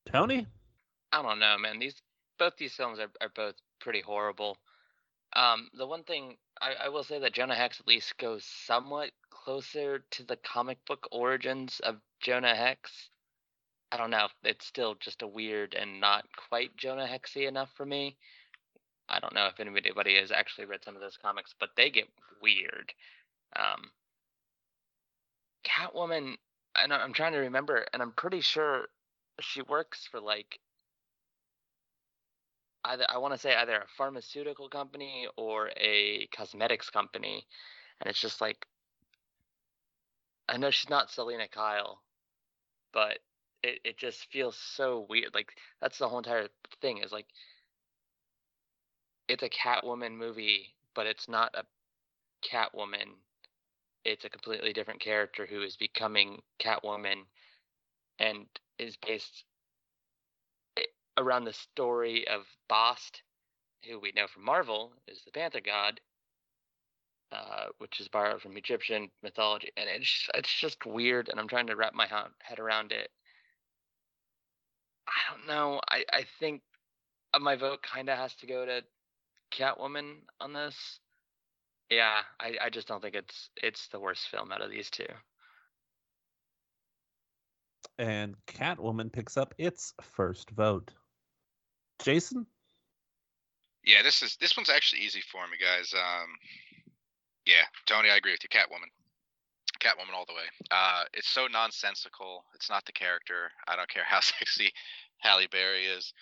Tony? 0.06 0.46
I 1.12 1.22
don't 1.22 1.38
know, 1.38 1.56
man. 1.58 1.78
These 1.78 2.00
both 2.38 2.56
these 2.56 2.72
films 2.72 2.98
are, 2.98 3.10
are 3.20 3.30
both 3.34 3.54
pretty 3.80 4.00
horrible. 4.00 4.56
Um, 5.34 5.68
the 5.74 5.86
one 5.86 6.02
thing 6.02 6.36
I, 6.60 6.86
I 6.86 6.88
will 6.88 7.04
say 7.04 7.18
that 7.20 7.34
Jonah 7.34 7.54
Hex 7.54 7.78
at 7.80 7.86
least 7.86 8.18
goes 8.18 8.44
somewhat 8.44 9.10
closer 9.30 10.02
to 10.10 10.24
the 10.24 10.36
comic 10.36 10.78
book 10.86 11.06
origins 11.12 11.80
of 11.80 11.96
Jonah 12.20 12.54
Hex. 12.54 13.10
I 13.92 13.96
don't 13.96 14.10
know. 14.10 14.28
It's 14.44 14.66
still 14.66 14.94
just 14.94 15.22
a 15.22 15.26
weird 15.26 15.74
and 15.74 16.00
not 16.00 16.24
quite 16.48 16.76
Jonah 16.76 17.06
Hexy 17.06 17.48
enough 17.48 17.70
for 17.76 17.84
me. 17.84 18.16
I 19.08 19.18
don't 19.18 19.34
know 19.34 19.46
if 19.46 19.58
anybody 19.58 20.16
has 20.16 20.30
actually 20.30 20.66
read 20.66 20.84
some 20.84 20.94
of 20.94 21.00
those 21.00 21.18
comics, 21.20 21.54
but 21.58 21.70
they 21.76 21.90
get 21.90 22.08
weird. 22.40 22.92
Um, 23.56 23.90
Catwoman, 25.64 26.36
and 26.82 26.92
I'm 26.92 27.12
trying 27.12 27.32
to 27.32 27.38
remember, 27.38 27.86
and 27.92 28.02
I'm 28.02 28.12
pretty 28.12 28.40
sure 28.40 28.86
she 29.40 29.62
works 29.62 30.06
for 30.10 30.20
like 30.20 30.60
either 32.84 33.04
I 33.08 33.18
want 33.18 33.34
to 33.34 33.38
say 33.38 33.54
either 33.54 33.76
a 33.76 33.86
pharmaceutical 33.96 34.68
company 34.68 35.26
or 35.36 35.70
a 35.76 36.26
cosmetics 36.34 36.90
company, 36.90 37.46
and 38.00 38.10
it's 38.10 38.20
just 38.20 38.40
like 38.40 38.66
I 40.48 40.56
know 40.56 40.70
she's 40.70 40.90
not 40.90 41.10
Selina 41.10 41.48
Kyle, 41.48 42.02
but 42.92 43.18
it, 43.62 43.80
it 43.84 43.98
just 43.98 44.30
feels 44.32 44.56
so 44.56 45.06
weird. 45.08 45.34
Like 45.34 45.52
that's 45.80 45.98
the 45.98 46.08
whole 46.08 46.18
entire 46.18 46.48
thing 46.80 46.98
is 46.98 47.12
like 47.12 47.26
it's 49.28 49.42
a 49.44 49.48
Catwoman 49.48 50.16
movie, 50.16 50.74
but 50.94 51.06
it's 51.06 51.28
not 51.28 51.54
a 51.54 51.64
Catwoman. 52.42 53.14
It's 54.04 54.24
a 54.24 54.30
completely 54.30 54.72
different 54.72 55.00
character 55.00 55.46
who 55.46 55.62
is 55.62 55.76
becoming 55.76 56.40
Catwoman 56.58 57.24
and 58.18 58.46
is 58.78 58.96
based 58.96 59.44
around 61.18 61.44
the 61.44 61.52
story 61.52 62.26
of 62.28 62.42
Bast, 62.68 63.22
who 63.88 64.00
we 64.00 64.12
know 64.16 64.26
from 64.26 64.44
Marvel 64.44 64.92
is 65.06 65.22
the 65.24 65.30
Panther 65.30 65.60
God, 65.60 66.00
uh, 67.32 67.66
which 67.78 68.00
is 68.00 68.08
borrowed 68.08 68.40
from 68.40 68.56
Egyptian 68.56 69.10
mythology, 69.22 69.70
and 69.76 69.88
it's 69.88 70.28
it's 70.34 70.52
just 70.52 70.84
weird, 70.86 71.28
and 71.28 71.38
I'm 71.38 71.48
trying 71.48 71.66
to 71.68 71.76
wrap 71.76 71.94
my 71.94 72.06
head 72.40 72.58
around 72.58 72.92
it. 72.92 73.10
I 75.06 75.12
don't 75.30 75.46
know. 75.46 75.80
I 75.88 76.04
I 76.12 76.24
think 76.38 76.62
uh, 77.34 77.38
my 77.38 77.56
vote 77.56 77.82
kind 77.82 78.08
of 78.08 78.18
has 78.18 78.34
to 78.36 78.46
go 78.46 78.64
to 78.64 78.82
Catwoman 79.52 80.22
on 80.40 80.52
this. 80.52 81.00
Yeah, 81.90 82.20
I 82.38 82.56
I 82.62 82.70
just 82.70 82.86
don't 82.86 83.02
think 83.02 83.16
it's 83.16 83.50
it's 83.56 83.88
the 83.88 84.00
worst 84.00 84.28
film 84.28 84.52
out 84.52 84.62
of 84.62 84.70
these 84.70 84.90
two. 84.90 85.06
And 87.98 88.34
Catwoman 88.46 89.12
picks 89.12 89.36
up 89.36 89.54
its 89.58 89.92
first 90.00 90.50
vote. 90.50 90.90
Jason? 92.02 92.46
Yeah, 93.84 94.02
this 94.02 94.22
is 94.22 94.36
this 94.36 94.56
one's 94.56 94.70
actually 94.70 95.02
easy 95.02 95.20
for 95.20 95.46
me, 95.48 95.56
guys. 95.60 95.92
Um, 95.92 96.28
yeah, 97.44 97.64
Tony, 97.86 98.10
I 98.10 98.16
agree 98.16 98.32
with 98.32 98.42
you. 98.42 98.48
Catwoman, 98.48 98.90
Catwoman 99.80 100.14
all 100.14 100.26
the 100.26 100.34
way. 100.34 100.44
Uh, 100.70 101.04
it's 101.12 101.28
so 101.28 101.46
nonsensical. 101.46 102.44
It's 102.54 102.70
not 102.70 102.84
the 102.86 102.92
character. 102.92 103.50
I 103.66 103.76
don't 103.76 103.88
care 103.88 104.04
how 104.06 104.20
sexy 104.20 104.72
Halle 105.18 105.48
Berry 105.50 105.86
is. 105.86 106.12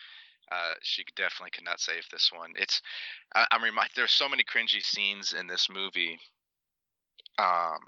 Uh, 0.50 0.74
she 0.82 1.04
definitely 1.16 1.50
could 1.50 1.64
not 1.64 1.80
save 1.80 2.04
this 2.10 2.30
one. 2.34 2.52
It's 2.56 2.80
I, 3.34 3.46
I'm 3.50 3.62
reminded. 3.62 3.92
There's 3.94 4.12
so 4.12 4.28
many 4.28 4.44
cringy 4.44 4.82
scenes 4.82 5.34
in 5.38 5.46
this 5.46 5.68
movie. 5.70 6.18
Um, 7.38 7.80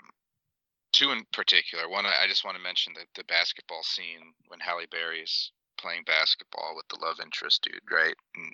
two 0.92 1.11
in 1.11 1.25
particular. 1.33 1.88
One 1.88 2.07
I 2.07 2.27
just 2.29 2.44
want 2.44 2.57
to 2.57 2.62
mention 2.62 2.92
the 2.94 3.07
the 3.14 3.25
basketball 3.25 3.83
scene 3.83 4.35
when 4.49 4.61
Halle 4.61 4.87
Berry's 4.90 5.53
playing 5.79 6.03
basketball 6.05 6.75
with 6.77 6.87
the 6.88 7.05
love 7.05 7.16
interest 7.23 7.62
dude, 7.62 7.81
right? 7.90 8.14
And 8.37 8.53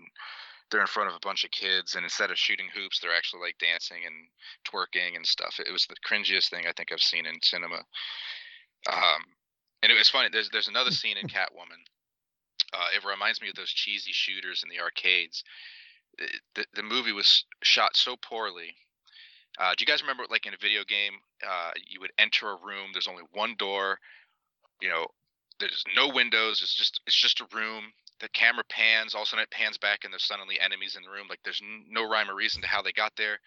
they're 0.71 0.81
in 0.81 0.87
front 0.87 1.11
of 1.11 1.17
a 1.17 1.27
bunch 1.27 1.45
of 1.45 1.51
kids, 1.51 1.95
and 1.95 2.05
instead 2.05 2.31
of 2.31 2.39
shooting 2.39 2.69
hoops, 2.75 3.01
they're 3.01 3.15
actually 3.15 3.43
like 3.43 3.59
dancing 3.59 4.03
and 4.07 4.15
twerking 4.67 5.17
and 5.17 5.27
stuff. 5.27 5.59
It 5.59 5.73
was 5.73 5.87
the 5.87 5.97
cringiest 6.07 6.51
thing 6.51 6.67
I 6.67 6.73
think 6.73 6.93
I've 6.93 7.01
seen 7.01 7.27
in 7.27 7.41
cinema. 7.43 7.83
Um, 8.91 9.23
and 9.83 9.93
it 9.93 9.99
was 9.99 10.09
funny. 10.09 10.29
There's 10.31 10.49
there's 10.51 10.69
another 10.69 10.91
scene 10.91 11.17
in 11.17 11.29
Catwoman. 11.29 11.83
Uh, 12.73 12.87
it 12.95 13.05
reminds 13.05 13.41
me 13.41 13.49
of 13.49 13.55
those 13.55 13.71
cheesy 13.71 14.13
shooters 14.13 14.63
in 14.63 14.69
the 14.69 14.83
arcades. 14.83 15.45
The, 16.55 16.67
the 16.75 16.83
movie 16.83 17.13
was 17.13 17.45
shot 17.63 17.97
so 17.97 18.17
poorly. 18.17 18.75
Uh, 19.59 19.73
do 19.77 19.83
you 19.83 19.87
guys 19.87 20.03
remember, 20.03 20.25
like 20.31 20.47
in 20.47 20.55
a 20.55 20.61
video 20.61 20.85
game, 20.85 21.15
uh, 21.47 21.71
you 21.89 22.01
would 22.01 22.13
enter 22.19 22.51
a 22.51 22.59
room. 22.65 22.91
There's 22.93 23.09
only 23.09 23.25
one 23.33 23.55
door. 23.59 23.99
You 24.81 24.89
know, 24.91 25.07
there's 25.61 25.85
no 25.95 26.09
windows. 26.09 26.61
It's 26.63 26.75
just 26.75 27.01
it's 27.07 27.17
just 27.17 27.41
a 27.41 27.47
room. 27.55 27.93
The 28.21 28.29
camera 28.31 28.65
pans. 28.69 29.15
All 29.15 29.23
of 29.23 29.27
a 29.27 29.31
sudden, 29.31 29.43
it 29.45 29.51
pans 29.51 29.79
back, 29.79 30.05
and 30.05 30.13
there's 30.13 30.25
suddenly 30.25 30.61
enemies 30.61 30.97
in 30.97 31.03
the 31.03 31.11
room. 31.11 31.27
Like 31.29 31.41
there's 31.45 31.63
no 31.89 32.09
rhyme 32.09 32.31
or 32.31 32.35
reason 32.35 32.61
to 32.63 32.69
how 32.69 32.83
they 32.83 32.93
got 32.93 33.13
there. 33.17 33.39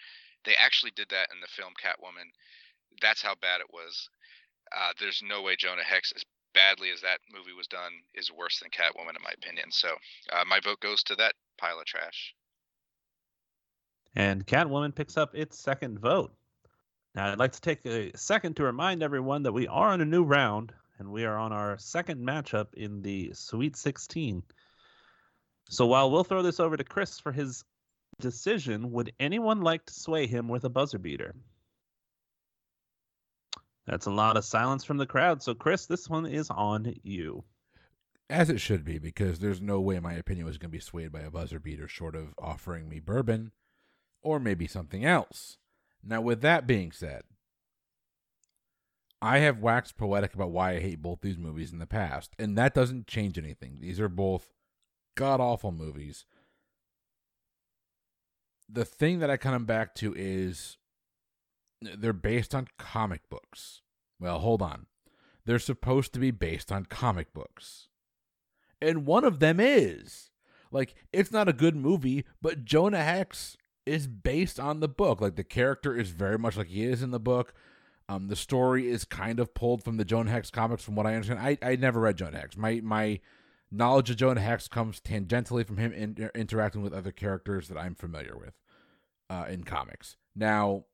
They 0.46 0.56
actually 0.56 0.92
did 0.96 1.10
that 1.10 1.30
in 1.34 1.42
the 1.42 1.48
film 1.48 1.74
Catwoman. 1.78 2.34
That's 3.02 3.22
how 3.22 3.36
bad 3.36 3.62
it 3.62 3.72
was. 3.72 4.10
Uh, 4.76 4.94
there's 5.00 5.22
no 5.28 5.42
way 5.42 5.56
Jonah 5.56 5.84
Hex, 5.84 6.12
as 6.16 6.24
badly 6.60 6.90
as 6.92 7.02
that 7.02 7.20
movie 7.34 7.56
was 7.56 7.68
done, 7.68 7.94
is 8.14 8.32
worse 8.32 8.60
than 8.60 8.70
Catwoman 8.70 9.16
in 9.16 9.24
my 9.24 9.32
opinion. 9.32 9.72
So 9.72 9.90
uh, 10.32 10.44
my 10.48 10.60
vote 10.60 10.80
goes 10.82 11.04
to 11.04 11.16
that 11.16 11.34
pile 11.58 11.80
of 11.80 11.86
trash. 11.86 12.34
And 14.16 14.46
Catwoman 14.46 14.94
picks 14.94 15.18
up 15.18 15.36
its 15.36 15.58
second 15.58 16.00
vote. 16.00 16.34
Now, 17.16 17.32
I'd 17.32 17.40
like 17.40 17.54
to 17.54 17.62
take 17.62 17.86
a 17.86 18.16
second 18.18 18.56
to 18.58 18.64
remind 18.64 19.02
everyone 19.02 19.44
that 19.44 19.54
we 19.54 19.68
are 19.68 19.90
on 19.90 20.02
a 20.02 20.06
new 20.06 20.24
round, 20.24 20.74
and 21.00 21.12
we 21.12 21.26
are 21.26 21.38
on 21.38 21.52
our 21.54 21.78
second 21.78 22.20
matchup 22.20 22.74
in 22.74 23.02
the 23.02 23.32
Sweet 23.34 23.76
16. 23.76 24.44
So 25.70 25.86
while 25.86 26.12
we'll 26.12 26.24
throw 26.24 26.42
this 26.42 26.60
over 26.60 26.76
to 26.76 26.84
Chris 26.84 27.20
for 27.20 27.32
his 27.32 27.64
decision, 28.20 28.92
would 28.92 29.14
anyone 29.20 29.62
like 29.62 29.86
to 29.86 29.94
sway 29.94 30.28
him 30.28 30.48
with 30.50 30.66
a 30.66 30.70
buzzer 30.70 31.00
beater? 31.00 31.36
That's 33.90 34.06
a 34.06 34.12
lot 34.12 34.38
of 34.38 34.46
silence 34.46 34.84
from 34.84 34.98
the 34.98 35.08
crowd. 35.08 35.42
So, 35.42 35.56
Chris, 35.56 35.88
this 35.88 36.08
one 36.08 36.28
is 36.28 36.52
on 36.52 36.94
you. 37.02 37.44
As 38.30 38.52
it 38.52 38.62
should 38.62 38.86
be, 38.86 39.00
because 39.00 39.40
there's 39.40 39.60
no 39.60 39.82
way 39.82 40.00
my 40.00 40.14
opinion 40.14 40.46
was 40.46 40.60
going 40.60 40.70
to 40.70 40.78
be 40.78 40.80
swayed 40.80 41.12
by 41.12 41.22
a 41.22 41.32
buzzer 41.32 41.60
beater 41.60 41.88
short 41.88 42.16
of 42.16 42.36
offering 42.38 42.88
me 42.88 43.00
bourbon 43.00 43.52
or 44.22 44.40
maybe 44.40 44.68
something 44.68 45.04
else. 45.04 45.58
Now, 46.04 46.22
with 46.22 46.42
that 46.42 46.68
being 46.68 46.92
said, 46.92 47.24
I 49.24 49.40
have 49.40 49.58
waxed 49.58 49.98
poetic 49.98 50.36
about 50.36 50.52
why 50.52 50.74
I 50.74 50.80
hate 50.80 51.02
both 51.02 51.22
these 51.22 51.40
movies 51.40 51.74
in 51.74 51.80
the 51.80 51.88
past, 51.88 52.36
and 52.38 52.56
that 52.60 52.76
doesn't 52.76 53.08
change 53.08 53.40
anything. 53.40 53.80
These 53.82 54.00
are 54.00 54.08
both 54.08 54.54
god 55.16 55.42
awful 55.42 55.72
movies. 55.72 56.26
The 58.70 58.86
thing 58.86 59.18
that 59.18 59.32
I 59.32 59.38
come 59.38 59.66
back 59.66 59.96
to 59.96 60.14
is 60.16 60.78
they're 61.82 62.14
based 62.14 62.54
on 62.54 62.68
comic 62.78 63.30
books. 63.30 63.82
Well, 64.20 64.40
hold 64.40 64.62
on. 64.62 64.88
They're 65.46 65.60
supposed 65.60 66.14
to 66.14 66.20
be 66.20 66.32
based 66.32 66.72
on 66.72 66.86
comic 66.86 67.34
books. 67.34 67.88
And 68.82 69.06
one 69.06 69.24
of 69.24 69.40
them 69.40 69.60
is. 69.60 70.30
Like, 70.72 70.94
it's 71.12 71.32
not 71.32 71.50
a 71.50 71.54
good 71.54 71.76
movie, 71.76 72.26
but 72.42 72.66
Jonah 72.66 73.04
Hex 73.04 73.58
is 73.86 74.08
based 74.08 74.60
on 74.60 74.80
the 74.80 74.88
book. 74.88 75.20
Like 75.20 75.36
the 75.36 75.44
character 75.44 75.96
is 75.98 76.10
very 76.10 76.38
much 76.38 76.56
like 76.56 76.68
he 76.68 76.84
is 76.84 77.02
in 77.02 77.12
the 77.12 77.20
book. 77.20 77.54
Um, 78.08 78.28
the 78.28 78.36
story 78.36 78.88
is 78.88 79.06
kind 79.06 79.40
of 79.40 79.54
pulled 79.54 79.84
from 79.84 79.98
the 79.98 80.06
Jonah 80.06 80.32
Hex 80.32 80.50
comics, 80.50 80.84
from 80.84 80.96
what 80.96 81.06
I 81.06 81.16
understand. 81.16 81.40
I, 81.40 81.58
I 81.62 81.76
never 81.76 82.00
read 82.00 82.18
Jonah 82.18 82.38
Hex. 82.38 82.58
My 82.58 82.82
my 82.84 83.20
knowledge 83.72 84.10
of 84.10 84.18
Jonah 84.18 84.42
Hex 84.42 84.68
comes 84.68 85.00
tangentially 85.00 85.66
from 85.66 85.78
him 85.78 85.94
in, 85.94 86.30
interacting 86.34 86.82
with 86.82 86.94
other 86.94 87.12
characters 87.12 87.68
that 87.68 87.78
I'm 87.78 87.96
familiar 87.96 88.36
with 88.38 88.54
uh, 89.30 89.46
in 89.50 89.64
comics. 89.64 90.18
Now, 90.36 90.86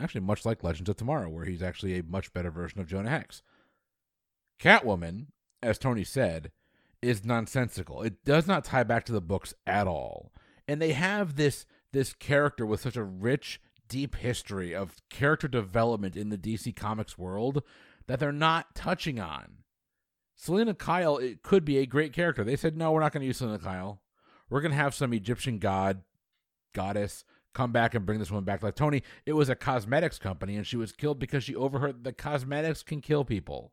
actually, 0.00 0.22
much 0.22 0.44
like 0.44 0.64
Legends 0.64 0.88
of 0.88 0.96
Tomorrow, 0.96 1.28
where 1.28 1.44
he's 1.44 1.62
actually 1.62 1.98
a 1.98 2.02
much 2.02 2.32
better 2.32 2.50
version 2.50 2.80
of 2.80 2.86
Jonah 2.86 3.10
Hex. 3.10 3.42
Catwoman, 4.60 5.26
as 5.62 5.78
Tony 5.78 6.04
said, 6.04 6.50
is 7.02 7.24
nonsensical. 7.24 8.02
It 8.02 8.24
does 8.24 8.46
not 8.46 8.64
tie 8.64 8.82
back 8.82 9.04
to 9.06 9.12
the 9.12 9.20
books 9.20 9.54
at 9.66 9.86
all. 9.86 10.32
And 10.68 10.80
they 10.80 10.92
have 10.92 11.36
this 11.36 11.66
this 11.92 12.12
character 12.12 12.64
with 12.64 12.80
such 12.80 12.96
a 12.96 13.02
rich, 13.02 13.60
deep 13.88 14.14
history 14.16 14.74
of 14.74 14.96
character 15.08 15.48
development 15.48 16.16
in 16.16 16.28
the 16.28 16.38
DC 16.38 16.76
Comics 16.76 17.18
world 17.18 17.62
that 18.06 18.20
they're 18.20 18.32
not 18.32 18.74
touching 18.74 19.18
on. 19.18 19.64
Selina 20.36 20.74
Kyle 20.74 21.18
it 21.18 21.42
could 21.42 21.64
be 21.64 21.78
a 21.78 21.86
great 21.86 22.12
character. 22.12 22.44
They 22.44 22.56
said, 22.56 22.76
no, 22.76 22.92
we're 22.92 23.00
not 23.00 23.12
going 23.12 23.22
to 23.22 23.26
use 23.26 23.38
Selina 23.38 23.58
Kyle. 23.58 24.02
We're 24.48 24.60
going 24.60 24.72
to 24.72 24.76
have 24.76 24.94
some 24.94 25.12
Egyptian 25.12 25.58
god, 25.58 26.02
goddess, 26.74 27.24
come 27.54 27.72
back 27.72 27.94
and 27.94 28.06
bring 28.06 28.18
this 28.18 28.30
woman 28.30 28.44
back. 28.44 28.62
Like 28.62 28.74
Tony, 28.74 29.02
it 29.26 29.32
was 29.32 29.48
a 29.48 29.54
cosmetics 29.54 30.18
company 30.18 30.56
and 30.56 30.66
she 30.66 30.76
was 30.76 30.92
killed 30.92 31.18
because 31.18 31.44
she 31.44 31.54
overheard 31.54 32.04
that 32.04 32.18
cosmetics 32.18 32.82
can 32.82 33.00
kill 33.00 33.24
people. 33.24 33.72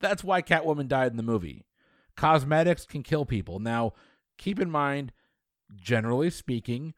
That's 0.00 0.24
why 0.24 0.42
Catwoman 0.42 0.88
died 0.88 1.12
in 1.12 1.16
the 1.16 1.22
movie. 1.22 1.64
Cosmetics 2.16 2.84
can 2.84 3.02
kill 3.02 3.24
people. 3.24 3.58
Now, 3.58 3.92
keep 4.36 4.58
in 4.60 4.70
mind, 4.70 5.12
generally 5.80 6.30
speaking, 6.30 6.94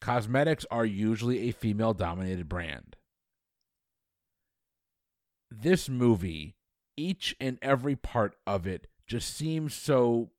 Cosmetics 0.00 0.64
are 0.70 0.84
usually 0.86 1.48
a 1.48 1.52
female 1.52 1.92
dominated 1.92 2.48
brand. 2.48 2.96
This 5.50 5.88
movie, 5.88 6.56
each 6.96 7.34
and 7.40 7.58
every 7.62 7.96
part 7.96 8.36
of 8.46 8.66
it 8.66 8.86
just 9.06 9.34
seems 9.34 9.74
so 9.74 10.30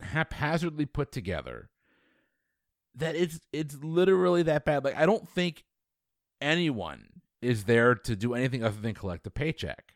haphazardly 0.00 0.86
put 0.86 1.12
together 1.12 1.70
that 2.96 3.16
it's 3.16 3.40
it's 3.52 3.76
literally 3.82 4.42
that 4.44 4.64
bad. 4.64 4.84
Like 4.84 4.96
I 4.96 5.06
don't 5.06 5.28
think 5.28 5.64
anyone 6.40 7.08
is 7.42 7.64
there 7.64 7.94
to 7.94 8.16
do 8.16 8.34
anything 8.34 8.64
other 8.64 8.80
than 8.80 8.94
collect 8.94 9.26
a 9.26 9.30
paycheck. 9.30 9.94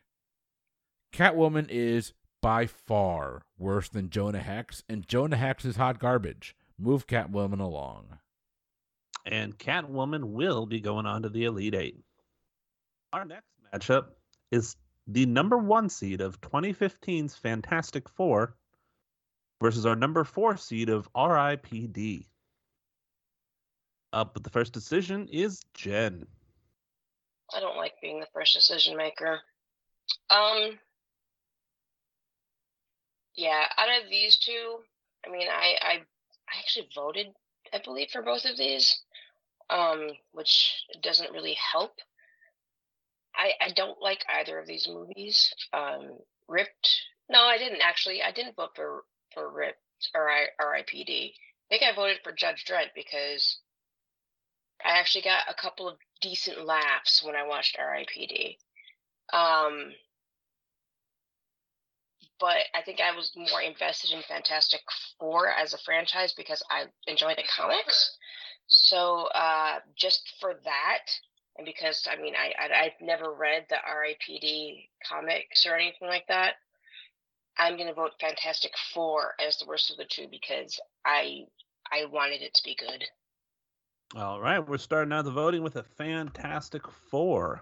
Catwoman 1.13 1.67
is 1.69 2.13
by 2.41 2.67
far 2.67 3.43
worse 3.57 3.89
than 3.89 4.09
Jonah 4.09 4.39
Hex, 4.39 4.83
and 4.87 5.07
Jonah 5.07 5.37
Hex 5.37 5.65
is 5.65 5.75
hot 5.75 5.99
garbage. 5.99 6.55
Move 6.77 7.07
Catwoman 7.07 7.59
along. 7.59 8.19
And 9.25 9.57
Catwoman 9.57 10.25
will 10.25 10.65
be 10.65 10.79
going 10.79 11.05
on 11.05 11.23
to 11.23 11.29
the 11.29 11.45
Elite 11.45 11.75
Eight. 11.75 12.03
Our 13.11 13.25
next 13.25 13.49
matchup 13.73 14.05
is 14.51 14.75
the 15.07 15.25
number 15.25 15.57
one 15.57 15.89
seed 15.89 16.21
of 16.21 16.39
2015's 16.41 17.35
Fantastic 17.35 18.07
Four 18.07 18.55
versus 19.61 19.85
our 19.85 19.95
number 19.95 20.23
four 20.23 20.55
seed 20.55 20.89
of 20.89 21.11
RIPD. 21.13 22.27
Up 24.11 24.33
with 24.33 24.43
the 24.43 24.49
first 24.49 24.73
decision 24.73 25.27
is 25.31 25.61
Jen. 25.73 26.25
I 27.55 27.59
don't 27.59 27.77
like 27.77 27.93
being 28.01 28.19
the 28.19 28.27
first 28.33 28.53
decision 28.53 28.97
maker. 28.97 29.39
Um, 30.29 30.79
yeah, 33.35 33.65
out 33.77 34.01
of 34.03 34.09
these 34.09 34.37
two, 34.37 34.79
I 35.25 35.29
mean, 35.29 35.47
I 35.47 35.75
I 35.81 35.93
I 36.49 36.59
actually 36.59 36.87
voted, 36.95 37.27
I 37.71 37.79
believe, 37.83 38.09
for 38.11 38.23
both 38.23 38.45
of 38.45 38.57
these, 38.57 38.99
um, 39.69 40.09
which 40.31 40.83
doesn't 41.01 41.31
really 41.31 41.57
help. 41.71 41.93
I, 43.35 43.51
I 43.61 43.69
don't 43.71 44.01
like 44.01 44.25
either 44.27 44.57
of 44.59 44.67
these 44.67 44.87
movies. 44.87 45.53
Um, 45.71 46.17
Ripped, 46.47 46.89
no, 47.29 47.41
I 47.41 47.59
didn't 47.59 47.81
actually. 47.81 48.23
I 48.23 48.31
didn't 48.31 48.55
vote 48.55 48.71
for 48.75 49.03
for 49.33 49.51
Ripped 49.51 50.09
or 50.15 50.29
I, 50.29 50.47
R.I.P.D. 50.59 51.33
I 51.35 51.67
think 51.69 51.83
I 51.83 51.95
voted 51.95 52.17
for 52.23 52.31
Judge 52.31 52.65
Dredd 52.65 52.87
because 52.95 53.59
I 54.83 54.99
actually 54.99 55.23
got 55.23 55.43
a 55.49 55.53
couple 55.53 55.87
of 55.87 55.97
decent 56.21 56.65
laughs 56.65 57.23
when 57.23 57.35
I 57.35 57.47
watched 57.47 57.77
R.I.P.D. 57.79 58.57
Um, 59.33 59.93
but 62.39 62.65
I 62.73 62.81
think 62.83 62.99
I 62.99 63.15
was 63.15 63.31
more 63.35 63.61
invested 63.61 64.11
in 64.11 64.21
Fantastic 64.23 64.81
Four 65.19 65.49
as 65.49 65.73
a 65.73 65.77
franchise 65.79 66.33
because 66.33 66.63
I 66.71 66.85
enjoy 67.07 67.35
the 67.35 67.43
comics. 67.43 68.17
So 68.67 69.27
uh, 69.35 69.79
just 69.97 70.21
for 70.39 70.53
that, 70.63 71.05
and 71.57 71.65
because 71.65 72.07
I 72.09 72.21
mean 72.21 72.35
I, 72.35 72.53
I 72.57 72.83
have 72.83 73.01
never 73.01 73.33
read 73.33 73.65
the 73.69 73.77
R.I.P.D. 73.85 74.89
comics 75.07 75.65
or 75.65 75.75
anything 75.75 76.07
like 76.07 76.27
that, 76.27 76.53
I'm 77.57 77.77
gonna 77.77 77.93
vote 77.93 78.11
Fantastic 78.21 78.71
Four 78.93 79.33
as 79.45 79.57
the 79.57 79.65
worst 79.65 79.91
of 79.91 79.97
the 79.97 80.05
two 80.05 80.27
because 80.31 80.79
I 81.05 81.41
I 81.91 82.05
wanted 82.05 82.41
it 82.41 82.53
to 82.53 82.63
be 82.63 82.75
good. 82.75 83.03
All 84.15 84.41
right, 84.41 84.67
we're 84.67 84.79
starting 84.79 85.13
out 85.13 85.25
the 85.25 85.31
voting 85.31 85.61
with 85.61 85.75
a 85.75 85.83
Fantastic 85.83 86.81
Four. 87.11 87.61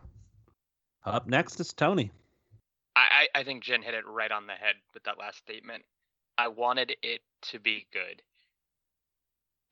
Up 1.03 1.27
next 1.27 1.59
is 1.59 1.73
Tony. 1.73 2.09
I, 2.95 3.27
I 3.35 3.43
think 3.43 3.63
Jen 3.63 3.81
hit 3.81 3.93
it 3.93 4.07
right 4.07 4.31
on 4.31 4.47
the 4.47 4.53
head 4.53 4.75
with 4.93 5.03
that 5.03 5.19
last 5.19 5.39
statement. 5.39 5.83
I 6.37 6.47
wanted 6.47 6.95
it 7.01 7.21
to 7.51 7.59
be 7.59 7.85
good. 7.91 8.21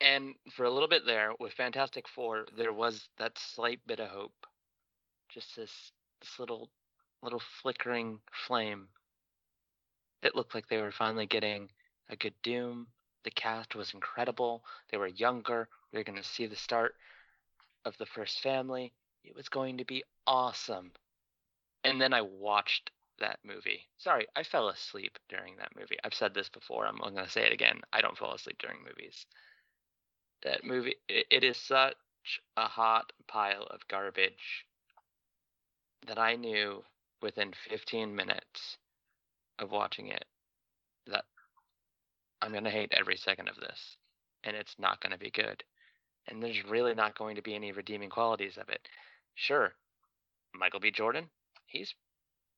And 0.02 0.36
for 0.52 0.66
a 0.66 0.70
little 0.70 0.90
bit 0.90 1.06
there 1.06 1.32
with 1.40 1.54
Fantastic 1.54 2.08
Four, 2.10 2.46
there 2.58 2.74
was 2.74 3.08
that 3.20 3.40
slight 3.40 3.80
bit 3.88 4.02
of 4.02 4.10
hope. 4.10 4.46
Just 5.30 5.56
this 5.56 5.92
this 6.20 6.40
little 6.40 6.70
little 7.24 7.42
flickering 7.62 8.20
flame. 8.48 8.88
It 10.24 10.36
looked 10.36 10.54
like 10.54 10.68
they 10.68 10.82
were 10.82 10.92
finally 10.92 11.26
getting 11.26 11.70
a 12.10 12.16
good 12.16 12.34
Doom. 12.44 12.88
The 13.24 13.32
cast 13.32 13.76
was 13.76 13.94
incredible. 13.94 14.64
They 14.92 14.98
were 14.98 15.08
younger. 15.08 15.70
We 15.96 16.02
were 16.02 16.04
going 16.04 16.22
to 16.22 16.28
see 16.28 16.46
the 16.46 16.58
start 16.58 16.94
of 17.86 17.98
the 17.98 18.06
first 18.06 18.42
family. 18.42 18.92
It 19.24 19.34
was 19.34 19.48
going 19.48 19.78
to 19.78 19.86
be 19.86 20.04
awesome. 20.28 20.92
And 21.86 22.02
then 22.02 22.14
I 22.14 22.20
watched 22.20 22.92
that 23.22 23.40
movie. 23.46 23.88
Sorry, 23.98 24.28
I 24.36 24.44
fell 24.44 24.68
asleep 24.68 25.18
during 25.30 25.56
that 25.56 25.72
movie. 25.80 25.96
I've 26.04 26.14
said 26.14 26.34
this 26.34 26.50
before. 26.50 26.86
I'm, 26.86 27.02
I'm 27.02 27.14
going 27.14 27.26
to 27.26 27.32
say 27.32 27.46
it 27.46 27.54
again. 27.54 27.80
I 27.94 28.02
don't 28.02 28.18
fall 28.18 28.34
asleep 28.34 28.58
during 28.60 28.80
movies. 28.84 29.26
That 30.44 30.66
movie, 30.66 30.98
it, 31.08 31.28
it 31.32 31.44
is 31.46 31.56
such 31.56 31.96
a 32.58 32.68
hot 32.68 33.14
pile 33.30 33.66
of 33.70 33.88
garbage 33.88 34.66
that 36.08 36.20
I 36.20 36.36
knew 36.36 36.84
within 37.22 37.54
15 37.70 38.14
minutes 38.14 38.78
of 39.60 39.72
watching 39.72 40.08
it 40.08 40.26
that 41.08 41.24
I'm 42.42 42.52
going 42.52 42.66
to 42.66 42.70
hate 42.70 42.92
every 42.92 43.16
second 43.16 43.48
of 43.48 43.56
this 43.56 43.96
and 44.44 44.58
it's 44.58 44.76
not 44.78 45.02
going 45.02 45.14
to 45.14 45.18
be 45.18 45.32
good. 45.32 45.64
And 46.28 46.42
there's 46.42 46.66
really 46.66 46.96
not 46.96 47.18
going 47.18 47.36
to 47.36 47.42
be 47.42 47.56
any 47.56 47.72
redeeming 47.72 48.10
qualities 48.10 48.58
of 48.58 48.70
it. 48.70 48.82
Sure, 49.36 49.74
Michael 50.54 50.80
B. 50.80 50.92
Jordan, 50.92 51.30
he's 51.68 51.94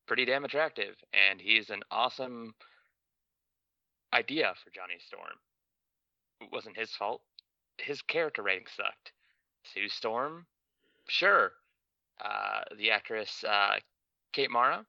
pretty 0.07 0.25
damn 0.25 0.45
attractive, 0.45 0.95
and 1.13 1.41
he's 1.41 1.69
an 1.69 1.81
awesome 1.91 2.55
idea 4.13 4.53
for 4.63 4.69
Johnny 4.69 4.95
Storm. 5.05 5.33
It 6.39 6.49
wasn't 6.51 6.77
his 6.77 6.91
fault. 6.95 7.21
his 7.77 8.01
character 8.01 8.41
rating 8.43 8.67
sucked. 8.75 9.11
Sue 9.73 9.89
Storm, 9.89 10.45
sure. 11.09 11.51
Uh, 12.23 12.61
the 12.77 12.89
actress 12.91 13.43
uh, 13.43 13.75
Kate 14.33 14.49
Mara, 14.49 14.85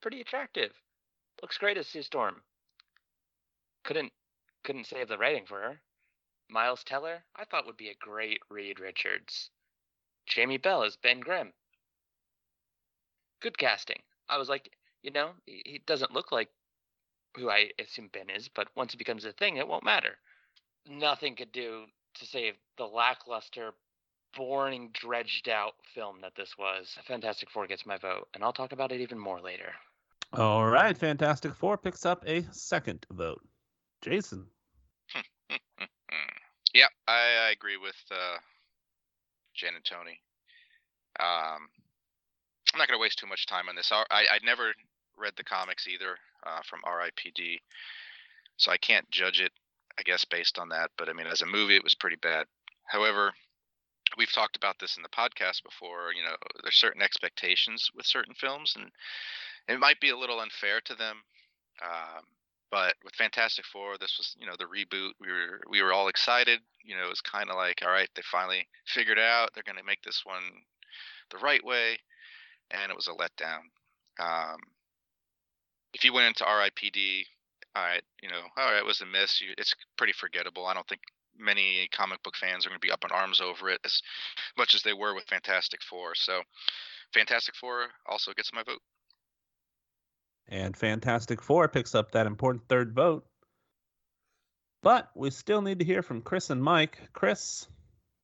pretty 0.00 0.20
attractive. 0.20 0.72
Looks 1.42 1.58
great 1.58 1.76
as 1.78 1.86
Sue 1.88 2.02
Storm. 2.02 2.36
Couldn't 3.84 4.12
couldn't 4.64 4.86
save 4.86 5.08
the 5.08 5.18
rating 5.18 5.46
for 5.46 5.60
her. 5.60 5.80
Miles 6.50 6.84
Teller, 6.84 7.22
I 7.36 7.44
thought 7.44 7.66
would 7.66 7.76
be 7.76 7.90
a 7.90 7.94
great 7.94 8.40
Reed 8.50 8.80
Richards. 8.80 9.50
Jamie 10.26 10.58
Bell 10.58 10.82
as 10.82 10.96
Ben 10.96 11.20
Grimm. 11.20 11.52
Good 13.40 13.56
casting. 13.58 14.02
I 14.28 14.38
was 14.38 14.48
like, 14.48 14.70
you 15.02 15.10
know, 15.10 15.30
he 15.46 15.80
doesn't 15.86 16.12
look 16.12 16.30
like 16.30 16.48
who 17.36 17.50
I 17.50 17.70
assume 17.78 18.10
Ben 18.12 18.28
is, 18.30 18.48
but 18.48 18.68
once 18.76 18.94
it 18.94 18.98
becomes 18.98 19.24
a 19.24 19.32
thing, 19.32 19.56
it 19.56 19.66
won't 19.66 19.84
matter. 19.84 20.16
Nothing 20.88 21.36
could 21.36 21.52
do 21.52 21.84
to 22.14 22.26
save 22.26 22.54
the 22.76 22.84
lackluster, 22.84 23.72
boring, 24.36 24.90
dredged 24.92 25.48
out 25.48 25.74
film 25.94 26.20
that 26.22 26.34
this 26.36 26.56
was. 26.58 26.96
Fantastic 27.06 27.50
Four 27.50 27.66
gets 27.66 27.86
my 27.86 27.98
vote, 27.98 28.28
and 28.34 28.42
I'll 28.42 28.52
talk 28.52 28.72
about 28.72 28.92
it 28.92 29.00
even 29.00 29.18
more 29.18 29.40
later. 29.40 29.72
All 30.32 30.66
right, 30.66 30.96
Fantastic 30.96 31.54
Four 31.54 31.78
picks 31.78 32.04
up 32.04 32.24
a 32.26 32.42
second 32.52 33.06
vote. 33.10 33.42
Jason. 34.02 34.46
Yeah, 36.74 36.88
I, 37.06 37.48
I 37.48 37.50
agree 37.50 37.76
with 37.76 37.96
uh, 38.10 38.38
Jen 39.54 39.74
and 39.74 39.84
Tony. 39.84 40.20
Um, 41.18 41.68
I'm 42.72 42.78
not 42.78 42.88
going 42.88 42.98
to 42.98 43.02
waste 43.02 43.18
too 43.18 43.26
much 43.26 43.46
time 43.46 43.68
on 43.68 43.76
this. 43.76 43.90
I 43.92 44.04
I 44.10 44.38
never 44.44 44.72
read 45.16 45.32
the 45.36 45.44
comics 45.44 45.86
either 45.88 46.16
uh, 46.46 46.60
from 46.68 46.80
R.I.P.D. 46.84 47.60
So 48.56 48.70
I 48.70 48.76
can't 48.76 49.10
judge 49.10 49.40
it, 49.40 49.52
I 49.98 50.02
guess, 50.02 50.24
based 50.24 50.58
on 50.58 50.68
that. 50.70 50.90
But 50.96 51.08
I 51.08 51.12
mean, 51.12 51.26
as 51.26 51.42
a 51.42 51.46
movie, 51.46 51.76
it 51.76 51.84
was 51.84 51.94
pretty 51.94 52.16
bad. 52.16 52.46
However, 52.86 53.32
we've 54.16 54.32
talked 54.32 54.56
about 54.56 54.78
this 54.78 54.96
in 54.96 55.02
the 55.02 55.08
podcast 55.08 55.62
before. 55.62 56.12
You 56.16 56.22
know, 56.22 56.36
there's 56.62 56.76
certain 56.76 57.02
expectations 57.02 57.90
with 57.94 58.06
certain 58.06 58.34
films, 58.34 58.74
and 58.76 58.90
it 59.68 59.80
might 59.80 60.00
be 60.00 60.10
a 60.10 60.18
little 60.18 60.40
unfair 60.40 60.80
to 60.86 60.94
them. 60.94 61.22
Um, 61.82 62.24
but 62.70 62.94
with 63.04 63.14
Fantastic 63.14 63.64
Four, 63.66 63.98
this 63.98 64.16
was 64.18 64.36
you 64.38 64.46
know 64.46 64.54
the 64.58 64.64
reboot. 64.64 65.12
We 65.20 65.28
were 65.28 65.60
we 65.68 65.82
were 65.82 65.92
all 65.92 66.08
excited. 66.08 66.60
You 66.84 66.96
know, 66.96 67.04
it 67.04 67.10
was 67.10 67.20
kind 67.20 67.50
of 67.50 67.56
like, 67.56 67.82
all 67.82 67.90
right, 67.90 68.08
they 68.14 68.22
finally 68.30 68.66
figured 68.86 69.18
out 69.18 69.50
they're 69.54 69.64
going 69.64 69.78
to 69.78 69.84
make 69.84 70.02
this 70.02 70.22
one 70.24 70.42
the 71.30 71.38
right 71.38 71.64
way, 71.64 71.98
and 72.70 72.90
it 72.90 72.96
was 72.96 73.08
a 73.08 73.12
letdown. 73.12 73.70
Um, 74.18 74.58
if 75.92 76.04
you 76.04 76.12
went 76.12 76.28
into 76.28 76.44
RIPD, 76.44 77.24
all 77.74 77.82
right, 77.82 78.02
you 78.22 78.28
know, 78.28 78.42
all 78.56 78.70
right, 78.70 78.78
it 78.78 78.86
was 78.86 79.00
a 79.00 79.06
miss. 79.06 79.40
You, 79.40 79.48
it's 79.58 79.74
pretty 79.96 80.12
forgettable. 80.12 80.66
I 80.66 80.74
don't 80.74 80.86
think 80.88 81.02
many 81.38 81.88
comic 81.92 82.22
book 82.22 82.36
fans 82.36 82.64
are 82.64 82.68
going 82.68 82.80
to 82.80 82.86
be 82.86 82.92
up 82.92 83.04
in 83.04 83.10
arms 83.10 83.40
over 83.40 83.68
it 83.70 83.80
as 83.84 84.00
much 84.56 84.74
as 84.74 84.82
they 84.82 84.92
were 84.92 85.14
with 85.14 85.24
Fantastic 85.24 85.80
Four. 85.82 86.14
So, 86.14 86.42
Fantastic 87.14 87.54
Four 87.56 87.86
also 88.06 88.32
gets 88.32 88.52
my 88.52 88.62
vote. 88.62 88.82
And 90.50 90.76
Fantastic 90.76 91.40
Four 91.40 91.68
picks 91.68 91.94
up 91.94 92.10
that 92.10 92.26
important 92.26 92.68
third 92.68 92.92
vote. 92.92 93.24
But 94.82 95.10
we 95.14 95.30
still 95.30 95.62
need 95.62 95.78
to 95.78 95.84
hear 95.84 96.02
from 96.02 96.22
Chris 96.22 96.50
and 96.50 96.62
Mike. 96.62 96.98
Chris, 97.12 97.68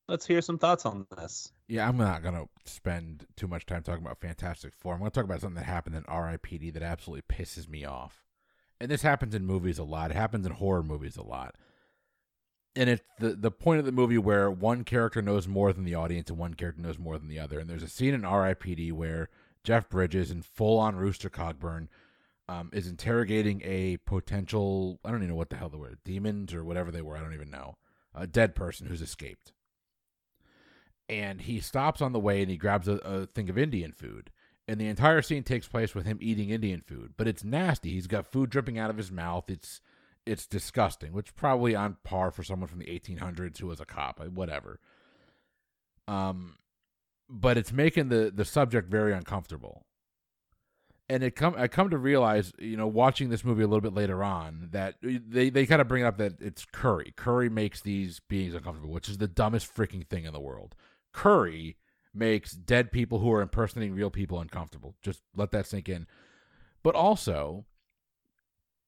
let's 0.09 0.27
hear 0.27 0.43
some 0.43 0.59
thoughts 0.59 0.87
on 0.87 1.07
this. 1.17 1.53
Yeah, 1.69 1.89
I'm 1.89 1.97
not 1.97 2.23
gonna 2.23 2.47
spend 2.65 3.27
too 3.37 3.47
much 3.47 3.67
time 3.67 3.83
talking 3.83 4.05
about 4.05 4.21
Fantastic 4.21 4.75
Four. 4.75 4.95
I'm 4.95 5.01
gonna 5.01 5.11
talk 5.11 5.25
about 5.25 5.41
something 5.41 5.57
that 5.57 5.71
happened 5.71 5.97
in 5.97 6.05
R.I.P.D. 6.09 6.71
that 6.71 6.83
absolutely 6.83 7.23
pisses 7.33 7.69
me 7.69 7.85
off. 7.85 8.25
And 8.81 8.91
this 8.91 9.03
happens 9.03 9.35
in 9.35 9.47
movies 9.47 9.79
a 9.79 9.85
lot. 9.85 10.11
It 10.11 10.17
happens 10.17 10.47
in 10.47 10.53
horror 10.53 10.83
movies 10.83 11.17
a 11.17 11.23
lot. 11.23 11.55
And 12.75 12.91
it's 12.91 13.03
the 13.21 13.31
the 13.35 13.51
point 13.51 13.79
of 13.79 13.87
the 13.87 13.93
movie 13.93 14.19
where 14.19 14.51
one 14.51 14.83
character 14.83 15.23
knows 15.23 15.47
more 15.47 15.73
than 15.73 15.85
the 15.85 15.95
audience 15.95 16.29
and 16.29 16.39
one 16.39 16.55
character 16.55 16.83
knows 16.83 16.99
more 16.99 17.19
than 17.19 17.29
the 17.29 17.39
other. 17.39 17.59
And 17.59 17.71
there's 17.71 17.83
a 17.83 17.89
scene 17.89 18.15
in 18.15 18.25
R.I.P.D. 18.25 18.93
where 18.93 19.29
Jeff 19.63 19.89
Bridges 19.89 20.31
in 20.31 20.43
full 20.43 20.79
on 20.79 20.97
Rooster 20.97 21.31
Cogburn 21.31 21.89
um, 22.49 22.71
is 22.73 22.87
interrogating 22.87 23.61
a 23.65 23.97
potential 23.99 25.01
I 25.05 25.11
don't 25.11 25.19
even 25.19 25.31
know 25.31 25.37
what 25.37 25.51
the 25.51 25.57
hell 25.57 25.69
they 25.69 25.79
were 25.79 25.99
demons 26.05 26.55
or 26.55 26.65
whatever 26.65 26.91
they 26.91 27.03
were. 27.03 27.17
I 27.17 27.21
don't 27.21 27.35
even 27.35 27.51
know 27.51 27.77
a 28.15 28.27
dead 28.27 28.55
person 28.55 28.87
who's 28.87 29.03
escaped 29.03 29.53
and 31.09 31.41
he 31.41 31.61
stops 31.61 32.01
on 32.01 32.13
the 32.13 32.21
way 32.21 32.43
and 32.43 32.51
he 32.51 32.57
grabs 32.57 32.89
a, 32.89 32.95
a, 32.97 33.27
thing 33.27 33.49
of 33.49 33.59
Indian 33.59 33.93
food. 33.93 34.31
And 34.69 34.81
the 34.81 34.89
entire 34.89 35.23
scene 35.23 35.45
takes 35.45 35.69
place 35.69 35.95
with 35.95 36.07
him 36.07 36.19
eating 36.21 36.51
Indian 36.51 36.81
food, 36.81 37.15
but 37.17 37.29
it's 37.29 37.45
nasty. 37.45 37.91
He's 37.91 38.09
got 38.09 38.27
food 38.27 38.51
dripping 38.51 38.79
out 38.79 38.91
of 38.91 38.97
his 38.97 39.13
mouth. 39.13 39.45
It's 39.49 39.81
it's 40.27 40.45
disgusting, 40.45 41.13
which 41.13 41.37
probably 41.37 41.77
on 41.77 41.99
par 42.03 42.33
for 42.33 42.43
someone 42.43 42.69
from 42.69 42.81
the 42.81 42.87
1800s 42.87 43.59
who 43.59 43.69
was 43.69 43.79
a 43.79 43.85
cop, 43.85 44.19
whatever. 44.27 44.81
Um, 46.09 46.57
but 47.31 47.57
it's 47.57 47.73
making 47.73 48.09
the 48.09 48.33
the 48.35 48.45
subject 48.45 48.91
very 48.91 49.13
uncomfortable. 49.13 49.87
And 51.09 51.23
it 51.23 51.37
come 51.37 51.55
I 51.57 51.69
come 51.69 51.91
to 51.91 51.99
realize, 51.99 52.53
you 52.59 52.77
know, 52.77 52.89
watching 52.89 53.29
this 53.29 53.45
movie 53.45 53.63
a 53.63 53.67
little 53.69 53.81
bit 53.81 53.95
later 53.95 54.25
on, 54.25 54.71
that 54.73 54.97
they 55.03 55.51
they 55.51 55.65
kind 55.65 55.81
of 55.81 55.87
bring 55.87 56.03
up 56.03 56.19
that 56.19 56.41
it's 56.41 56.65
curry. 56.65 57.15
Curry 57.17 57.49
makes 57.49 57.81
these 57.81 58.19
beings 58.19 58.55
uncomfortable, 58.55 58.93
which 58.93 59.09
is 59.09 59.19
the 59.19 59.29
dumbest 59.29 59.73
freaking 59.73 60.05
thing 60.07 60.25
in 60.25 60.33
the 60.33 60.41
world 60.41 60.75
curry 61.17 61.79
makes 62.15 62.53
dead 62.53 62.93
people 62.93 63.19
who 63.19 63.33
are 63.33 63.41
impersonating 63.41 63.95
real 63.95 64.11
people 64.11 64.39
uncomfortable. 64.39 64.95
Just 65.03 65.23
let 65.35 65.51
that 65.51 65.67
sink 65.67 65.89
in. 65.89 66.07
But 66.83 66.95
also, 66.95 67.65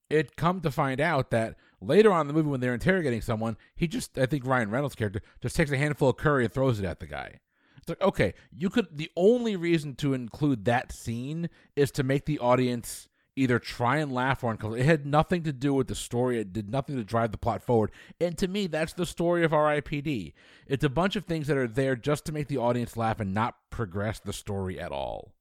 it 0.09 0.37
come 0.37 0.61
to 0.61 0.71
find 0.71 1.01
out 1.01 1.31
that 1.31 1.57
later 1.81 2.13
on 2.13 2.23
in 2.23 2.27
the 2.29 2.35
movie 2.35 2.51
when 2.51 2.61
they're 2.61 2.75
interrogating 2.75 3.23
someone, 3.23 3.57
he 3.75 3.89
just 3.89 4.17
I 4.19 4.27
think 4.27 4.47
Ryan 4.47 4.71
Reynolds' 4.71 4.95
character 4.95 5.23
just 5.41 5.57
takes 5.57 5.73
a 5.73 5.79
handful 5.79 6.11
of 6.11 6.19
curry 6.19 6.45
and 6.45 6.53
throws 6.53 6.79
it 6.79 6.85
at 6.85 7.01
the 7.01 7.07
guy. 7.07 7.41
Like, 7.89 8.01
okay, 8.01 8.35
you 8.51 8.71
could 8.71 8.87
the 8.93 9.11
only 9.17 9.57
reason 9.57 9.95
to 9.97 10.15
include 10.15 10.65
that 10.67 10.93
scene 10.93 11.49
is 11.77 11.91
to 11.93 12.03
make 12.03 12.27
the 12.27 12.39
audience 12.39 13.09
either 13.39 13.59
try 13.59 13.99
and 13.99 14.13
laugh 14.13 14.43
or 14.43 14.51
uncomfortable. 14.51 14.83
It 14.83 14.87
had 14.87 15.07
nothing 15.07 15.45
to 15.45 15.53
do 15.53 15.73
with 15.73 15.87
the 15.87 15.95
story. 15.95 16.41
It 16.41 16.53
did 16.53 16.69
nothing 16.69 16.97
to 16.97 17.05
drive 17.05 17.31
the 17.31 17.39
plot 17.39 17.63
forward. 17.63 17.93
And 18.21 18.37
to 18.39 18.49
me, 18.49 18.67
that's 18.67 18.93
the 18.93 19.07
story 19.07 19.45
of 19.45 19.53
R.I.P.D. 19.53 20.35
It's 20.67 20.85
a 20.85 20.89
bunch 20.89 21.15
of 21.15 21.25
things 21.25 21.47
that 21.47 21.57
are 21.57 21.69
there 21.69 21.95
just 21.95 22.25
to 22.25 22.33
make 22.33 22.49
the 22.49 22.57
audience 22.57 22.97
laugh 22.97 23.21
and 23.21 23.33
not 23.33 23.55
progress 23.71 24.19
the 24.19 24.33
story 24.33 24.81
at 24.81 24.91
all. 24.91 25.35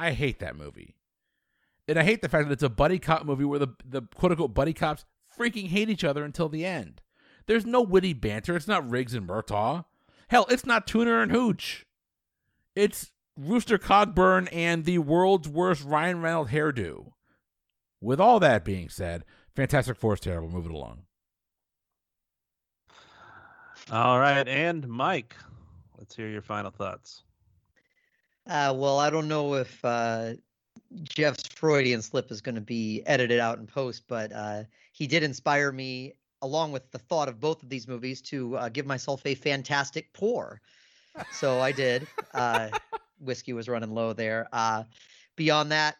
I 0.00 0.10
hate 0.10 0.40
that 0.40 0.56
movie. 0.56 0.96
And 1.88 1.98
I 1.98 2.02
hate 2.02 2.20
the 2.20 2.28
fact 2.28 2.48
that 2.48 2.52
it's 2.52 2.62
a 2.64 2.68
buddy 2.68 2.98
cop 2.98 3.24
movie 3.24 3.44
where 3.44 3.60
the, 3.60 3.68
the 3.84 4.02
quote 4.02 4.32
unquote 4.32 4.54
buddy 4.54 4.72
cops 4.72 5.04
freaking 5.38 5.68
hate 5.68 5.88
each 5.88 6.04
other 6.04 6.24
until 6.24 6.48
the 6.48 6.66
end. 6.66 7.00
There's 7.46 7.64
no 7.64 7.80
witty 7.80 8.12
banter. 8.12 8.56
It's 8.56 8.66
not 8.66 8.88
Riggs 8.88 9.14
and 9.14 9.28
Murtaugh. 9.28 9.84
Hell, 10.28 10.46
it's 10.50 10.66
not 10.66 10.88
Turner 10.88 11.22
and 11.22 11.30
Hooch. 11.30 11.85
It's 12.76 13.10
Rooster 13.38 13.78
Cogburn 13.78 14.48
and 14.52 14.84
the 14.84 14.98
world's 14.98 15.48
worst 15.48 15.82
Ryan 15.82 16.20
Reynolds 16.20 16.52
hairdo. 16.52 17.12
With 18.02 18.20
all 18.20 18.38
that 18.40 18.66
being 18.66 18.90
said, 18.90 19.24
Fantastic 19.56 19.96
Four 19.96 20.14
is 20.14 20.20
terrible. 20.20 20.50
Move 20.50 20.66
it 20.66 20.72
along. 20.72 21.04
All 23.90 24.20
right, 24.20 24.46
and 24.46 24.86
Mike, 24.86 25.34
let's 25.96 26.14
hear 26.14 26.28
your 26.28 26.42
final 26.42 26.70
thoughts. 26.70 27.22
Uh, 28.46 28.74
well, 28.76 28.98
I 28.98 29.08
don't 29.08 29.28
know 29.28 29.54
if 29.54 29.82
uh, 29.82 30.34
Jeff's 31.02 31.46
Freudian 31.48 32.02
slip 32.02 32.30
is 32.30 32.42
going 32.42 32.56
to 32.56 32.60
be 32.60 33.02
edited 33.06 33.40
out 33.40 33.58
in 33.58 33.66
post, 33.66 34.04
but 34.06 34.32
uh, 34.32 34.64
he 34.92 35.06
did 35.06 35.22
inspire 35.22 35.72
me, 35.72 36.12
along 36.42 36.72
with 36.72 36.90
the 36.90 36.98
thought 36.98 37.28
of 37.28 37.40
both 37.40 37.62
of 37.62 37.70
these 37.70 37.88
movies, 37.88 38.20
to 38.22 38.56
uh, 38.56 38.68
give 38.68 38.84
myself 38.84 39.24
a 39.24 39.34
fantastic 39.34 40.12
pour. 40.12 40.60
So 41.32 41.60
I 41.60 41.72
did. 41.72 42.06
Uh, 42.32 42.68
whiskey 43.18 43.52
was 43.52 43.68
running 43.68 43.90
low 43.90 44.12
there. 44.12 44.48
Uh, 44.52 44.84
beyond 45.36 45.72
that, 45.72 45.96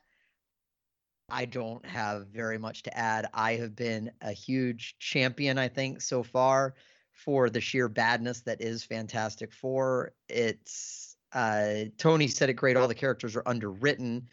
I 1.29 1.44
don't 1.44 1.85
have 1.85 2.29
very 2.29 2.59
much 2.59 2.85
to 2.85 2.96
add. 2.96 3.29
I 3.35 3.55
have 3.55 3.74
been 3.74 4.12
a 4.20 4.33
huge 4.33 4.96
champion, 4.98 5.59
I 5.59 5.68
think, 5.68 6.00
so 6.00 6.22
far 6.22 6.74
for 7.12 7.50
the 7.50 7.61
sheer 7.61 7.88
badness 7.88 8.42
that 8.42 8.61
is 8.61 8.85
Fantastic 8.85 9.52
Four. 9.52 10.12
It's 10.29 11.16
uh, 11.33 11.87
Tony 11.98 12.29
said 12.29 12.50
it 12.50 12.55
great. 12.55 12.76
All 12.76 12.87
the 12.87 12.94
characters 12.94 13.35
are 13.35 13.42
underwritten, 13.46 14.29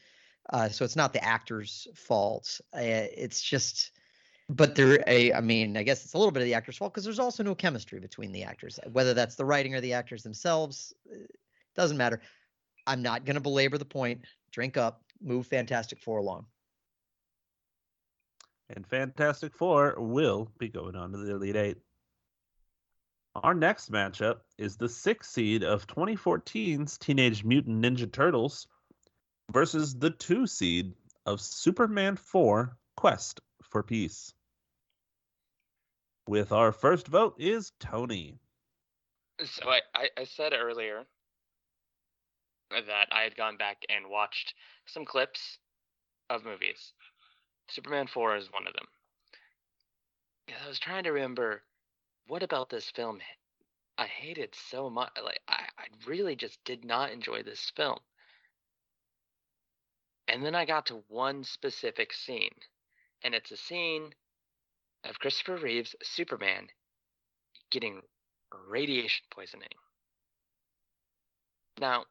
uh, 0.52 0.70
so 0.70 0.86
it's 0.86 0.96
not 0.96 1.14
the 1.14 1.24
actors' 1.24 1.88
fault. 1.96 2.62
Uh, 2.76 2.82
it's 2.82 3.42
just, 3.42 3.93
but 4.50 4.76
there, 4.76 5.04
I 5.08 5.42
mean, 5.42 5.78
I 5.78 5.84
guess 5.84 6.04
it's 6.04 6.14
a 6.14 6.18
little 6.18 6.32
bit 6.32 6.42
of 6.42 6.48
the 6.48 6.54
actors' 6.54 6.78
fault 6.78 6.94
because 6.94 7.04
there's 7.04 7.20
also 7.20 7.44
no 7.44 7.56
chemistry 7.56 8.00
between 8.00 8.32
the 8.32 8.44
actors. 8.44 8.80
Whether 8.92 9.14
that's 9.14 9.36
the 9.36 9.46
writing 9.46 9.76
or 9.76 9.82
the 9.82 9.94
actors 9.94 10.24
themselves, 10.24 10.94
uh, 11.12 11.18
doesn't 11.76 11.98
matter. 11.98 12.22
I'm 12.86 13.02
not 13.02 13.26
going 13.26 13.36
to 13.36 13.42
belabor 13.42 13.78
the 13.78 13.86
point. 13.86 14.22
Drink 14.52 14.78
up, 14.78 15.02
move 15.22 15.48
Fantastic 15.48 16.00
Four 16.00 16.20
along 16.20 16.46
and 18.76 18.88
Fantastic 18.88 19.56
Four 19.56 19.96
will 19.98 20.50
be 20.58 20.70
going 20.70 20.96
on 20.96 21.12
to 21.12 21.18
the 21.18 21.34
Elite 21.34 21.56
Eight. 21.56 21.78
Our 23.36 23.54
next 23.54 23.92
matchup 23.92 24.40
is 24.58 24.78
the 24.78 24.90
sixth 24.90 25.32
seed 25.32 25.64
of 25.64 25.88
2014's 25.88 26.98
Teenage 26.98 27.44
Mutant 27.44 27.84
Ninja 27.84 28.12
Turtles 28.12 28.68
versus 29.52 29.96
the 29.96 30.12
two 30.12 30.46
seed 30.46 30.94
of 31.26 31.42
Superman 31.42 32.16
4 32.16 32.78
Quest 32.96 33.42
for 33.70 33.84
Peace. 33.84 34.34
With 36.28 36.52
our 36.52 36.72
first 36.72 37.08
vote 37.08 37.36
is 37.38 37.72
Tony. 37.80 38.40
So 39.44 39.70
I, 39.70 39.82
I, 39.96 40.10
I 40.18 40.24
said 40.24 40.54
earlier 40.54 41.04
that 42.72 43.08
I 43.12 43.22
had 43.22 43.36
gone 43.36 43.58
back 43.58 43.78
and 43.90 44.10
watched 44.10 44.54
some 44.86 45.06
clips 45.06 45.60
of 46.30 46.46
movies. 46.46 46.94
Superman 47.70 48.08
4 48.08 48.38
is 48.38 48.52
one 48.52 48.68
of 48.68 48.74
them. 48.74 48.86
I 50.64 50.68
was 50.68 50.80
trying 50.80 51.04
to 51.04 51.12
remember 51.12 51.64
what 52.28 52.44
about 52.44 52.70
this 52.70 52.90
film 52.90 53.20
I 53.98 54.08
hated 54.08 54.56
so 54.56 54.90
much. 54.90 55.12
Like 55.24 55.42
I, 55.48 55.66
I 55.78 55.86
really 56.08 56.36
just 56.36 56.64
did 56.66 56.84
not 56.84 57.12
enjoy 57.12 57.44
this 57.44 57.72
film. 57.76 58.00
And 60.28 60.44
then 60.44 60.56
I 60.56 60.66
got 60.66 60.86
to 60.88 61.04
one 61.10 61.44
specific 61.44 62.14
scene, 62.14 62.56
and 63.24 63.34
it's 63.34 63.52
a 63.52 63.58
scene 63.58 64.14
of 65.04 65.20
Christopher 65.20 65.58
Reeve's 65.58 65.96
Superman 66.02 66.68
getting 67.72 68.02
radiation 68.70 69.26
poisoning. 69.32 69.68
Now, 71.80 72.06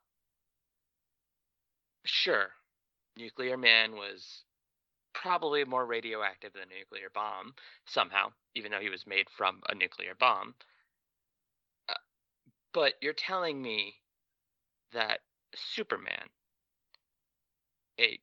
sure, 2.05 2.49
Nuclear 3.17 3.57
Man 3.57 3.93
was 3.93 4.45
probably 5.15 5.65
more 5.65 5.87
radioactive 5.87 6.53
than 6.53 6.63
a 6.63 6.79
nuclear 6.79 7.09
bomb 7.15 7.55
somehow, 7.87 8.33
even 8.55 8.73
though 8.73 8.81
he 8.81 8.89
was 8.89 9.07
made 9.07 9.27
from 9.37 9.61
a 9.69 9.75
nuclear 9.75 10.15
bomb. 10.19 10.55
Uh, 11.89 11.95
but 12.73 12.95
you're 13.01 13.13
telling 13.13 13.61
me 13.63 13.95
that 14.93 15.21
Superman, 15.55 16.29
a 18.01 18.19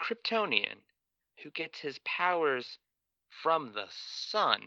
Kryptonian 0.00 0.78
who 1.42 1.50
gets 1.50 1.78
his 1.78 1.98
powers 2.04 2.78
from 3.42 3.72
the 3.74 3.86
sun, 3.88 4.60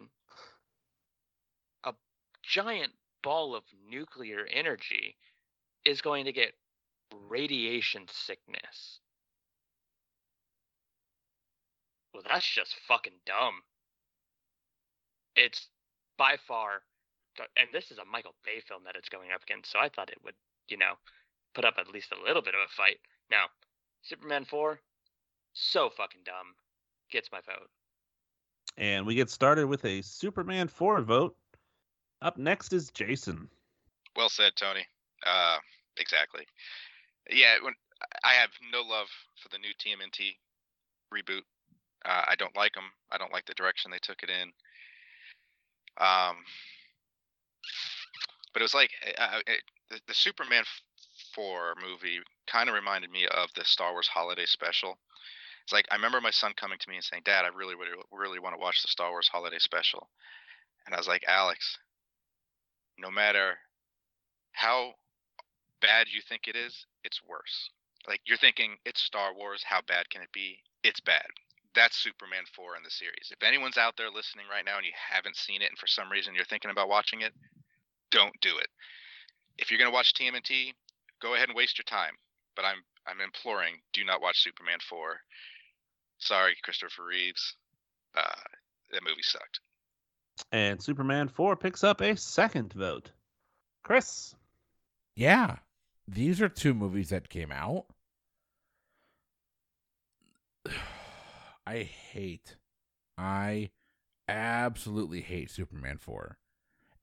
a 1.84 1.93
giant 2.43 2.93
ball 3.23 3.56
of 3.56 3.63
nuclear 3.89 4.47
energy, 4.51 5.15
is 5.86 6.01
going 6.01 6.25
to 6.25 6.32
get 6.32 6.53
radiation 7.30 8.06
sickness. 8.12 8.99
Well, 12.13 12.23
that's 12.27 12.47
just 12.47 12.75
fucking 12.88 13.19
dumb. 13.25 13.62
It's 15.36 15.67
by 16.17 16.38
far, 16.47 16.82
and 17.56 17.69
this 17.71 17.91
is 17.91 17.99
a 17.99 18.06
Michael 18.06 18.34
Bay 18.43 18.60
film 18.67 18.82
that 18.86 18.95
it's 18.95 19.10
going 19.10 19.30
up 19.34 19.43
against, 19.43 19.71
so 19.71 19.80
I 19.80 19.89
thought 19.89 20.10
it 20.10 20.17
would, 20.23 20.34
you 20.67 20.77
know, 20.77 20.93
put 21.53 21.63
up 21.63 21.75
at 21.77 21.93
least 21.93 22.12
a 22.12 22.27
little 22.27 22.41
bit 22.41 22.56
of 22.56 22.62
a 22.62 22.73
fight. 22.75 22.97
Now, 23.30 23.45
Superman 24.01 24.45
4, 24.45 24.80
so 25.58 25.89
fucking 25.89 26.22
dumb. 26.26 26.54
Gets 27.12 27.32
my 27.32 27.39
vote. 27.41 27.70
And 28.78 29.06
we 29.06 29.15
get 29.15 29.30
started 29.30 29.67
with 29.67 29.84
a 29.86 30.02
Superman 30.02 30.67
4 30.67 31.02
vote. 31.02 31.36
Up 32.22 32.38
next 32.38 32.74
is 32.74 32.91
Jason. 32.91 33.50
Well 34.15 34.30
said, 34.30 34.54
Tony. 34.56 34.86
Uh, 35.26 35.58
exactly. 35.98 36.46
Yeah, 37.30 37.56
when 37.62 37.74
I 38.24 38.34
have 38.34 38.50
no 38.72 38.82
love 38.82 39.08
for 39.41 39.50
the 39.50 39.58
new 39.58 39.72
TMNT 39.80 40.36
reboot. 41.13 41.41
Uh, 42.06 42.24
I 42.28 42.36
don't 42.36 42.56
like 42.56 42.74
them. 42.74 42.91
I 43.12 43.17
don't 43.17 43.34
like 43.34 43.46
the 43.46 43.54
direction 43.54 43.91
they 43.91 44.00
took 44.02 44.24
it 44.24 44.30
in. 44.30 44.52
Um, 46.00 46.38
but 48.54 48.62
it 48.62 48.65
was 48.65 48.74
like 48.74 48.91
uh, 49.17 49.39
it, 49.48 49.62
the, 49.89 50.00
the 50.08 50.13
Superman 50.13 50.63
4 51.34 51.76
movie 51.82 52.20
kind 52.48 52.70
of 52.70 52.76
reminded 52.76 53.12
me 53.12 53.28
of 53.28 53.50
the 53.56 53.65
Star 53.65 53.91
Wars 53.91 54.08
Holiday 54.08 54.46
Special. 54.46 54.98
It's 55.67 55.73
like 55.73 55.86
I 55.91 55.95
remember 55.95 56.21
my 56.21 56.32
son 56.32 56.53
coming 56.56 56.80
to 56.80 56.89
me 56.89 56.95
and 56.95 57.03
saying, 57.03 57.23
"Dad, 57.25 57.43
I 57.43 57.49
really, 57.49 57.75
really, 57.75 57.91
really 58.10 58.39
want 58.39 58.56
to 58.56 58.58
watch 58.58 58.82
the 58.82 58.88
Star 58.88 59.12
Wars 59.12 59.27
Holiday 59.27 59.60
Special," 59.60 60.08
and 60.86 60.95
I 60.95 60.97
was 60.97 61.10
like, 61.10 61.25
"Alex, 61.27 61.77
no 62.97 63.12
matter 63.12 63.58
how 64.53 64.93
bad 65.82 66.08
you 66.08 66.21
think 66.21 66.47
it 66.47 66.56
is, 66.56 66.86
it's 67.03 67.21
worse. 67.21 67.69
Like 68.08 68.21
you're 68.25 68.38
thinking 68.38 68.77
it's 68.86 69.01
Star 69.01 69.34
Wars, 69.34 69.62
how 69.67 69.82
bad 69.82 70.10
can 70.10 70.21
it 70.21 70.32
be? 70.32 70.63
It's 70.84 71.01
bad. 71.01 71.27
That's 71.75 71.97
Superman 71.97 72.45
4 72.56 72.77
in 72.77 72.84
the 72.84 72.89
series. 72.89 73.30
If 73.30 73.43
anyone's 73.43 73.77
out 73.77 73.97
there 73.97 74.10
listening 74.10 74.45
right 74.49 74.63
now 74.63 74.77
and 74.77 74.86
you 74.86 74.93
haven't 74.95 75.36
seen 75.36 75.62
it 75.62 75.69
and 75.69 75.77
for 75.77 75.88
some 75.88 76.10
reason 76.10 76.34
you're 76.34 76.45
thinking 76.45 76.71
about 76.71 76.88
watching 76.88 77.21
it, 77.21 77.34
don't 78.10 78.39
do 78.39 78.58
it. 78.58 78.69
If 79.58 79.69
you're 79.69 79.77
going 79.77 79.91
to 79.91 79.93
watch 79.93 80.13
TMNT, 80.13 80.73
go 81.21 81.36
ahead 81.36 81.49
and 81.49 81.58
waste 81.58 81.77
your 81.77 81.84
time. 81.84 82.15
But 82.56 82.63
I'm 82.63 82.84
I'm 83.06 83.21
imploring, 83.21 83.75
do 83.93 84.03
not 84.03 84.21
watch 84.21 84.43
Superman 84.43 84.80
4. 84.89 85.21
Sorry, 86.19 86.56
Christopher 86.63 87.06
Reeves. 87.06 87.56
Uh, 88.15 88.21
that 88.91 89.03
movie 89.03 89.21
sucked. 89.21 89.60
And 90.51 90.82
Superman 90.82 91.27
4 91.27 91.56
picks 91.56 91.84
up 91.84 92.01
a 92.01 92.15
second 92.15 92.73
vote. 92.73 93.12
Chris. 93.84 94.36
Yeah. 95.15 95.58
These 96.08 96.41
are 96.41 96.49
two 96.49 96.73
movies 96.73 97.10
that 97.10 97.30
came 97.30 97.51
out. 97.51 97.86
I 101.67 101.80
hate, 101.80 102.56
I 103.17 103.71
absolutely 104.27 105.21
hate 105.21 105.51
Superman 105.51 105.97
4. 105.97 106.38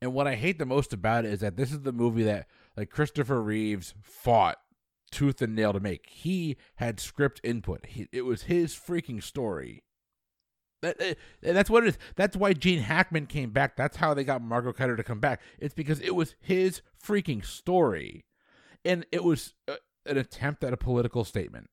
And 0.00 0.14
what 0.14 0.26
I 0.26 0.34
hate 0.36 0.58
the 0.58 0.66
most 0.66 0.92
about 0.92 1.24
it 1.24 1.32
is 1.32 1.40
that 1.40 1.56
this 1.56 1.72
is 1.72 1.80
the 1.80 1.92
movie 1.92 2.24
that 2.24 2.46
like 2.76 2.90
Christopher 2.90 3.42
Reeves 3.42 3.94
fought 4.02 4.58
tooth 5.14 5.40
and 5.40 5.54
nail 5.54 5.72
to 5.72 5.80
make. 5.80 6.08
He 6.10 6.56
had 6.76 6.98
script 6.98 7.40
input. 7.44 7.86
He, 7.86 8.08
it 8.12 8.22
was 8.22 8.42
his 8.42 8.74
freaking 8.74 9.22
story. 9.22 9.84
That, 10.82 11.00
uh, 11.00 11.14
that's 11.40 11.70
what 11.70 11.84
it 11.84 11.90
is. 11.90 11.98
That's 12.16 12.36
why 12.36 12.52
Gene 12.52 12.80
Hackman 12.80 13.26
came 13.26 13.50
back. 13.50 13.76
That's 13.76 13.96
how 13.96 14.12
they 14.12 14.24
got 14.24 14.42
Margot 14.42 14.72
Kidder 14.72 14.96
to 14.96 15.04
come 15.04 15.20
back. 15.20 15.40
It's 15.58 15.74
because 15.74 16.00
it 16.00 16.14
was 16.14 16.34
his 16.40 16.82
freaking 17.02 17.44
story, 17.44 18.26
and 18.84 19.06
it 19.10 19.24
was 19.24 19.54
uh, 19.68 19.76
an 20.04 20.18
attempt 20.18 20.62
at 20.64 20.74
a 20.74 20.76
political 20.76 21.24
statement. 21.24 21.70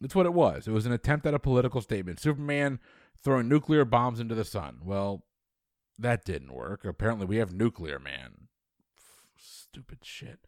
That's 0.00 0.14
what 0.14 0.26
it 0.26 0.32
was. 0.32 0.66
It 0.66 0.72
was 0.72 0.86
an 0.86 0.92
attempt 0.92 1.26
at 1.26 1.34
a 1.34 1.38
political 1.38 1.80
statement. 1.80 2.20
Superman 2.20 2.78
throwing 3.22 3.48
nuclear 3.48 3.84
bombs 3.84 4.20
into 4.20 4.34
the 4.34 4.44
sun. 4.44 4.78
Well, 4.82 5.24
that 5.98 6.24
didn't 6.24 6.54
work. 6.54 6.84
Apparently, 6.84 7.26
we 7.26 7.36
have 7.36 7.52
Nuclear 7.52 7.98
Man. 7.98 8.48
Stupid 9.36 9.98
shit. 10.02 10.46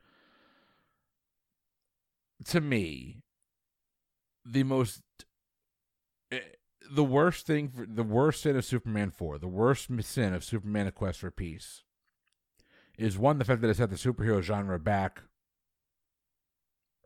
To 2.44 2.60
me, 2.60 3.22
the 4.44 4.62
most 4.62 5.02
eh, 6.30 6.40
the 6.90 7.04
worst 7.04 7.46
thing 7.46 7.68
for 7.68 7.86
the 7.86 8.04
worst 8.04 8.42
sin 8.42 8.56
of 8.56 8.64
Superman 8.64 9.10
4, 9.10 9.38
the 9.38 9.48
worst 9.48 9.88
sin 10.02 10.34
of 10.34 10.44
Superman 10.44 10.86
A 10.86 10.92
Quest 10.92 11.20
for 11.20 11.30
Peace 11.30 11.82
is 12.96 13.18
one 13.18 13.38
the 13.38 13.44
fact 13.44 13.60
that 13.60 13.70
it 13.70 13.76
set 13.76 13.90
the 13.90 13.96
superhero 13.96 14.40
genre 14.40 14.78
back 14.78 15.22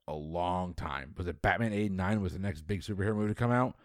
a 0.07 0.15
long 0.15 0.75
time. 0.75 1.15
Was 1.17 1.27
it 1.27 1.43
Batman 1.43 1.73
89 1.73 2.21
was 2.21 2.33
the 2.33 2.39
next 2.39 2.63
big 2.63 2.83
superhero 2.83 3.17
movie 3.17 3.29
to 3.29 3.35
come 3.35 3.53
out? 3.53 3.77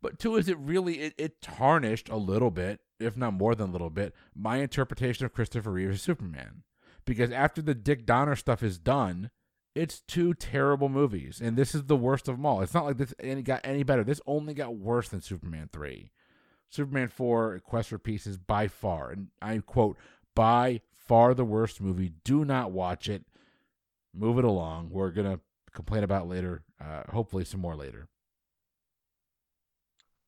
But 0.00 0.18
two 0.18 0.36
is 0.36 0.48
it 0.48 0.58
really 0.58 1.00
it, 1.00 1.14
it 1.18 1.42
tarnished 1.42 2.08
a 2.08 2.16
little 2.16 2.50
bit, 2.50 2.80
if 3.00 3.16
not 3.16 3.34
more 3.34 3.54
than 3.54 3.70
a 3.70 3.72
little 3.72 3.90
bit, 3.90 4.14
my 4.34 4.58
interpretation 4.58 5.26
of 5.26 5.32
Christopher 5.32 5.72
Reeve's 5.72 6.02
Superman. 6.02 6.62
Because 7.04 7.30
after 7.30 7.62
the 7.62 7.74
Dick 7.74 8.04
Donner 8.04 8.36
stuff 8.36 8.62
is 8.62 8.78
done, 8.78 9.30
it's 9.78 10.00
two 10.00 10.34
terrible 10.34 10.88
movies, 10.88 11.40
and 11.40 11.56
this 11.56 11.72
is 11.72 11.84
the 11.84 11.96
worst 11.96 12.26
of 12.26 12.36
them 12.36 12.44
all. 12.44 12.62
It's 12.62 12.74
not 12.74 12.84
like 12.84 12.96
this 12.96 13.14
any 13.20 13.42
got 13.42 13.60
any 13.62 13.84
better. 13.84 14.02
This 14.02 14.20
only 14.26 14.52
got 14.52 14.76
worse 14.76 15.08
than 15.08 15.20
Superman 15.20 15.70
three. 15.72 16.10
Superman 16.68 17.08
four, 17.08 17.60
Quest 17.60 17.90
for 17.90 17.98
Peace 17.98 18.26
is 18.26 18.36
by 18.36 18.66
far, 18.66 19.10
and 19.10 19.28
I 19.40 19.58
quote, 19.58 19.96
by 20.34 20.80
far 20.96 21.32
the 21.32 21.44
worst 21.44 21.80
movie. 21.80 22.12
Do 22.24 22.44
not 22.44 22.72
watch 22.72 23.08
it. 23.08 23.24
Move 24.12 24.38
it 24.38 24.44
along. 24.44 24.90
We're 24.90 25.12
gonna 25.12 25.38
complain 25.72 26.02
about 26.02 26.28
later. 26.28 26.64
Uh, 26.80 27.04
hopefully, 27.10 27.44
some 27.44 27.60
more 27.60 27.76
later. 27.76 28.08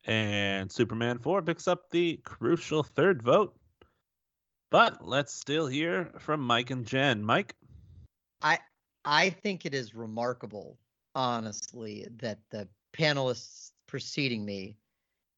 And 0.05 0.71
Superman 0.71 1.19
4 1.19 1.43
picks 1.43 1.69
up 1.69 1.91
the 1.91 2.21
crucial 2.25 2.83
third 2.83 3.23
vote. 3.23 3.55
But 4.71 5.07
let's 5.07 5.35
still 5.35 5.67
hear 5.67 6.13
from 6.21 6.41
Mike 6.41 6.71
and 6.71 6.87
Jen. 6.87 7.23
Mike? 7.25 7.55
I 8.41 8.61
I 9.05 9.31
think 9.31 9.65
it 9.65 9.75
is 9.75 9.95
remarkable, 9.95 10.79
honestly, 11.15 12.07
that 12.19 12.39
the 12.51 12.69
panelists 12.93 13.73
preceding 13.87 14.45
me 14.45 14.77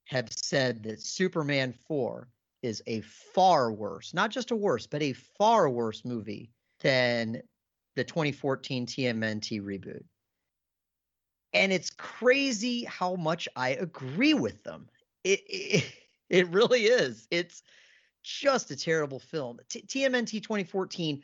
have 0.05 0.29
said 0.33 0.83
that 0.83 1.01
Superman 1.01 1.73
4 1.73 2.29
is 2.63 2.83
a 2.87 3.01
far 3.03 3.73
worse, 3.73 4.15
not 4.15 4.31
just 4.31 4.51
a 4.51 4.57
worse, 4.57 4.87
but 4.87 5.03
a 5.03 5.13
far 5.13 5.69
worse 5.69 6.05
movie 6.05 6.51
than 6.81 7.43
the 7.97 8.05
2014 8.05 8.87
TMNT 8.87 9.61
reboot. 9.61 10.05
And 11.55 11.73
it's 11.73 11.91
crazy 11.91 12.85
how 12.85 13.15
much 13.17 13.49
I 13.57 13.71
agree 13.71 14.35
with 14.35 14.63
them. 14.65 14.89
It 15.25 15.41
it, 15.49 15.85
it 16.31 16.49
really 16.49 16.85
is. 16.85 17.29
It's 17.31 17.63
just 18.23 18.71
a 18.71 18.77
terrible 18.77 19.19
film. 19.19 19.59
T- 19.69 19.83
TMNT 19.83 20.43
2014 20.43 21.23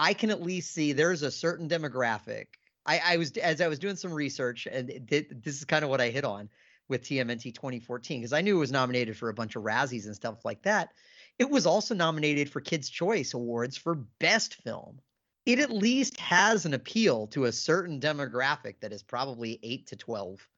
I 0.00 0.14
can 0.14 0.30
at 0.30 0.40
least 0.40 0.72
see 0.72 0.94
there's 0.94 1.22
a 1.22 1.30
certain 1.30 1.68
demographic. 1.68 2.46
I, 2.86 3.00
I 3.04 3.16
was 3.18 3.32
as 3.32 3.60
I 3.60 3.68
was 3.68 3.78
doing 3.78 3.96
some 3.96 4.14
research, 4.14 4.66
and 4.66 4.88
this 5.06 5.58
is 5.58 5.66
kind 5.66 5.84
of 5.84 5.90
what 5.90 6.00
I 6.00 6.08
hit 6.08 6.24
on 6.24 6.48
with 6.88 7.02
TMNT 7.02 7.54
2014 7.54 8.20
because 8.20 8.32
I 8.32 8.40
knew 8.40 8.56
it 8.56 8.60
was 8.60 8.72
nominated 8.72 9.18
for 9.18 9.28
a 9.28 9.34
bunch 9.34 9.56
of 9.56 9.62
Razzies 9.62 10.06
and 10.06 10.16
stuff 10.16 10.42
like 10.42 10.62
that. 10.62 10.88
It 11.38 11.50
was 11.50 11.66
also 11.66 11.94
nominated 11.94 12.50
for 12.50 12.62
Kids' 12.62 12.88
Choice 12.88 13.34
Awards 13.34 13.76
for 13.76 13.94
Best 13.94 14.54
Film. 14.62 15.00
It 15.44 15.58
at 15.58 15.70
least 15.70 16.18
has 16.18 16.64
an 16.64 16.72
appeal 16.72 17.26
to 17.28 17.44
a 17.44 17.52
certain 17.52 18.00
demographic 18.00 18.80
that 18.80 18.94
is 18.94 19.02
probably 19.02 19.60
8 19.62 19.86
to 19.88 19.96
12, 19.96 20.48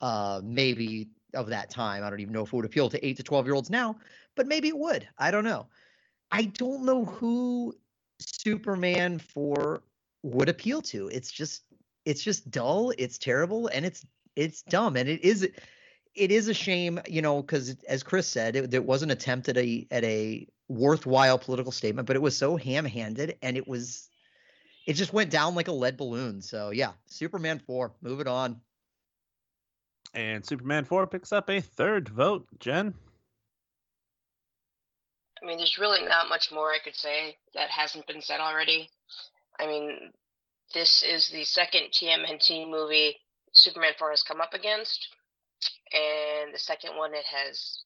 uh, 0.00 0.40
maybe 0.44 1.08
of 1.34 1.48
that 1.48 1.70
time. 1.70 2.04
I 2.04 2.10
don't 2.10 2.20
even 2.20 2.34
know 2.34 2.42
if 2.42 2.52
it 2.52 2.56
would 2.56 2.64
appeal 2.64 2.88
to 2.90 3.04
8 3.04 3.16
to 3.16 3.22
12 3.24 3.46
year 3.46 3.54
olds 3.54 3.70
now, 3.70 3.98
but 4.36 4.46
maybe 4.46 4.68
it 4.68 4.78
would. 4.78 5.08
I 5.18 5.32
don't 5.32 5.44
know. 5.44 5.66
I 6.30 6.44
don't 6.44 6.84
know 6.84 7.04
who 7.04 7.74
Superman 8.24 9.18
4 9.18 9.82
would 10.22 10.48
appeal 10.48 10.82
to. 10.82 11.08
It's 11.08 11.30
just 11.30 11.62
it's 12.04 12.22
just 12.22 12.50
dull, 12.50 12.92
it's 12.98 13.18
terrible, 13.18 13.68
and 13.68 13.84
it's 13.84 14.04
it's 14.36 14.62
dumb. 14.62 14.96
And 14.96 15.08
it 15.08 15.22
is 15.24 15.48
it 16.14 16.30
is 16.30 16.48
a 16.48 16.54
shame, 16.54 17.00
you 17.08 17.22
know, 17.22 17.42
because 17.42 17.76
as 17.88 18.02
Chris 18.02 18.26
said, 18.26 18.56
it, 18.56 18.74
it 18.74 18.84
was 18.84 19.02
an 19.02 19.10
attempt 19.10 19.48
at 19.48 19.56
a 19.56 19.86
at 19.90 20.04
a 20.04 20.46
worthwhile 20.68 21.38
political 21.38 21.72
statement, 21.72 22.06
but 22.06 22.16
it 22.16 22.22
was 22.22 22.36
so 22.36 22.56
ham-handed 22.56 23.36
and 23.42 23.56
it 23.56 23.66
was 23.66 24.08
it 24.86 24.94
just 24.94 25.12
went 25.12 25.30
down 25.30 25.54
like 25.54 25.68
a 25.68 25.72
lead 25.72 25.96
balloon. 25.96 26.42
So 26.42 26.70
yeah, 26.70 26.92
Superman 27.06 27.60
four, 27.66 27.92
move 28.02 28.20
it 28.20 28.26
on. 28.26 28.60
And 30.14 30.44
Superman 30.44 30.84
4 30.84 31.06
picks 31.06 31.32
up 31.32 31.48
a 31.48 31.60
third 31.60 32.08
vote. 32.08 32.46
Jen? 32.58 32.94
I 35.42 35.46
mean, 35.46 35.56
there's 35.58 35.78
really 35.78 36.06
not 36.06 36.28
much 36.28 36.52
more 36.52 36.70
I 36.72 36.78
could 36.82 36.94
say 36.94 37.36
that 37.54 37.70
hasn't 37.70 38.06
been 38.06 38.22
said 38.22 38.40
already. 38.40 38.88
I 39.58 39.66
mean, 39.66 40.12
this 40.72 41.02
is 41.02 41.28
the 41.28 41.44
second 41.44 41.90
TMNT 41.92 42.70
movie 42.70 43.16
Superman 43.52 43.92
4 43.98 44.10
has 44.10 44.22
come 44.22 44.40
up 44.40 44.54
against, 44.54 45.08
and 45.92 46.54
the 46.54 46.58
second 46.58 46.96
one 46.96 47.14
it 47.14 47.24
has 47.26 47.82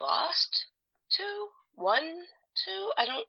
lost 0.00 0.66
to, 1.12 1.48
won 1.76 2.02
to. 2.02 2.90
I 2.98 3.06
don't, 3.06 3.26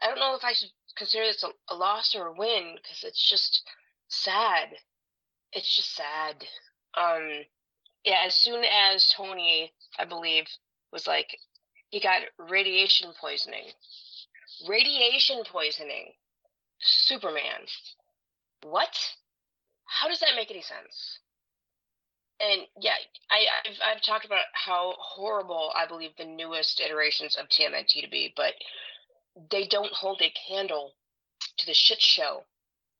I 0.00 0.06
don't 0.06 0.18
know 0.18 0.36
if 0.36 0.44
I 0.44 0.52
should 0.52 0.70
consider 0.96 1.24
this 1.24 1.42
a, 1.42 1.48
a 1.72 1.76
loss 1.76 2.14
or 2.14 2.28
a 2.28 2.32
win 2.32 2.76
because 2.76 3.02
it's 3.02 3.28
just 3.28 3.62
sad. 4.08 4.68
It's 5.52 5.74
just 5.74 5.94
sad. 5.94 6.44
Um, 6.96 7.44
yeah. 8.04 8.18
As 8.24 8.34
soon 8.34 8.64
as 8.64 9.12
Tony, 9.16 9.72
I 9.98 10.04
believe, 10.04 10.44
was 10.92 11.06
like, 11.06 11.38
he 11.96 12.00
got 12.00 12.20
radiation 12.50 13.10
poisoning. 13.18 13.64
Radiation 14.68 15.42
poisoning. 15.50 16.12
Superman. 16.78 17.64
What? 18.62 18.94
How 19.86 20.06
does 20.06 20.20
that 20.20 20.36
make 20.36 20.50
any 20.50 20.60
sense? 20.60 21.20
And 22.38 22.66
yeah, 22.78 22.96
I, 23.30 23.46
I've, 23.64 23.96
I've 23.96 24.02
talked 24.02 24.26
about 24.26 24.44
how 24.52 24.94
horrible 24.98 25.72
I 25.74 25.86
believe 25.86 26.10
the 26.18 26.26
newest 26.26 26.80
iterations 26.80 27.34
of 27.36 27.48
TMNT 27.48 28.04
to 28.04 28.10
be, 28.10 28.34
but 28.36 28.52
they 29.50 29.66
don't 29.66 29.92
hold 29.94 30.20
a 30.20 30.30
candle 30.46 30.92
to 31.56 31.64
the 31.64 31.72
shit 31.72 32.02
show 32.02 32.42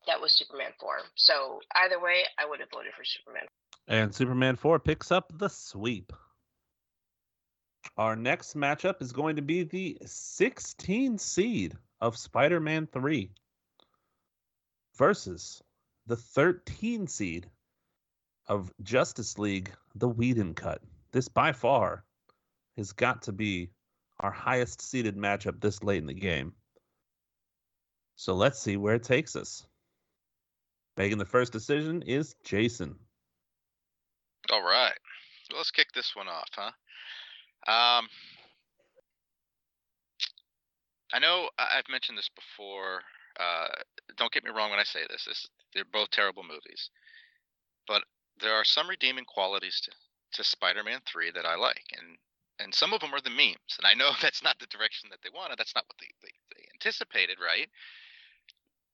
that 0.07 0.19
was 0.19 0.31
Superman 0.31 0.71
4. 0.79 1.01
So 1.13 1.59
either 1.75 2.01
way, 2.01 2.23
I 2.39 2.49
would 2.49 2.61
have 2.61 2.71
voted 2.71 2.93
for 2.97 3.05
Superman. 3.05 3.43
And 3.87 4.15
Superman 4.15 4.55
4 4.55 4.79
picks 4.79 5.11
up 5.11 5.31
the 5.37 5.49
sweep. 5.49 6.11
Our 7.97 8.15
next 8.15 8.55
matchup 8.55 9.01
is 9.01 9.11
going 9.11 9.37
to 9.37 9.41
be 9.41 9.63
the 9.63 9.97
16 10.05 11.17
seed 11.17 11.75
of 11.99 12.15
Spider 12.15 12.59
Man 12.59 12.85
3 12.85 13.31
versus 14.95 15.63
the 16.05 16.15
13 16.15 17.07
seed 17.07 17.49
of 18.47 18.71
Justice 18.83 19.39
League, 19.39 19.73
the 19.95 20.07
Whedon 20.07 20.53
cut. 20.53 20.81
This 21.11 21.27
by 21.27 21.51
far 21.53 22.03
has 22.77 22.93
got 22.93 23.23
to 23.23 23.31
be 23.31 23.71
our 24.19 24.31
highest 24.31 24.81
seeded 24.81 25.15
matchup 25.15 25.59
this 25.59 25.83
late 25.83 25.97
in 25.97 26.05
the 26.05 26.13
game. 26.13 26.53
So 28.15 28.35
let's 28.35 28.59
see 28.59 28.77
where 28.77 28.95
it 28.95 29.03
takes 29.03 29.35
us. 29.35 29.65
Making 30.97 31.17
the 31.17 31.25
first 31.25 31.51
decision 31.51 32.03
is 32.03 32.35
Jason. 32.43 32.95
All 34.51 34.63
right. 34.63 34.97
Let's 35.55 35.71
kick 35.71 35.87
this 35.93 36.15
one 36.15 36.27
off, 36.27 36.49
huh? 36.53 36.71
Um, 37.67 38.07
I 41.13 41.19
know 41.19 41.49
I've 41.57 41.89
mentioned 41.89 42.17
this 42.17 42.29
before. 42.35 43.01
Uh, 43.39 43.67
don't 44.17 44.31
get 44.31 44.43
me 44.43 44.51
wrong 44.51 44.71
when 44.71 44.79
I 44.79 44.83
say 44.83 45.01
this. 45.09 45.25
This 45.25 45.47
they're 45.73 45.85
both 45.91 46.11
terrible 46.11 46.43
movies, 46.43 46.89
but 47.87 48.03
there 48.39 48.53
are 48.53 48.63
some 48.65 48.89
redeeming 48.89 49.25
qualities 49.25 49.81
to, 49.81 49.91
to 50.33 50.43
Spider-Man 50.43 51.01
3 51.05 51.31
that 51.31 51.45
I 51.45 51.55
like, 51.55 51.85
and 51.97 52.17
and 52.59 52.73
some 52.73 52.93
of 52.93 53.01
them 53.01 53.13
are 53.13 53.21
the 53.21 53.29
memes. 53.29 53.77
And 53.77 53.85
I 53.85 53.93
know 53.93 54.11
that's 54.21 54.43
not 54.43 54.57
the 54.59 54.67
direction 54.67 55.09
that 55.11 55.19
they 55.23 55.29
wanted. 55.33 55.57
That's 55.59 55.75
not 55.75 55.85
what 55.87 55.97
they, 55.99 56.09
they, 56.21 56.33
they 56.55 56.65
anticipated, 56.73 57.37
right? 57.39 57.69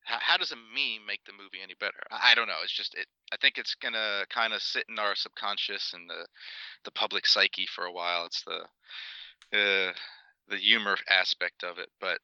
How, 0.06 0.18
how 0.20 0.38
does 0.38 0.52
a 0.52 0.56
meme 0.56 1.06
make 1.08 1.24
the 1.26 1.32
movie 1.32 1.64
any 1.64 1.76
better? 1.80 2.04
I, 2.12 2.32
I 2.32 2.36
don't 2.36 2.48
know. 2.48 2.62
It's 2.64 2.74
just 2.74 2.96
it. 2.96 3.08
I 3.32 3.38
think 3.38 3.58
it's 3.58 3.76
gonna 3.76 4.26
kind 4.30 4.54
of 4.54 4.62
sit 4.62 4.86
in 4.90 5.00
our 5.00 5.16
subconscious 5.16 5.94
and 5.94 6.10
the 6.10 6.28
the 6.86 6.92
public 6.92 7.26
psyche 7.26 7.66
for 7.66 7.86
a 7.86 7.92
while. 7.92 8.26
It's 8.26 8.44
the 8.44 8.62
uh, 9.58 9.94
the 10.50 10.58
humor 10.58 10.98
aspect 11.10 11.64
of 11.64 11.78
it, 11.78 11.90
but 12.00 12.20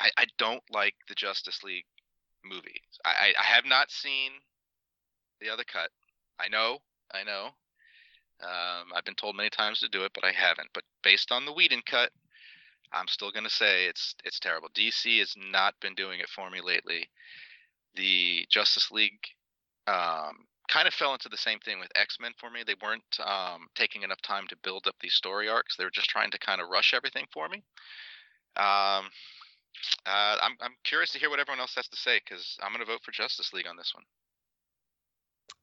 I, 0.00 0.10
I 0.16 0.24
don't 0.38 0.62
like 0.70 0.94
the 1.08 1.14
Justice 1.14 1.62
League 1.62 1.86
movie. 2.44 2.82
I, 3.04 3.32
I 3.38 3.44
have 3.44 3.64
not 3.64 3.90
seen 3.90 4.32
the 5.40 5.50
other 5.50 5.64
cut. 5.64 5.90
I 6.38 6.48
know, 6.48 6.78
I 7.12 7.24
know. 7.24 7.50
Um, 8.40 8.92
I've 8.94 9.04
been 9.04 9.14
told 9.14 9.36
many 9.36 9.50
times 9.50 9.80
to 9.80 9.88
do 9.88 10.04
it, 10.04 10.12
but 10.14 10.24
I 10.24 10.32
haven't. 10.32 10.68
But 10.72 10.84
based 11.02 11.32
on 11.32 11.44
the 11.44 11.52
Whedon 11.52 11.82
cut, 11.86 12.10
I'm 12.92 13.08
still 13.08 13.30
gonna 13.30 13.50
say 13.50 13.86
it's 13.86 14.14
it's 14.24 14.38
terrible. 14.38 14.68
DC 14.74 15.18
has 15.18 15.34
not 15.36 15.74
been 15.80 15.94
doing 15.94 16.20
it 16.20 16.28
for 16.28 16.50
me 16.50 16.60
lately. 16.62 17.08
The 17.94 18.46
Justice 18.50 18.90
League 18.90 19.18
um, 19.86 20.46
kind 20.68 20.86
of 20.86 20.94
fell 20.94 21.12
into 21.12 21.28
the 21.28 21.36
same 21.36 21.58
thing 21.58 21.80
with 21.80 21.90
X 21.94 22.18
Men 22.20 22.32
for 22.38 22.50
me. 22.50 22.62
They 22.66 22.76
weren't 22.82 23.18
um, 23.24 23.66
taking 23.74 24.02
enough 24.02 24.20
time 24.22 24.46
to 24.48 24.56
build 24.62 24.86
up 24.86 24.94
these 25.00 25.14
story 25.14 25.48
arcs. 25.48 25.76
They 25.76 25.84
were 25.84 25.90
just 25.90 26.08
trying 26.08 26.30
to 26.30 26.38
kind 26.38 26.60
of 26.60 26.68
rush 26.68 26.94
everything 26.94 27.26
for 27.32 27.48
me. 27.48 27.62
Um, 28.56 29.08
uh, 30.06 30.36
I'm 30.42 30.56
I'm 30.60 30.74
curious 30.84 31.12
to 31.12 31.18
hear 31.18 31.30
what 31.30 31.40
everyone 31.40 31.60
else 31.60 31.74
has 31.74 31.88
to 31.88 31.96
say 31.96 32.20
because 32.24 32.56
I'm 32.62 32.72
gonna 32.72 32.84
vote 32.84 33.02
for 33.02 33.12
Justice 33.12 33.52
League 33.52 33.66
on 33.68 33.76
this 33.76 33.92
one. 33.94 34.04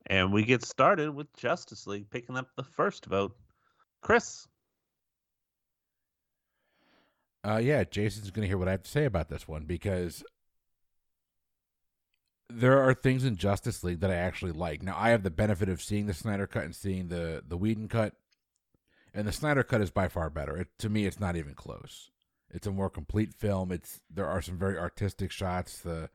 And 0.08 0.32
we 0.32 0.44
get 0.44 0.64
started 0.64 1.14
with 1.14 1.34
Justice 1.38 1.88
League 1.88 2.10
picking 2.10 2.38
up 2.38 2.48
the 2.56 2.64
first 2.64 3.06
vote. 3.06 3.36
Chris. 4.02 4.48
Uh, 7.46 7.58
yeah, 7.58 7.84
Jason's 7.84 8.32
going 8.32 8.42
to 8.42 8.48
hear 8.48 8.58
what 8.58 8.68
I 8.68 8.72
have 8.72 8.84
to 8.84 8.90
say 8.90 9.06
about 9.06 9.30
this 9.30 9.48
one 9.48 9.66
because 9.66 10.24
there 12.50 12.82
are 12.82 12.94
things 12.94 13.24
in 13.24 13.36
Justice 13.36 13.84
League 13.84 14.00
that 14.00 14.10
I 14.10 14.16
actually 14.16 14.52
like. 14.52 14.82
Now, 14.82 14.96
I 14.98 15.10
have 15.10 15.24
the 15.24 15.30
benefit 15.30 15.70
of 15.70 15.82
seeing 15.82 16.08
the 16.08 16.14
Snyder 16.14 16.48
cut 16.48 16.64
and 16.64 16.76
seeing 16.76 17.10
the 17.10 17.44
the 17.48 17.58
Whedon 17.58 17.88
cut, 17.88 18.14
and 19.14 19.28
the 19.28 19.32
Snyder 19.32 19.64
cut 19.64 19.82
is 19.82 19.92
by 19.92 20.08
far 20.08 20.30
better. 20.30 20.58
It, 20.58 20.70
to 20.80 20.90
me, 20.90 21.06
it's 21.06 21.20
not 21.20 21.36
even 21.36 21.54
close. 21.54 22.10
It's 22.50 22.68
a 22.68 22.72
more 22.72 22.90
complete 22.90 23.34
film. 23.34 23.72
It's 23.72 24.02
there 24.10 24.28
are 24.28 24.42
some 24.42 24.58
very 24.58 24.78
artistic 24.78 25.32
shots. 25.32 25.80
The 25.80 26.10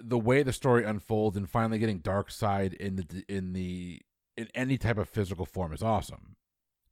the 0.00 0.18
way 0.18 0.42
the 0.42 0.52
story 0.52 0.84
unfolds 0.84 1.36
and 1.36 1.48
finally 1.48 1.78
getting 1.78 2.00
Darkseid 2.00 2.74
in 2.74 2.96
the 2.96 3.24
in 3.28 3.52
the 3.52 4.00
in 4.36 4.48
any 4.54 4.78
type 4.78 4.98
of 4.98 5.08
physical 5.08 5.46
form 5.46 5.72
is 5.72 5.82
awesome. 5.82 6.37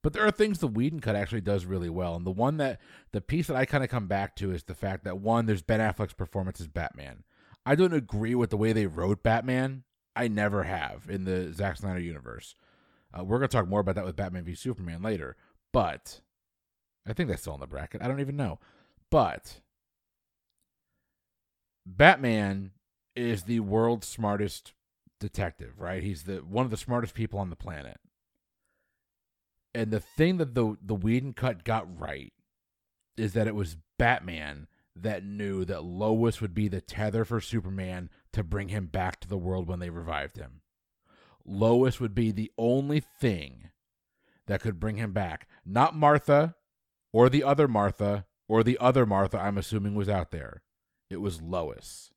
But 0.06 0.12
there 0.12 0.24
are 0.24 0.30
things 0.30 0.60
the 0.60 0.68
Whedon 0.68 1.00
cut 1.00 1.16
actually 1.16 1.40
does 1.40 1.66
really 1.66 1.88
well, 1.90 2.14
and 2.14 2.24
the 2.24 2.30
one 2.30 2.58
that 2.58 2.80
the 3.10 3.20
piece 3.20 3.48
that 3.48 3.56
I 3.56 3.64
kind 3.64 3.82
of 3.82 3.90
come 3.90 4.06
back 4.06 4.36
to 4.36 4.52
is 4.52 4.62
the 4.62 4.72
fact 4.72 5.02
that 5.02 5.18
one, 5.18 5.46
there's 5.46 5.62
Ben 5.62 5.80
Affleck's 5.80 6.12
performance 6.12 6.60
as 6.60 6.68
Batman. 6.68 7.24
I 7.66 7.74
don't 7.74 7.92
agree 7.92 8.36
with 8.36 8.50
the 8.50 8.56
way 8.56 8.72
they 8.72 8.86
wrote 8.86 9.24
Batman. 9.24 9.82
I 10.14 10.28
never 10.28 10.62
have 10.62 11.06
in 11.08 11.24
the 11.24 11.52
Zack 11.52 11.78
Snyder 11.78 11.98
universe. 11.98 12.54
Uh, 13.12 13.24
we're 13.24 13.38
gonna 13.38 13.48
talk 13.48 13.66
more 13.66 13.80
about 13.80 13.96
that 13.96 14.04
with 14.04 14.14
Batman 14.14 14.44
v 14.44 14.54
Superman 14.54 15.02
later, 15.02 15.34
but 15.72 16.20
I 17.04 17.12
think 17.12 17.28
that's 17.28 17.42
still 17.42 17.54
in 17.54 17.60
the 17.60 17.66
bracket. 17.66 18.00
I 18.00 18.06
don't 18.06 18.20
even 18.20 18.36
know, 18.36 18.60
but 19.10 19.60
Batman 21.84 22.70
is 23.16 23.42
the 23.42 23.58
world's 23.58 24.06
smartest 24.06 24.72
detective, 25.18 25.80
right? 25.80 26.04
He's 26.04 26.22
the 26.22 26.36
one 26.36 26.64
of 26.64 26.70
the 26.70 26.76
smartest 26.76 27.12
people 27.12 27.40
on 27.40 27.50
the 27.50 27.56
planet. 27.56 27.98
And 29.76 29.90
the 29.90 30.00
thing 30.00 30.38
that 30.38 30.54
the 30.54 30.78
the 30.80 30.94
Whedon 30.94 31.34
cut 31.34 31.62
got 31.62 32.00
right 32.00 32.32
is 33.18 33.34
that 33.34 33.46
it 33.46 33.54
was 33.54 33.76
Batman 33.98 34.68
that 34.96 35.22
knew 35.22 35.66
that 35.66 35.84
Lois 35.84 36.40
would 36.40 36.54
be 36.54 36.66
the 36.66 36.80
tether 36.80 37.26
for 37.26 37.42
Superman 37.42 38.08
to 38.32 38.42
bring 38.42 38.70
him 38.70 38.86
back 38.86 39.20
to 39.20 39.28
the 39.28 39.36
world 39.36 39.68
when 39.68 39.78
they 39.78 39.90
revived 39.90 40.38
him. 40.38 40.62
Lois 41.44 42.00
would 42.00 42.14
be 42.14 42.30
the 42.30 42.50
only 42.56 43.00
thing 43.00 43.68
that 44.46 44.62
could 44.62 44.80
bring 44.80 44.96
him 44.96 45.12
back, 45.12 45.46
not 45.66 45.94
Martha 45.94 46.54
or 47.12 47.28
the 47.28 47.44
other 47.44 47.68
Martha 47.68 48.24
or 48.48 48.62
the 48.62 48.78
other 48.78 49.04
Martha 49.04 49.38
I'm 49.38 49.58
assuming 49.58 49.94
was 49.94 50.08
out 50.08 50.30
there. 50.30 50.62
It 51.10 51.20
was 51.20 51.42
Lois. 51.42 52.10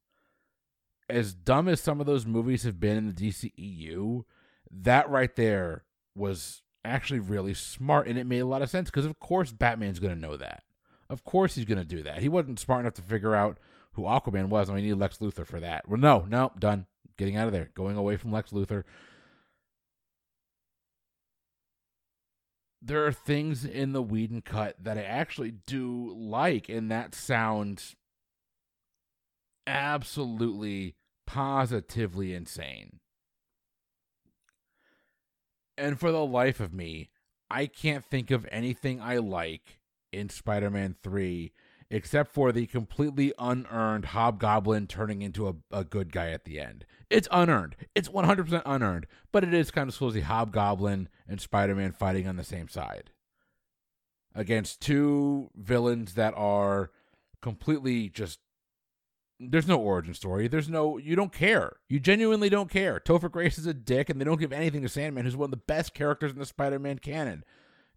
As 1.10 1.34
dumb 1.34 1.68
as 1.68 1.82
some 1.82 1.99
of 1.99 2.05
those 2.05 2.26
movies 2.26 2.64
have 2.64 2.80
been 2.80 2.95
in 2.95 3.07
the 3.07 3.14
DCEU, 3.14 4.24
that 4.72 5.10
right 5.10 5.36
there 5.36 5.84
was 6.16 6.62
actually 6.86 7.20
really 7.20 7.54
smart, 7.54 8.08
and 8.08 8.18
it 8.18 8.26
made 8.26 8.40
a 8.40 8.46
lot 8.46 8.62
of 8.62 8.70
sense 8.70 8.90
because, 8.90 9.06
of 9.06 9.20
course, 9.20 9.52
Batman's 9.52 10.00
going 10.00 10.14
to 10.14 10.20
know 10.20 10.38
that. 10.38 10.64
Of 11.10 11.24
course, 11.24 11.56
he's 11.56 11.66
going 11.66 11.80
to 11.80 11.84
do 11.84 12.04
that. 12.04 12.22
He 12.22 12.30
wasn't 12.30 12.60
smart 12.60 12.82
enough 12.82 12.94
to 12.96 13.02
figure 13.02 13.36
out 13.36 13.58
who 13.94 14.04
Aquaman 14.04 14.50
was. 14.50 14.70
I 14.70 14.74
mean, 14.74 14.84
he 14.84 14.90
needed 14.90 15.00
Lex 15.00 15.18
Luthor 15.18 15.46
for 15.46 15.60
that. 15.60 15.88
Well, 15.88 16.00
no, 16.00 16.26
no, 16.28 16.52
done. 16.60 16.86
Getting 17.18 17.36
out 17.36 17.48
of 17.48 17.54
there. 17.54 17.70
Going 17.74 17.98
away 17.98 18.16
from 18.16 18.32
Lex 18.32 18.52
Luthor. 18.52 18.84
There 22.82 23.06
are 23.06 23.12
things 23.12 23.66
in 23.66 23.92
the 23.92 24.02
Whedon 24.02 24.42
cut 24.42 24.76
that 24.82 24.98
I 24.98 25.04
actually 25.04 25.52
do 25.68 26.14
like, 26.16 26.70
and 26.70 26.90
that 26.92 27.14
sounds 27.14 27.96
absolutely, 29.68 30.96
positively 31.28 32.34
insane. 32.34 33.00
And 35.80 36.00
for 36.00 36.12
the 36.12 36.26
life 36.26 36.60
of 36.60 36.74
me, 36.74 37.10
I 37.50 37.66
can't 37.66 38.06
think 38.06 38.32
of 38.32 38.48
anything 38.52 39.02
I 39.02 39.18
like 39.18 39.80
in 40.12 40.30
Spider 40.30 40.70
Man 40.70 40.96
3 41.02 41.52
except 41.92 42.32
for 42.32 42.52
the 42.52 42.68
completely 42.68 43.34
unearned 43.40 44.06
Hobgoblin 44.06 44.88
turning 44.88 45.22
into 45.22 45.48
a, 45.48 45.56
a 45.72 45.84
good 45.84 46.12
guy 46.12 46.30
at 46.30 46.46
the 46.46 46.60
end. 46.60 46.86
It's 47.10 47.28
unearned. 47.32 47.76
It's 47.96 48.10
100% 48.10 48.62
unearned, 48.66 49.08
but 49.32 49.44
it 49.44 49.54
is 49.54 49.72
kind 49.72 49.88
of 49.88 49.96
supposedly 49.96 50.22
Hobgoblin 50.22 51.10
and 51.28 51.42
Spider 51.42 51.76
Man 51.76 51.92
fighting 51.92 52.28
on 52.28 52.36
the 52.36 52.44
same 52.44 52.68
side 52.68 53.10
against 54.36 54.82
two 54.82 55.50
villains 55.56 56.14
that 56.14 56.34
are 56.36 56.92
completely 57.42 58.10
just. 58.10 58.40
There's 59.40 59.68
no 59.68 59.80
origin 59.80 60.14
story. 60.14 60.48
There's 60.48 60.68
no. 60.68 60.98
You 60.98 61.16
don't 61.16 61.32
care. 61.32 61.78
You 61.88 62.00
genuinely 62.00 62.50
don't 62.50 62.70
care. 62.70 63.00
Topher 63.00 63.32
Grace 63.32 63.58
is 63.58 63.66
a 63.66 63.74
dick, 63.74 64.10
and 64.10 64.20
they 64.20 64.26
don't 64.26 64.40
give 64.40 64.52
anything 64.52 64.82
to 64.82 64.90
Sandman, 64.90 65.24
who's 65.24 65.38
one 65.38 65.48
of 65.48 65.52
the 65.52 65.58
best 65.58 65.94
characters 65.94 66.34
in 66.34 66.40
the 66.40 66.46
Spider 66.46 66.80
Man 66.80 67.00
canon. 67.00 67.44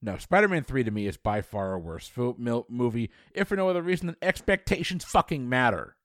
No, 0.00 0.18
Spider 0.18 0.48
Man 0.48 0.64
3 0.64 0.84
to 0.84 0.90
me 0.90 1.06
is 1.06 1.16
by 1.16 1.42
far 1.42 1.72
a 1.72 1.78
worse 1.78 2.10
movie, 2.16 3.10
if 3.32 3.48
for 3.48 3.56
no 3.56 3.68
other 3.68 3.82
reason 3.82 4.06
than 4.06 4.16
expectations 4.20 5.04
fucking 5.04 5.48
matter. 5.48 5.96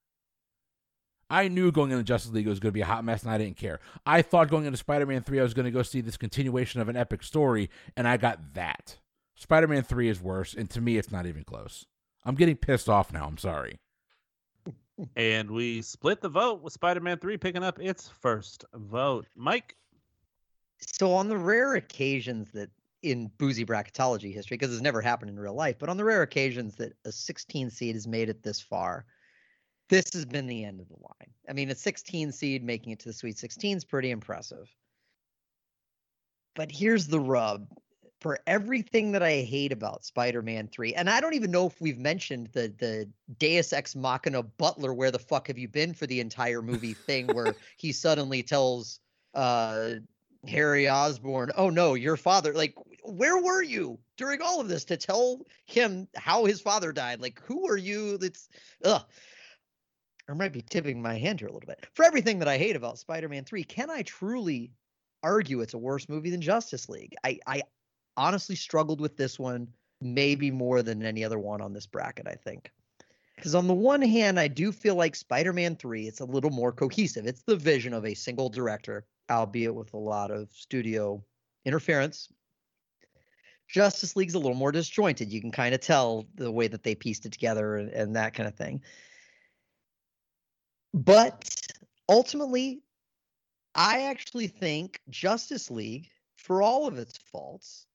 I 1.29 1.47
knew 1.49 1.71
going 1.71 1.91
into 1.91 2.03
Justice 2.03 2.31
League 2.31 2.47
was 2.47 2.59
going 2.59 2.69
to 2.69 2.77
be 2.77 2.81
a 2.81 2.85
hot 2.85 3.03
mess, 3.03 3.23
and 3.23 3.31
I 3.31 3.37
didn't 3.37 3.57
care. 3.57 3.79
I 4.05 4.21
thought 4.21 4.49
going 4.49 4.65
into 4.65 4.77
Spider 4.77 5.07
Man 5.07 5.23
3 5.23 5.39
I 5.39 5.43
was 5.43 5.55
going 5.55 5.65
to 5.65 5.71
go 5.71 5.81
see 5.81 6.01
this 6.01 6.15
continuation 6.15 6.79
of 6.79 6.89
an 6.89 6.95
epic 6.95 7.23
story, 7.23 7.69
and 7.95 8.07
I 8.07 8.17
got 8.17 8.53
that. 8.53 8.97
Spider 9.35 9.67
Man 9.67 9.83
3 9.83 10.09
is 10.09 10.21
worse, 10.21 10.53
and 10.53 10.69
to 10.69 10.79
me, 10.79 10.97
it's 10.97 11.11
not 11.11 11.25
even 11.25 11.43
close. 11.43 11.85
I'm 12.23 12.35
getting 12.35 12.55
pissed 12.55 12.87
off 12.89 13.11
now. 13.11 13.25
I'm 13.25 13.37
sorry. 13.37 13.79
And 15.15 15.51
we 15.51 15.81
split 15.81 16.21
the 16.21 16.29
vote 16.29 16.61
with 16.61 16.73
Spider 16.73 16.99
Man 16.99 17.19
3 17.19 17.37
picking 17.37 17.63
up 17.63 17.79
its 17.79 18.07
first 18.07 18.65
vote. 18.73 19.27
Mike? 19.35 19.75
So, 20.79 21.13
on 21.13 21.27
the 21.27 21.37
rare 21.37 21.75
occasions 21.75 22.51
that 22.51 22.69
in 23.03 23.31
boozy 23.37 23.65
bracketology 23.65 24.33
history, 24.33 24.57
because 24.57 24.73
it's 24.73 24.81
never 24.81 25.01
happened 25.01 25.29
in 25.29 25.39
real 25.39 25.53
life, 25.53 25.77
but 25.79 25.89
on 25.89 25.97
the 25.97 26.03
rare 26.03 26.23
occasions 26.23 26.75
that 26.75 26.93
a 27.05 27.11
16 27.11 27.69
seed 27.69 27.95
has 27.95 28.07
made 28.07 28.29
it 28.29 28.43
this 28.43 28.59
far, 28.59 29.05
this 29.89 30.11
has 30.13 30.25
been 30.25 30.47
the 30.47 30.63
end 30.63 30.81
of 30.81 30.87
the 30.89 30.95
line. 30.95 31.33
I 31.49 31.53
mean, 31.53 31.69
a 31.69 31.75
16 31.75 32.31
seed 32.31 32.63
making 32.63 32.93
it 32.93 32.99
to 32.99 33.09
the 33.09 33.13
Sweet 33.13 33.37
16 33.37 33.77
is 33.77 33.85
pretty 33.85 34.11
impressive. 34.11 34.69
But 36.55 36.71
here's 36.71 37.07
the 37.07 37.19
rub 37.19 37.67
for 38.19 38.39
everything 38.47 39.11
that 39.11 39.21
I 39.21 39.41
hate 39.41 39.71
about 39.71 40.03
Spider-Man 40.03 40.67
3, 40.69 40.95
and 40.95 41.09
I 41.09 41.21
don't 41.21 41.35
even 41.35 41.51
know 41.51 41.67
if 41.67 41.79
we've 41.79 41.99
mentioned 41.99 42.49
the 42.53 42.73
the 42.77 43.09
Deus 43.37 43.73
Ex 43.73 43.95
Machina 43.95 44.43
Butler, 44.43 44.93
where 44.93 45.11
the 45.11 45.19
fuck 45.19 45.47
have 45.47 45.57
you 45.57 45.67
been 45.67 45.93
for 45.93 46.07
the 46.07 46.19
entire 46.19 46.61
movie 46.61 46.93
thing, 46.93 47.33
where 47.33 47.55
he 47.77 47.91
suddenly 47.91 48.43
tells 48.43 48.99
uh 49.33 49.95
Harry 50.47 50.89
Osborn, 50.89 51.51
"Oh 51.55 51.69
no, 51.69 51.93
your 51.93 52.17
father." 52.17 52.53
Like, 52.53 52.75
where 53.03 53.37
were 53.41 53.61
you 53.61 53.99
during 54.17 54.41
all 54.41 54.59
of 54.59 54.67
this 54.67 54.85
to 54.85 54.97
tell 54.97 55.41
him 55.65 56.07
how 56.15 56.45
his 56.45 56.61
father 56.61 56.91
died? 56.91 57.21
Like, 57.21 57.39
who 57.43 57.67
are 57.69 57.77
you? 57.77 58.17
That's 58.17 58.49
ugh. 58.83 59.03
I 60.29 60.33
might 60.33 60.51
be 60.51 60.61
tipping 60.61 61.01
my 61.01 61.17
hand 61.17 61.39
here 61.39 61.47
a 61.47 61.53
little 61.53 61.67
bit. 61.67 61.87
For 61.93 62.03
everything 62.03 62.39
that 62.39 62.49
I 62.49 62.57
hate 62.57 62.75
about 62.75 62.99
Spider-Man 62.99 63.45
3, 63.45 63.63
can 63.63 63.89
I 63.89 64.01
truly 64.01 64.71
argue 65.23 65.61
it's 65.61 65.73
a 65.73 65.77
worse 65.77 66.09
movie 66.09 66.31
than 66.31 66.41
Justice 66.41 66.89
League? 66.89 67.15
I, 67.23 67.39
I 67.47 67.61
honestly 68.17 68.55
struggled 68.55 68.99
with 68.99 69.15
this 69.15 69.39
one 69.39 69.67
maybe 70.01 70.51
more 70.51 70.83
than 70.83 71.03
any 71.03 71.23
other 71.23 71.39
one 71.39 71.61
on 71.61 71.73
this 71.73 71.87
bracket, 71.87 72.27
I 72.27 72.35
think. 72.35 72.71
Because 73.35 73.55
on 73.55 73.67
the 73.67 73.73
one 73.73 74.01
hand, 74.01 74.39
I 74.39 74.47
do 74.47 74.71
feel 74.71 74.95
like 74.95 75.15
Spider-Man 75.15 75.75
3, 75.75 76.07
it's 76.07 76.19
a 76.19 76.25
little 76.25 76.49
more 76.49 76.71
cohesive. 76.71 77.25
It's 77.25 77.43
the 77.43 77.55
vision 77.55 77.93
of 77.93 78.05
a 78.05 78.13
single 78.13 78.49
director 78.49 79.05
albeit 79.29 79.75
with 79.75 79.93
a 79.93 79.97
lot 79.97 80.31
of 80.31 80.49
studio 80.51 81.23
interference. 81.65 82.29
Justice 83.67 84.15
League's 84.15 84.35
a 84.35 84.39
little 84.39 84.55
more 84.55 84.71
disjointed. 84.71 85.31
You 85.31 85.41
can 85.41 85.51
kind 85.51 85.75
of 85.75 85.81
tell 85.81 86.25
the 86.35 86.51
way 86.51 86.67
that 86.67 86.83
they 86.83 86.95
pieced 86.95 87.25
it 87.25 87.33
together 87.33 87.75
and, 87.75 87.89
and 87.89 88.15
that 88.15 88.33
kind 88.33 88.47
of 88.47 88.55
thing. 88.55 88.81
But 90.93 91.49
ultimately, 92.07 92.81
I 93.75 94.03
actually 94.03 94.47
think 94.47 95.01
Justice 95.09 95.69
League, 95.69 96.07
for 96.37 96.61
all 96.61 96.87
of 96.87 96.97
its 96.97 97.17
faults, 97.17 97.86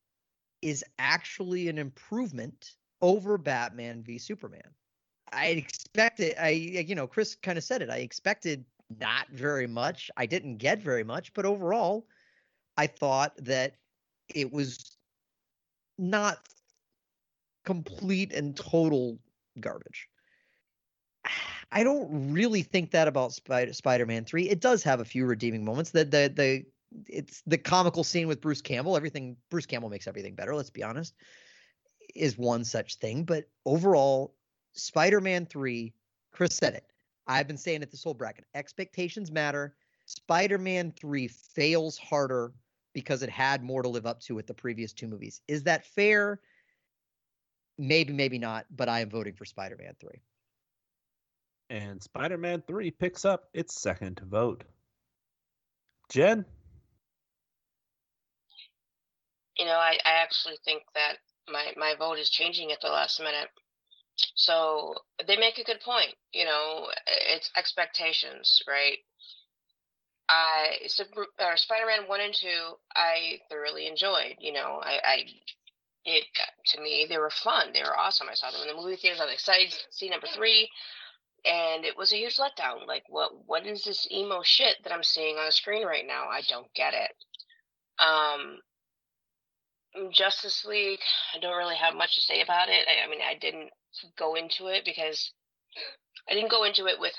is 0.63 0.85
actually 0.99 1.69
an 1.69 1.79
improvement 1.79 2.73
over 3.01 3.37
Batman 3.37 4.03
v 4.03 4.17
Superman. 4.19 4.71
I 5.33 5.47
expected, 5.47 6.35
I 6.41 6.51
you 6.51 6.95
know, 6.95 7.07
Chris 7.07 7.35
kind 7.35 7.59
of 7.59 7.65
said 7.65 7.83
it. 7.83 7.91
I 7.91 7.99
expected 7.99 8.65
not 9.01 9.29
very 9.31 9.67
much. 9.67 10.11
I 10.17 10.27
didn't 10.27 10.59
get 10.59 10.81
very 10.81 11.05
much, 11.05 11.33
but 11.35 11.45
overall, 11.45 12.07
I 12.77 12.87
thought 12.87 13.33
that 13.39 13.77
it 14.35 14.53
was 14.53 14.97
not 15.99 16.49
complete 17.65 18.33
and 18.33 18.57
total 18.57 19.19
garbage. 19.61 20.09
I 21.73 21.85
don't 21.85 22.33
really 22.33 22.63
think 22.63 22.91
that 22.91 23.09
about 23.09 23.33
Spider 23.33 23.73
Spider-Man 23.73 24.27
3. 24.27 24.49
It 24.49 24.61
does 24.61 24.83
have 24.83 25.01
a 25.01 25.05
few 25.07 25.25
redeeming 25.25 25.65
moments. 25.65 25.91
The 25.91 26.05
the 26.05 26.33
the 26.35 26.65
it's 27.09 27.43
the 27.47 27.59
comical 27.59 28.05
scene 28.05 28.29
with 28.29 28.41
Bruce 28.41 28.63
Campbell. 28.63 28.97
Everything 28.97 29.37
Bruce 29.51 29.67
Campbell 29.67 29.91
makes 29.91 30.07
everything 30.07 30.35
better, 30.35 30.55
let's 30.55 30.71
be 30.71 30.83
honest. 30.83 31.15
Is 32.15 32.37
one 32.37 32.65
such 32.65 32.97
thing, 32.97 33.25
but 33.25 33.49
overall 33.65 34.35
Spider-Man 34.75 35.47
3, 35.47 35.95
Chris 36.33 36.57
said 36.57 36.75
it. 36.75 36.85
I've 37.27 37.47
been 37.47 37.57
saying 37.57 37.83
it 37.83 37.91
this 37.91 38.05
whole 38.05 38.15
bracket. 38.15 38.45
Expectations 38.55 39.31
matter. 39.31 39.75
Spider 40.07 40.59
Man 40.59 40.93
3 41.01 41.29
fails 41.29 41.97
harder 41.97 42.53
because 42.93 43.23
it 43.23 43.31
had 43.31 43.63
more 43.63 43.83
to 43.83 43.89
live 43.89 44.07
up 44.07 44.21
to 44.21 44.35
with 44.35 44.47
the 44.47 44.55
previous 44.55 44.93
two 44.93 45.07
movies. 45.07 45.41
Is 45.49 45.63
that 45.63 45.87
fair? 45.87 46.41
Maybe, 47.79 48.13
maybe 48.13 48.39
not, 48.39 48.67
but 48.71 48.89
I 48.89 49.01
am 49.01 49.09
voting 49.09 49.35
for 49.35 49.45
Spider 49.45 49.77
Man 49.79 49.95
3. 50.01 50.11
And 51.71 52.03
Spider 52.03 52.37
Man 52.37 52.63
3 52.67 52.91
picks 52.91 53.25
up 53.25 53.49
its 53.55 53.81
second 53.81 54.21
vote. 54.21 54.65
Jen? 56.11 56.45
You 59.63 59.69
know, 59.69 59.79
I, 59.79 59.97
I 60.05 60.21
actually 60.21 60.57
think 60.65 60.83
that 60.97 61.19
my, 61.49 61.73
my 61.77 61.95
vote 61.97 62.19
is 62.19 62.31
changing 62.31 62.73
at 62.73 62.81
the 62.81 62.89
last 62.89 63.21
minute. 63.21 63.47
So 64.35 64.97
they 65.25 65.37
make 65.37 65.59
a 65.59 65.63
good 65.63 65.79
point. 65.85 66.17
You 66.33 66.47
know, 66.47 66.89
it's 67.07 67.49
expectations, 67.57 68.61
right? 68.67 68.99
I 70.29 70.79
Spider-Man 70.89 72.09
one 72.09 72.21
and 72.21 72.35
two, 72.35 72.75
I 72.97 73.39
thoroughly 73.49 73.87
enjoyed. 73.87 74.35
You 74.41 74.53
know, 74.53 74.81
I, 74.83 74.99
I 75.05 75.25
it 76.05 76.25
to 76.67 76.81
me 76.81 77.07
they 77.09 77.19
were 77.19 77.31
fun. 77.31 77.69
They 77.73 77.83
were 77.83 77.97
awesome. 77.97 78.27
I 78.29 78.35
saw 78.35 78.51
them 78.51 78.63
in 78.63 78.75
the 78.75 78.83
movie 78.83 78.97
theaters. 78.97 79.21
I 79.21 79.27
was 79.27 79.35
excited 79.35 79.71
to 79.71 79.77
see 79.91 80.11
number 80.11 80.27
three, 80.35 80.69
and 81.45 81.85
it 81.85 81.97
was 81.97 82.13
a 82.13 82.17
huge 82.17 82.37
letdown. 82.37 82.89
Like, 82.89 83.05
what 83.09 83.31
what 83.47 83.65
is 83.65 83.85
this 83.85 84.11
emo 84.11 84.43
shit 84.43 84.79
that 84.83 84.93
I'm 84.93 85.05
seeing 85.05 85.37
on 85.37 85.47
the 85.47 85.53
screen 85.53 85.87
right 85.87 86.05
now? 86.05 86.25
I 86.29 86.43
don't 86.49 86.75
get 86.75 86.95
it. 86.95 87.13
Um, 88.03 88.59
Justice 90.13 90.65
League, 90.65 91.01
I 91.35 91.39
don't 91.39 91.57
really 91.57 91.77
have 91.77 91.95
much 91.95 92.15
to 92.17 92.23
say 92.23 92.41
about 92.41 92.69
it. 92.69 92.87
I, 92.89 93.07
I 93.07 93.11
mean, 93.11 93.21
I 93.21 93.35
didn't 93.39 93.71
go 94.19 94.35
into 94.35 94.67
it 94.67 94.85
because 94.85 95.33
I 96.29 96.35
didn't 96.35 96.51
go 96.51 96.65
into 96.65 96.87
it 96.87 96.99
with 96.99 97.13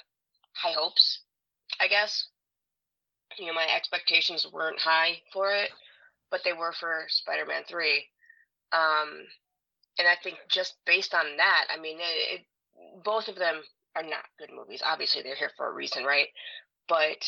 high 0.53 0.73
hopes, 0.73 1.19
I 1.79 1.87
guess. 1.87 2.27
You 3.37 3.47
know, 3.47 3.53
my 3.53 3.67
expectations 3.75 4.47
weren't 4.51 4.79
high 4.79 5.21
for 5.31 5.51
it, 5.51 5.69
but 6.31 6.41
they 6.43 6.53
were 6.53 6.73
for 6.79 7.05
Spider 7.09 7.45
Man 7.45 7.63
3. 7.67 8.05
Um, 8.71 9.27
and 9.99 10.07
I 10.07 10.15
think 10.23 10.37
just 10.49 10.75
based 10.85 11.13
on 11.13 11.37
that, 11.37 11.67
I 11.75 11.79
mean, 11.79 11.97
it, 11.99 12.41
it, 12.41 12.41
both 13.03 13.27
of 13.27 13.35
them 13.35 13.61
are 13.95 14.03
not 14.03 14.25
good 14.39 14.49
movies. 14.55 14.81
Obviously, 14.83 15.21
they're 15.21 15.35
here 15.35 15.51
for 15.55 15.69
a 15.69 15.73
reason, 15.73 16.03
right? 16.03 16.27
But 16.87 17.23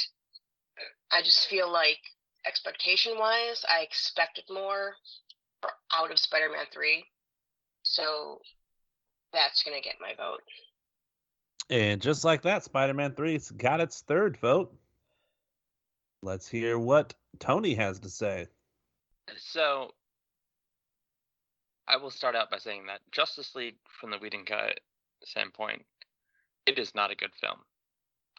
I 1.12 1.22
just 1.22 1.48
feel 1.48 1.72
like 1.72 2.00
expectation 2.48 3.18
wise, 3.18 3.64
I 3.70 3.82
expected 3.82 4.46
more 4.50 4.96
out 5.94 6.12
of 6.12 6.20
Spider 6.20 6.50
Man 6.52 6.66
3. 6.74 7.04
So 7.84 8.40
that's 9.34 9.64
going 9.64 9.78
to 9.78 9.84
get 9.84 9.96
my 10.02 10.14
vote. 10.16 10.42
And 11.70 12.02
just 12.02 12.24
like 12.24 12.42
that, 12.44 12.64
Spider 12.64 12.94
Man 12.94 13.12
3's 13.12 13.52
got 13.52 13.82
its 13.82 14.02
third 14.02 14.38
vote. 14.38 14.76
Let's 16.22 16.48
hear 16.48 16.80
what 16.80 17.14
Tony 17.40 17.76
has 17.76 18.00
to 18.00 18.10
say. 18.10 18.48
So, 19.38 19.92
I 21.88 21.98
will 21.98 22.12
start 22.12 22.36
out 22.36 22.52
by 22.52 22.58
saying 22.58 22.86
that 22.88 23.02
Justice 23.12 23.54
League, 23.56 23.76
from 24.00 24.12
the 24.12 24.18
Whedon 24.18 24.46
cut 24.46 24.80
standpoint, 25.24 25.84
it 26.66 26.80
is 26.80 26.96
not 26.96 27.12
a 27.12 27.16
good 27.16 27.32
film. 27.40 27.60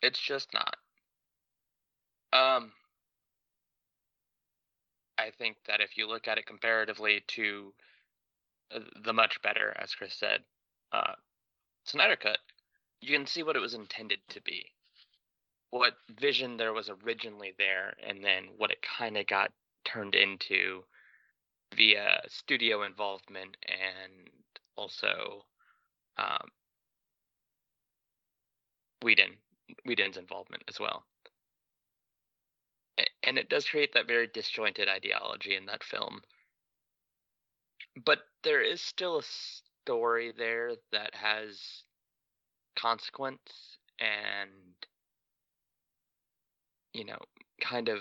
It's 0.02 0.20
just 0.20 0.48
not. 0.52 0.76
Um, 2.32 2.72
I 5.18 5.30
think 5.38 5.56
that 5.66 5.80
if 5.80 5.96
you 5.96 6.06
look 6.06 6.28
at 6.28 6.38
it 6.38 6.46
comparatively 6.46 7.22
to 7.28 7.72
uh, 8.74 8.80
the 9.04 9.12
much 9.12 9.40
better, 9.42 9.74
as 9.78 9.94
Chris 9.94 10.14
said, 10.14 10.40
uh, 10.92 11.14
Snyder 11.84 12.16
Cut, 12.16 12.38
you 13.00 13.16
can 13.16 13.26
see 13.26 13.42
what 13.42 13.56
it 13.56 13.60
was 13.60 13.74
intended 13.74 14.18
to 14.30 14.40
be, 14.42 14.72
what 15.70 15.94
vision 16.20 16.56
there 16.56 16.72
was 16.72 16.90
originally 17.04 17.54
there, 17.58 17.94
and 18.06 18.22
then 18.22 18.44
what 18.56 18.70
it 18.70 18.84
kind 18.98 19.16
of 19.16 19.26
got 19.26 19.52
turned 19.84 20.14
into 20.14 20.82
via 21.74 22.20
studio 22.28 22.82
involvement 22.82 23.56
and 23.66 24.28
also 24.76 25.44
um, 26.18 26.48
Whedon 29.02 29.36
Whedon's 29.84 30.16
involvement 30.16 30.62
as 30.68 30.78
well. 30.78 31.04
And 33.22 33.38
it 33.38 33.48
does 33.48 33.66
create 33.66 33.92
that 33.94 34.06
very 34.06 34.28
disjointed 34.28 34.88
ideology 34.88 35.56
in 35.56 35.66
that 35.66 35.84
film. 35.84 36.22
But 38.04 38.20
there 38.42 38.62
is 38.62 38.80
still 38.80 39.18
a 39.18 39.22
story 39.22 40.32
there 40.36 40.72
that 40.92 41.14
has 41.14 41.84
consequence 42.76 43.78
and 43.98 44.50
you 46.92 47.04
know 47.04 47.18
kind 47.60 47.88
of 47.88 48.00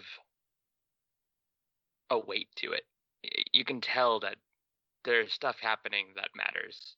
a 2.09 2.19
weight 2.19 2.49
to 2.55 2.73
it 2.73 2.83
you 3.51 3.63
can 3.63 3.81
tell 3.81 4.19
that 4.19 4.35
there's 5.05 5.31
stuff 5.31 5.57
happening 5.61 6.07
that 6.15 6.29
matters 6.35 6.95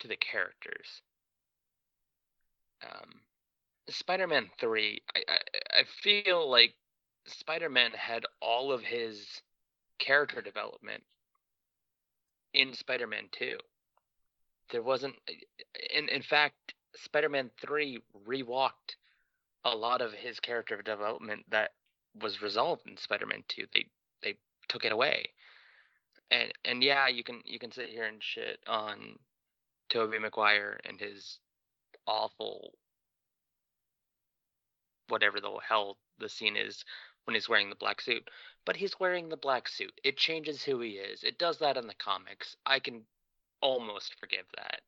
to 0.00 0.08
the 0.08 0.16
characters 0.16 1.02
um 2.82 3.20
spider-man 3.88 4.48
3 4.60 5.02
I, 5.14 5.20
I 5.28 5.38
i 5.80 5.82
feel 6.02 6.50
like 6.50 6.74
spider-man 7.26 7.90
had 7.92 8.24
all 8.40 8.72
of 8.72 8.82
his 8.82 9.42
character 9.98 10.40
development 10.40 11.02
in 12.54 12.74
spider-man 12.74 13.28
2 13.32 13.56
there 14.70 14.82
wasn't 14.82 15.14
eh, 15.28 15.32
eh, 15.58 15.98
in 15.98 16.08
in 16.08 16.22
fact 16.22 16.74
spider-man 16.94 17.50
3 17.60 17.98
rewalked 18.26 18.96
a 19.64 19.74
lot 19.74 20.00
of 20.00 20.12
his 20.12 20.40
character 20.40 20.80
development 20.82 21.44
that 21.50 21.70
was 22.20 22.42
resolved 22.42 22.82
in 22.86 22.96
spider-man 22.96 23.42
2 23.48 23.66
they 23.72 23.86
they 24.22 24.36
took 24.68 24.84
it 24.84 24.92
away. 24.92 25.26
And 26.30 26.52
and 26.64 26.82
yeah 26.82 27.08
you 27.08 27.22
can 27.22 27.40
you 27.44 27.58
can 27.58 27.72
sit 27.72 27.88
here 27.88 28.04
and 28.06 28.22
shit 28.22 28.58
on 28.66 29.18
Tobey 29.90 30.18
Maguire 30.18 30.80
and 30.84 30.98
his 30.98 31.38
awful 32.06 32.72
whatever 35.12 35.40
the 35.40 35.52
hell 35.68 35.96
the 36.18 36.28
scene 36.28 36.56
is 36.56 36.84
when 37.24 37.34
he's 37.34 37.48
wearing 37.48 37.70
the 37.70 37.76
black 37.76 38.00
suit 38.00 38.28
but 38.66 38.76
he's 38.76 38.98
wearing 38.98 39.28
the 39.28 39.36
black 39.36 39.68
suit 39.68 40.00
it 40.02 40.16
changes 40.16 40.64
who 40.64 40.80
he 40.80 40.92
is 40.92 41.22
it 41.22 41.38
does 41.38 41.58
that 41.58 41.76
in 41.76 41.86
the 41.86 41.94
comics 41.94 42.56
i 42.66 42.80
can 42.80 43.04
almost 43.62 44.18
forgive 44.18 44.46
that. 44.56 44.80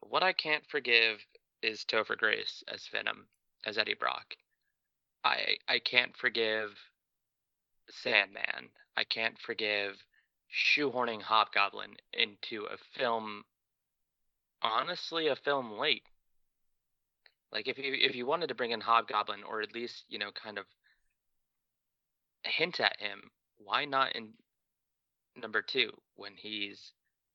What 0.00 0.22
I 0.22 0.32
can't 0.32 0.64
forgive 0.68 1.26
is 1.62 1.84
Topher 1.84 2.16
Grace 2.16 2.62
as 2.68 2.86
Venom, 2.88 3.26
as 3.64 3.78
Eddie 3.78 3.94
Brock. 3.94 4.36
I 5.24 5.56
I 5.66 5.78
can't 5.78 6.16
forgive 6.16 6.78
Sandman. 7.88 8.68
I 8.96 9.04
can't 9.04 9.38
forgive 9.38 10.04
shoehorning 10.52 11.22
Hobgoblin 11.22 11.96
into 12.12 12.66
a 12.66 12.76
film 12.98 13.44
honestly 14.62 15.26
a 15.26 15.36
film 15.36 15.78
late. 15.78 16.06
Like 17.54 17.68
if 17.68 17.78
you 17.78 17.94
if 17.94 18.16
you 18.16 18.26
wanted 18.26 18.48
to 18.48 18.54
bring 18.54 18.72
in 18.72 18.80
Hobgoblin 18.80 19.44
or 19.48 19.62
at 19.62 19.74
least, 19.74 20.04
you 20.08 20.18
know, 20.18 20.32
kind 20.32 20.58
of 20.58 20.66
hint 22.42 22.80
at 22.80 23.00
him, 23.00 23.30
why 23.56 23.84
not 23.84 24.14
in 24.16 24.32
number 25.40 25.62
2 25.62 25.90
when 26.16 26.32
he's 26.36 26.92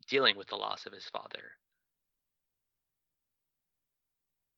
dealing 0.10 0.36
with 0.38 0.48
the 0.48 0.56
loss 0.56 0.86
of 0.86 0.94
his 0.94 1.06
father. 1.06 1.44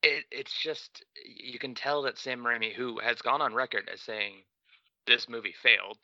It, 0.04 0.26
it's 0.32 0.54
just 0.62 1.04
you 1.24 1.60
can 1.60 1.76
tell 1.76 2.02
that 2.04 2.18
Sam 2.18 2.40
Raimi, 2.40 2.74
who 2.74 3.00
has 3.00 3.22
gone 3.22 3.42
on 3.42 3.54
record 3.54 3.90
as 3.92 4.02
saying 4.02 4.44
this 5.06 5.30
movie 5.30 5.54
failed, 5.62 5.98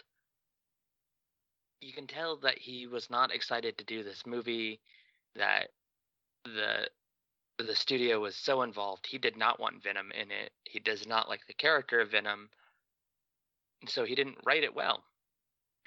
you 1.82 1.94
can 1.94 2.06
tell 2.06 2.38
that 2.38 2.60
he 2.60 2.86
was 2.86 3.10
not 3.10 3.34
excited 3.34 3.78
to 3.78 3.84
do 3.86 4.04
this 4.04 4.24
movie. 4.26 4.80
That 5.36 5.70
the 6.46 6.90
the 7.66 7.76
studio 7.76 8.20
was 8.20 8.36
so 8.36 8.62
involved, 8.62 9.08
he 9.08 9.18
did 9.18 9.36
not 9.36 9.60
want 9.60 9.82
Venom 9.82 10.12
in 10.12 10.30
it. 10.32 10.52
He 10.64 10.80
does 10.80 11.08
not 11.08 11.28
like 11.28 11.42
the 11.48 11.54
character 11.54 12.00
of 12.00 12.12
Venom, 12.12 12.50
so 13.88 14.06
he 14.06 14.16
didn't 14.16 14.38
write 14.46 14.64
it 14.64 14.76
well. 14.76 15.04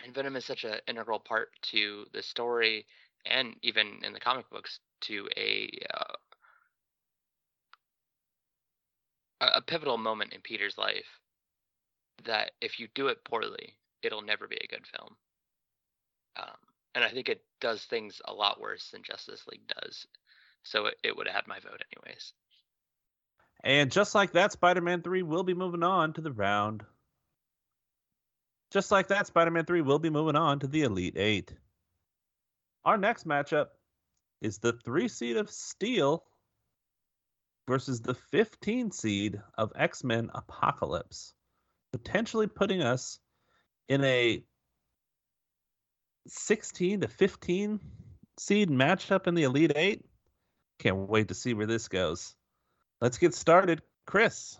And 0.04 0.14
Venom 0.14 0.36
is 0.36 0.44
such 0.44 0.64
an 0.64 0.80
integral 0.88 1.20
part 1.20 1.50
to 1.70 2.06
the 2.12 2.22
story 2.22 2.86
and 3.26 3.54
even 3.62 4.00
in 4.02 4.12
the 4.12 4.20
comic 4.20 4.48
books 4.50 4.80
to 5.02 5.28
a 5.36 5.70
uh, 5.92 6.14
a 9.40 9.62
pivotal 9.62 9.96
moment 9.96 10.32
in 10.34 10.40
Peter's 10.42 10.76
life 10.76 11.20
that 12.24 12.52
if 12.60 12.78
you 12.78 12.88
do 12.94 13.08
it 13.08 13.24
poorly, 13.24 13.74
it'll 14.02 14.20
never 14.20 14.46
be 14.46 14.58
a 14.62 14.66
good 14.66 14.86
film. 14.86 15.16
Um, 16.36 16.56
and 16.94 17.04
I 17.04 17.10
think 17.10 17.30
it 17.30 17.42
does 17.60 17.84
things 17.84 18.20
a 18.26 18.34
lot 18.34 18.60
worse 18.60 18.90
than 18.90 19.02
Justice 19.02 19.46
League 19.50 19.66
does. 19.80 20.06
So 20.62 20.86
it, 20.86 20.94
it 21.02 21.16
would 21.16 21.26
have 21.26 21.36
had 21.36 21.46
my 21.46 21.58
vote 21.60 21.82
anyways. 21.92 22.32
And 23.62 23.90
just 23.90 24.14
like 24.14 24.32
that, 24.32 24.52
Spider 24.52 24.80
Man 24.80 25.02
3 25.02 25.22
will 25.22 25.42
be 25.42 25.54
moving 25.54 25.82
on 25.82 26.12
to 26.14 26.20
the 26.20 26.32
round. 26.32 26.84
Just 28.70 28.90
like 28.90 29.08
that, 29.08 29.26
Spider 29.26 29.50
Man 29.50 29.64
3 29.64 29.82
will 29.82 29.98
be 29.98 30.10
moving 30.10 30.36
on 30.36 30.60
to 30.60 30.66
the 30.66 30.82
Elite 30.82 31.16
Eight. 31.16 31.52
Our 32.84 32.96
next 32.96 33.26
matchup 33.26 33.66
is 34.40 34.58
the 34.58 34.72
three 34.72 35.08
seed 35.08 35.36
of 35.36 35.50
Steel 35.50 36.24
versus 37.68 38.00
the 38.00 38.14
15 38.14 38.90
seed 38.90 39.40
of 39.58 39.72
X 39.76 40.02
Men 40.02 40.30
Apocalypse, 40.34 41.34
potentially 41.92 42.46
putting 42.46 42.82
us 42.82 43.18
in 43.88 44.02
a 44.04 44.42
16 46.26 47.02
to 47.02 47.08
15 47.08 47.80
seed 48.38 48.70
matchup 48.70 49.26
in 49.26 49.34
the 49.34 49.42
Elite 49.42 49.72
Eight. 49.76 50.04
Can't 50.80 51.10
wait 51.10 51.28
to 51.28 51.34
see 51.34 51.52
where 51.52 51.66
this 51.66 51.88
goes. 51.88 52.34
Let's 53.02 53.18
get 53.18 53.34
started. 53.34 53.82
Chris. 54.06 54.58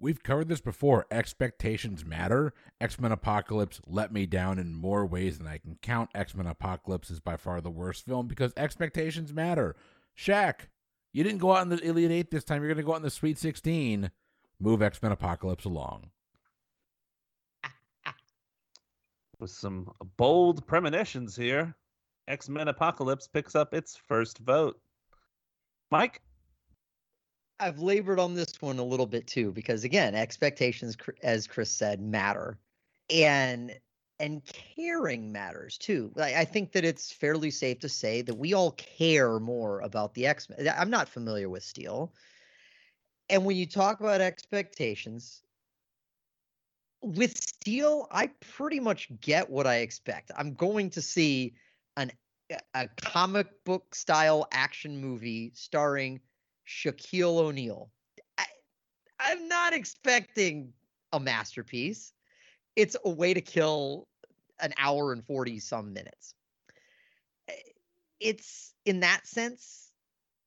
We've 0.00 0.22
covered 0.22 0.48
this 0.48 0.60
before. 0.60 1.06
Expectations 1.10 2.04
matter. 2.04 2.52
X 2.80 2.98
Men 2.98 3.12
Apocalypse 3.12 3.80
let 3.86 4.12
me 4.12 4.26
down 4.26 4.58
in 4.58 4.74
more 4.74 5.06
ways 5.06 5.38
than 5.38 5.46
I 5.46 5.58
can 5.58 5.78
count. 5.82 6.10
X 6.16 6.34
Men 6.34 6.46
Apocalypse 6.46 7.10
is 7.10 7.20
by 7.20 7.36
far 7.36 7.60
the 7.60 7.70
worst 7.70 8.04
film 8.04 8.26
because 8.26 8.52
expectations 8.56 9.32
matter. 9.32 9.76
Shaq, 10.16 10.66
you 11.12 11.22
didn't 11.22 11.38
go 11.38 11.54
out 11.54 11.62
in 11.62 11.68
the 11.68 11.80
Elite 11.80 12.10
Eight 12.10 12.30
this 12.32 12.44
time. 12.44 12.60
You're 12.60 12.74
going 12.74 12.84
to 12.84 12.86
go 12.86 12.94
out 12.94 12.98
in 12.98 13.02
the 13.02 13.10
Sweet 13.10 13.38
16. 13.38 14.10
Move 14.58 14.82
X 14.82 15.00
Men 15.00 15.12
Apocalypse 15.12 15.64
along. 15.64 16.10
With 19.38 19.50
some 19.50 19.92
bold 20.16 20.66
premonitions 20.66 21.36
here, 21.36 21.76
X 22.28 22.48
Men 22.48 22.68
Apocalypse 22.68 23.26
picks 23.26 23.54
up 23.54 23.74
its 23.74 23.96
first 23.96 24.38
vote. 24.38 24.78
Mike? 25.90 26.20
I've 27.58 27.80
labored 27.80 28.20
on 28.20 28.34
this 28.34 28.60
one 28.60 28.78
a 28.78 28.84
little 28.84 29.06
bit 29.06 29.26
too 29.26 29.50
because 29.50 29.82
again, 29.82 30.14
expectations, 30.14 30.96
as 31.22 31.46
Chris 31.46 31.70
said, 31.70 32.00
matter, 32.00 32.58
and 33.10 33.76
and 34.20 34.42
caring 34.44 35.32
matters 35.32 35.78
too. 35.78 36.12
I 36.16 36.44
think 36.44 36.72
that 36.72 36.84
it's 36.84 37.12
fairly 37.12 37.50
safe 37.50 37.78
to 37.80 37.88
say 37.88 38.22
that 38.22 38.34
we 38.34 38.52
all 38.52 38.72
care 38.72 39.38
more 39.40 39.80
about 39.80 40.14
the 40.14 40.26
X 40.26 40.48
Men. 40.48 40.72
I'm 40.76 40.90
not 40.90 41.08
familiar 41.08 41.48
with 41.48 41.62
Steel, 41.62 42.12
and 43.28 43.44
when 43.44 43.56
you 43.56 43.66
talk 43.66 44.00
about 44.00 44.20
expectations, 44.20 45.42
with 47.00 47.36
Steel, 47.36 48.06
I 48.10 48.28
pretty 48.40 48.80
much 48.80 49.08
get 49.20 49.50
what 49.50 49.66
I 49.66 49.76
expect. 49.76 50.30
I'm 50.36 50.54
going 50.54 50.90
to 50.90 51.02
see 51.02 51.54
a 52.74 52.88
comic 53.00 53.46
book 53.64 53.94
style 53.94 54.46
action 54.52 55.00
movie 55.00 55.52
starring 55.54 56.20
Shaquille 56.66 57.38
O'Neal. 57.38 57.90
I, 58.38 58.44
I'm 59.20 59.48
not 59.48 59.72
expecting 59.72 60.72
a 61.12 61.20
masterpiece. 61.20 62.12
It's 62.76 62.96
a 63.04 63.10
way 63.10 63.34
to 63.34 63.40
kill 63.40 64.08
an 64.60 64.72
hour 64.78 65.12
and 65.12 65.24
40 65.24 65.58
some 65.58 65.92
minutes. 65.92 66.34
It's 68.20 68.74
in 68.84 69.00
that 69.00 69.26
sense 69.26 69.88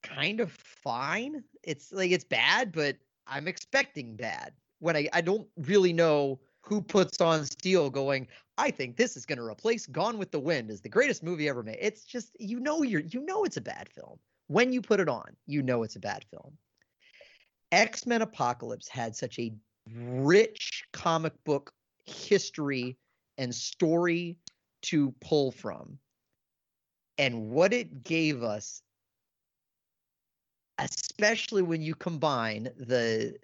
kind 0.03 0.39
of 0.39 0.51
fine. 0.51 1.43
It's 1.63 1.91
like 1.91 2.11
it's 2.11 2.23
bad, 2.23 2.71
but 2.71 2.97
I'm 3.27 3.47
expecting 3.47 4.15
bad 4.15 4.53
when 4.79 4.95
I, 4.95 5.07
I 5.13 5.21
don't 5.21 5.47
really 5.57 5.93
know 5.93 6.39
who 6.61 6.81
puts 6.81 7.21
on 7.21 7.45
steel 7.45 7.89
going, 7.89 8.27
I 8.61 8.69
think 8.69 8.95
this 8.95 9.17
is 9.17 9.25
going 9.25 9.39
to 9.39 9.43
replace 9.43 9.87
Gone 9.87 10.19
with 10.19 10.29
the 10.29 10.39
Wind 10.39 10.69
as 10.69 10.81
the 10.81 10.89
greatest 10.89 11.23
movie 11.23 11.49
ever 11.49 11.63
made. 11.63 11.79
It's 11.81 12.05
just 12.05 12.35
you 12.39 12.59
know 12.59 12.83
you're 12.83 13.01
you 13.01 13.25
know 13.25 13.43
it's 13.43 13.57
a 13.57 13.61
bad 13.61 13.89
film. 13.89 14.19
When 14.47 14.71
you 14.71 14.81
put 14.81 14.99
it 14.99 15.09
on, 15.09 15.35
you 15.47 15.63
know 15.63 15.81
it's 15.81 15.95
a 15.95 15.99
bad 15.99 16.23
film. 16.29 16.53
X-Men 17.71 18.21
Apocalypse 18.21 18.87
had 18.87 19.15
such 19.15 19.39
a 19.39 19.51
rich 19.95 20.83
comic 20.93 21.33
book 21.43 21.73
history 22.05 22.97
and 23.39 23.55
story 23.55 24.37
to 24.83 25.11
pull 25.21 25.51
from. 25.51 25.97
And 27.17 27.49
what 27.49 27.73
it 27.73 28.03
gave 28.03 28.43
us 28.43 28.83
especially 30.77 31.61
when 31.61 31.81
you 31.81 31.95
combine 31.95 32.69
the 32.77 33.35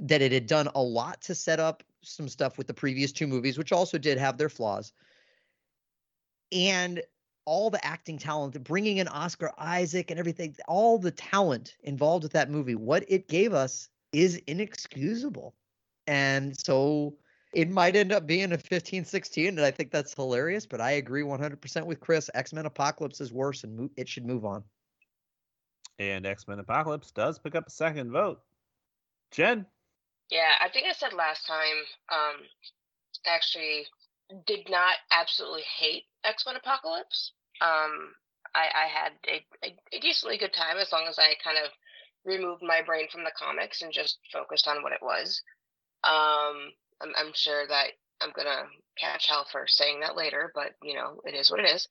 that 0.00 0.22
it 0.22 0.32
had 0.32 0.46
done 0.46 0.68
a 0.74 0.82
lot 0.82 1.20
to 1.22 1.34
set 1.34 1.58
up 1.58 1.82
some 2.02 2.28
stuff 2.28 2.58
with 2.58 2.66
the 2.66 2.74
previous 2.74 3.12
two 3.12 3.26
movies, 3.26 3.58
which 3.58 3.72
also 3.72 3.98
did 3.98 4.18
have 4.18 4.38
their 4.38 4.48
flaws, 4.48 4.92
and 6.52 7.02
all 7.44 7.70
the 7.70 7.84
acting 7.84 8.18
talent, 8.18 8.62
bringing 8.62 8.98
in 8.98 9.08
Oscar 9.08 9.52
Isaac 9.56 10.10
and 10.10 10.20
everything, 10.20 10.54
all 10.66 10.98
the 10.98 11.10
talent 11.10 11.76
involved 11.82 12.22
with 12.22 12.32
that 12.32 12.50
movie, 12.50 12.74
what 12.74 13.04
it 13.08 13.26
gave 13.26 13.54
us 13.54 13.88
is 14.12 14.36
inexcusable. 14.46 15.54
And 16.06 16.54
so 16.58 17.16
it 17.54 17.70
might 17.70 17.96
end 17.96 18.12
up 18.12 18.26
being 18.26 18.52
a 18.52 18.58
15 18.58 19.04
16, 19.04 19.46
and 19.46 19.60
I 19.60 19.70
think 19.70 19.90
that's 19.90 20.12
hilarious, 20.14 20.66
but 20.66 20.80
I 20.80 20.92
agree 20.92 21.22
100% 21.22 21.86
with 21.86 22.00
Chris. 22.00 22.28
X 22.34 22.52
Men 22.52 22.66
Apocalypse 22.66 23.20
is 23.20 23.32
worse, 23.32 23.64
and 23.64 23.76
mo- 23.76 23.90
it 23.96 24.08
should 24.08 24.26
move 24.26 24.44
on. 24.44 24.62
And 25.98 26.26
X 26.26 26.46
Men 26.46 26.58
Apocalypse 26.58 27.10
does 27.10 27.38
pick 27.38 27.54
up 27.54 27.66
a 27.66 27.70
second 27.70 28.10
vote. 28.10 28.40
Jen? 29.30 29.66
Yeah, 30.30 30.52
I 30.60 30.68
think 30.68 30.86
I 30.86 30.92
said 30.92 31.12
last 31.12 31.46
time, 31.46 31.78
um, 32.10 32.36
I 33.26 33.34
actually 33.34 33.86
did 34.46 34.68
not 34.68 34.96
absolutely 35.10 35.62
hate 35.78 36.04
X 36.24 36.44
Men 36.46 36.56
Apocalypse. 36.56 37.32
Um, 37.60 38.12
I, 38.54 38.68
I 38.74 38.86
had 38.88 39.12
a, 39.26 39.66
a, 39.66 39.76
a 39.96 40.00
decently 40.00 40.38
good 40.38 40.52
time 40.52 40.76
as 40.78 40.92
long 40.92 41.06
as 41.08 41.18
I 41.18 41.34
kind 41.42 41.58
of 41.58 41.70
removed 42.24 42.62
my 42.62 42.82
brain 42.82 43.06
from 43.10 43.24
the 43.24 43.32
comics 43.38 43.82
and 43.82 43.92
just 43.92 44.18
focused 44.32 44.68
on 44.68 44.82
what 44.82 44.92
it 44.92 45.02
was. 45.02 45.42
Um, 46.04 46.72
I'm, 47.00 47.12
I'm 47.16 47.32
sure 47.34 47.66
that 47.66 47.88
I'm 48.20 48.32
gonna 48.36 48.64
catch 48.98 49.26
hell 49.28 49.46
for 49.50 49.66
saying 49.66 50.00
that 50.00 50.16
later, 50.16 50.52
but 50.54 50.72
you 50.82 50.94
know, 50.94 51.20
it 51.24 51.34
is 51.34 51.50
what 51.50 51.60
it 51.60 51.70
is. 51.70 51.88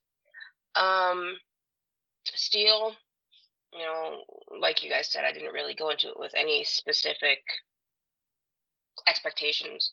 Um, 0.75 1.37
Steel, 2.35 2.93
you 3.73 3.79
know, 3.79 4.23
like 4.59 4.83
you 4.83 4.89
guys 4.89 5.09
said, 5.09 5.25
I 5.25 5.31
didn't 5.31 5.53
really 5.53 5.73
go 5.73 5.89
into 5.89 6.09
it 6.09 6.19
with 6.19 6.33
any 6.35 6.63
specific 6.63 7.39
expectations. 9.07 9.91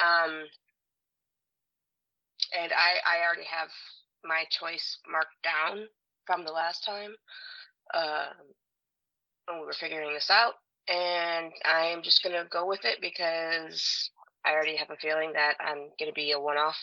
Um, 0.00 0.44
and 2.58 2.72
I, 2.72 3.00
I 3.04 3.26
already 3.26 3.46
have 3.48 3.68
my 4.24 4.44
choice 4.50 4.98
marked 5.10 5.42
down 5.42 5.86
from 6.26 6.44
the 6.44 6.52
last 6.52 6.84
time 6.84 7.14
uh, 7.94 8.26
when 9.46 9.60
we 9.60 9.66
were 9.66 9.72
figuring 9.72 10.12
this 10.12 10.30
out. 10.30 10.54
And 10.88 11.52
I 11.64 11.86
am 11.86 12.02
just 12.02 12.22
going 12.22 12.36
to 12.36 12.48
go 12.48 12.66
with 12.66 12.84
it 12.84 12.98
because 13.00 14.10
I 14.44 14.52
already 14.52 14.76
have 14.76 14.90
a 14.90 14.96
feeling 14.96 15.32
that 15.32 15.54
I'm 15.58 15.88
going 15.98 16.08
to 16.08 16.12
be 16.12 16.32
a 16.32 16.40
one 16.40 16.58
off. 16.58 16.76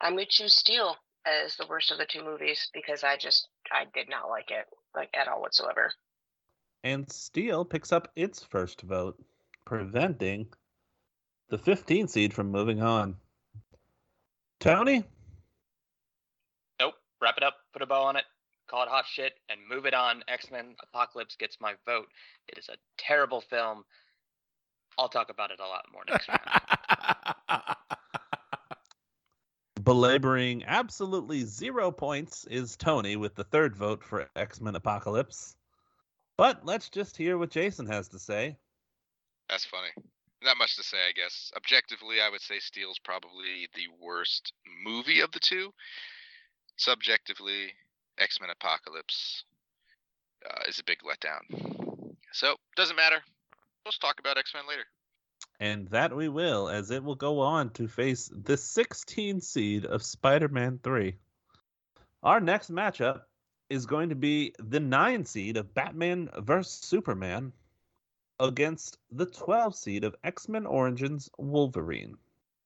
I'm 0.00 0.14
going 0.14 0.26
to 0.26 0.30
choose 0.30 0.56
Steel 0.56 0.96
as 1.24 1.54
the 1.56 1.66
worst 1.68 1.90
of 1.90 1.98
the 1.98 2.06
two 2.06 2.24
movies 2.24 2.68
because 2.74 3.04
I 3.04 3.16
just, 3.16 3.48
I 3.70 3.84
did 3.94 4.08
not 4.08 4.28
like 4.28 4.50
it, 4.50 4.66
like 4.94 5.10
at 5.14 5.28
all 5.28 5.40
whatsoever. 5.40 5.92
And 6.82 7.10
Steel 7.10 7.64
picks 7.64 7.92
up 7.92 8.10
its 8.16 8.42
first 8.42 8.82
vote, 8.82 9.16
preventing 9.68 10.46
the 11.50 11.58
15 11.58 12.08
seed 12.08 12.32
from 12.32 12.50
moving 12.50 12.82
on. 12.82 13.16
Tony? 14.60 15.04
Nope. 16.80 16.94
Wrap 17.20 17.36
it 17.36 17.42
up, 17.42 17.54
put 17.74 17.82
a 17.82 17.86
bow 17.86 18.04
on 18.04 18.16
it, 18.16 18.24
call 18.66 18.82
it 18.82 18.88
hot 18.88 19.04
shit, 19.06 19.34
and 19.50 19.60
move 19.68 19.84
it 19.84 19.92
on. 19.92 20.24
X 20.26 20.50
Men 20.50 20.74
Apocalypse 20.82 21.36
gets 21.36 21.58
my 21.60 21.74
vote. 21.84 22.06
It 22.48 22.56
is 22.56 22.70
a 22.70 22.76
terrible 22.96 23.42
film. 23.42 23.84
I'll 24.96 25.10
talk 25.10 25.28
about 25.28 25.50
it 25.50 25.60
a 25.60 25.66
lot 25.66 25.84
more 25.92 26.02
next 26.08 26.28
round. 26.28 26.40
Belaboring 29.84 30.64
absolutely 30.66 31.44
zero 31.44 31.90
points 31.90 32.46
is 32.46 32.76
Tony 32.76 33.16
with 33.16 33.34
the 33.34 33.44
third 33.44 33.76
vote 33.76 34.02
for 34.02 34.30
X 34.34 34.62
Men 34.62 34.76
Apocalypse. 34.76 35.56
But 36.38 36.64
let's 36.64 36.88
just 36.88 37.18
hear 37.18 37.36
what 37.36 37.50
Jason 37.50 37.86
has 37.86 38.08
to 38.08 38.18
say. 38.18 38.56
That's 39.48 39.64
funny. 39.64 39.88
Not 40.42 40.58
much 40.58 40.76
to 40.76 40.82
say, 40.82 40.98
I 41.08 41.12
guess. 41.12 41.50
Objectively, 41.56 42.20
I 42.20 42.30
would 42.30 42.40
say 42.40 42.58
Steel's 42.60 42.98
probably 42.98 43.68
the 43.74 43.88
worst 44.00 44.52
movie 44.84 45.20
of 45.20 45.32
the 45.32 45.40
two. 45.40 45.72
Subjectively, 46.76 47.72
X 48.18 48.40
Men 48.40 48.50
Apocalypse 48.50 49.44
uh, 50.48 50.68
is 50.68 50.78
a 50.78 50.84
big 50.84 50.98
letdown. 51.00 52.14
So, 52.32 52.56
doesn't 52.76 52.96
matter. 52.96 53.20
Let's 53.84 53.98
talk 53.98 54.20
about 54.20 54.38
X 54.38 54.52
Men 54.54 54.64
later. 54.68 54.84
And 55.60 55.88
that 55.88 56.14
we 56.14 56.28
will, 56.28 56.68
as 56.68 56.90
it 56.92 57.02
will 57.02 57.16
go 57.16 57.40
on 57.40 57.70
to 57.70 57.88
face 57.88 58.30
the 58.32 58.56
16 58.56 59.40
seed 59.40 59.86
of 59.86 60.04
Spider 60.04 60.48
Man 60.48 60.78
3. 60.82 61.16
Our 62.22 62.40
next 62.40 62.70
matchup 62.70 63.22
is 63.68 63.86
going 63.86 64.10
to 64.10 64.14
be 64.14 64.54
the 64.58 64.80
9 64.80 65.24
seed 65.24 65.56
of 65.56 65.74
Batman 65.74 66.28
vs. 66.38 66.72
Superman 66.72 67.52
against 68.40 68.98
the 69.10 69.26
12 69.26 69.74
seed 69.74 70.04
of 70.04 70.14
X 70.24 70.48
Men 70.48 70.66
Origins 70.66 71.30
Wolverine. 71.38 72.16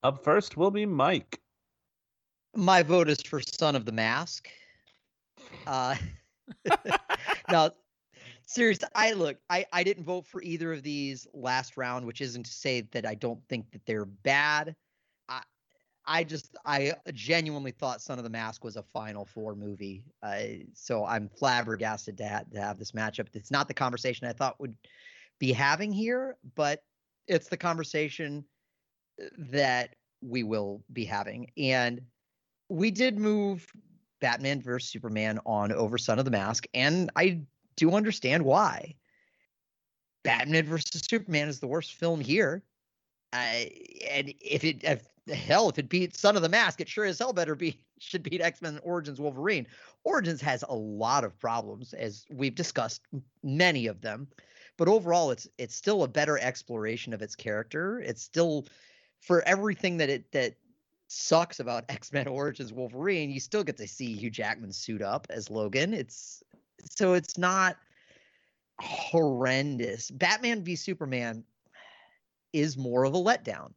Up 0.02 0.24
first 0.24 0.56
will 0.56 0.70
be 0.70 0.86
Mike. 0.86 1.40
My 2.54 2.82
vote 2.82 3.08
is 3.08 3.22
for 3.22 3.40
Son 3.40 3.76
of 3.76 3.84
the 3.84 3.92
Mask. 3.92 4.48
Uh, 5.66 5.94
now, 7.50 7.70
seriously, 8.44 8.88
I 8.94 9.12
look, 9.12 9.38
I, 9.48 9.64
I 9.72 9.82
didn't 9.82 10.04
vote 10.04 10.26
for 10.26 10.42
either 10.42 10.72
of 10.72 10.82
these 10.82 11.26
last 11.32 11.76
round, 11.76 12.04
which 12.04 12.20
isn't 12.20 12.44
to 12.44 12.52
say 12.52 12.82
that 12.92 13.06
I 13.06 13.14
don't 13.14 13.40
think 13.48 13.70
that 13.72 13.86
they're 13.86 14.04
bad. 14.04 14.74
I, 15.28 15.42
I 16.04 16.24
just, 16.24 16.54
I 16.66 16.92
genuinely 17.14 17.70
thought 17.70 18.02
Son 18.02 18.18
of 18.18 18.24
the 18.24 18.30
Mask 18.30 18.64
was 18.64 18.76
a 18.76 18.82
Final 18.82 19.24
Four 19.24 19.54
movie. 19.54 20.04
Uh, 20.22 20.42
so 20.74 21.06
I'm 21.06 21.30
flabbergasted 21.30 22.18
to, 22.18 22.28
ha- 22.28 22.42
to 22.52 22.60
have 22.60 22.78
this 22.78 22.92
matchup. 22.92 23.28
It's 23.32 23.50
not 23.50 23.68
the 23.68 23.74
conversation 23.74 24.26
I 24.26 24.32
thought 24.32 24.60
would 24.60 24.74
be 25.42 25.52
having 25.52 25.92
here, 25.92 26.36
but 26.54 26.84
it's 27.26 27.48
the 27.48 27.56
conversation 27.56 28.44
that 29.36 29.96
we 30.20 30.44
will 30.44 30.84
be 30.92 31.04
having. 31.04 31.50
And 31.56 32.00
we 32.68 32.92
did 32.92 33.18
move 33.18 33.66
Batman 34.20 34.62
versus 34.62 34.88
Superman 34.88 35.40
on 35.44 35.72
over 35.72 35.98
Son 35.98 36.20
of 36.20 36.24
the 36.24 36.30
Mask, 36.30 36.64
and 36.74 37.10
I 37.16 37.40
do 37.74 37.90
understand 37.90 38.44
why. 38.44 38.94
Batman 40.22 40.64
versus 40.64 41.02
Superman 41.10 41.48
is 41.48 41.58
the 41.58 41.66
worst 41.66 41.94
film 41.94 42.20
here. 42.20 42.62
Uh, 43.32 43.64
and 44.08 44.32
if 44.40 44.62
it 44.62 44.84
if, 44.84 45.08
hell 45.34 45.68
if 45.68 45.76
it 45.76 45.88
beats 45.88 46.20
Son 46.20 46.36
of 46.36 46.42
the 46.42 46.48
Mask, 46.48 46.80
it 46.80 46.88
sure 46.88 47.04
as 47.04 47.18
hell 47.18 47.32
better 47.32 47.56
be 47.56 47.80
should 47.98 48.22
beat 48.22 48.40
X 48.40 48.62
Men 48.62 48.78
Origins 48.84 49.20
Wolverine. 49.20 49.66
Origins 50.04 50.40
has 50.40 50.62
a 50.68 50.74
lot 50.74 51.24
of 51.24 51.36
problems, 51.40 51.94
as 51.94 52.26
we've 52.30 52.54
discussed, 52.54 53.00
many 53.42 53.88
of 53.88 54.02
them, 54.02 54.28
but 54.76 54.88
overall, 54.88 55.30
it's 55.30 55.48
it's 55.58 55.74
still 55.74 56.02
a 56.02 56.08
better 56.08 56.38
exploration 56.38 57.12
of 57.12 57.22
its 57.22 57.36
character. 57.36 58.00
It's 58.00 58.22
still 58.22 58.66
for 59.20 59.42
everything 59.42 59.98
that 59.98 60.08
it 60.08 60.30
that 60.32 60.54
sucks 61.12 61.60
about 61.60 61.84
X 61.88 62.12
Men 62.12 62.26
Origins 62.26 62.72
Wolverine, 62.72 63.30
you 63.30 63.40
still 63.40 63.64
get 63.64 63.76
to 63.76 63.86
see 63.86 64.12
Hugh 64.14 64.30
Jackman 64.30 64.72
suit 64.72 65.02
up 65.02 65.26
as 65.30 65.50
Logan. 65.50 65.94
It's 65.94 66.42
so 66.84 67.14
it's 67.14 67.38
not 67.38 67.76
horrendous. 68.80 70.10
Batman 70.10 70.64
v 70.64 70.76
Superman 70.76 71.44
is 72.52 72.76
more 72.76 73.04
of 73.04 73.14
a 73.14 73.18
letdown. 73.18 73.72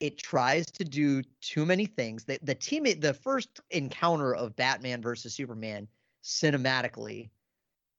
It 0.00 0.18
tries 0.18 0.66
to 0.72 0.84
do 0.84 1.22
too 1.40 1.64
many 1.64 1.86
things. 1.86 2.24
The, 2.24 2.38
the 2.42 2.54
team, 2.54 2.84
the 2.84 3.14
first 3.14 3.60
encounter 3.70 4.34
of 4.34 4.56
Batman 4.56 5.00
versus 5.00 5.34
Superman 5.34 5.86
cinematically 6.24 7.30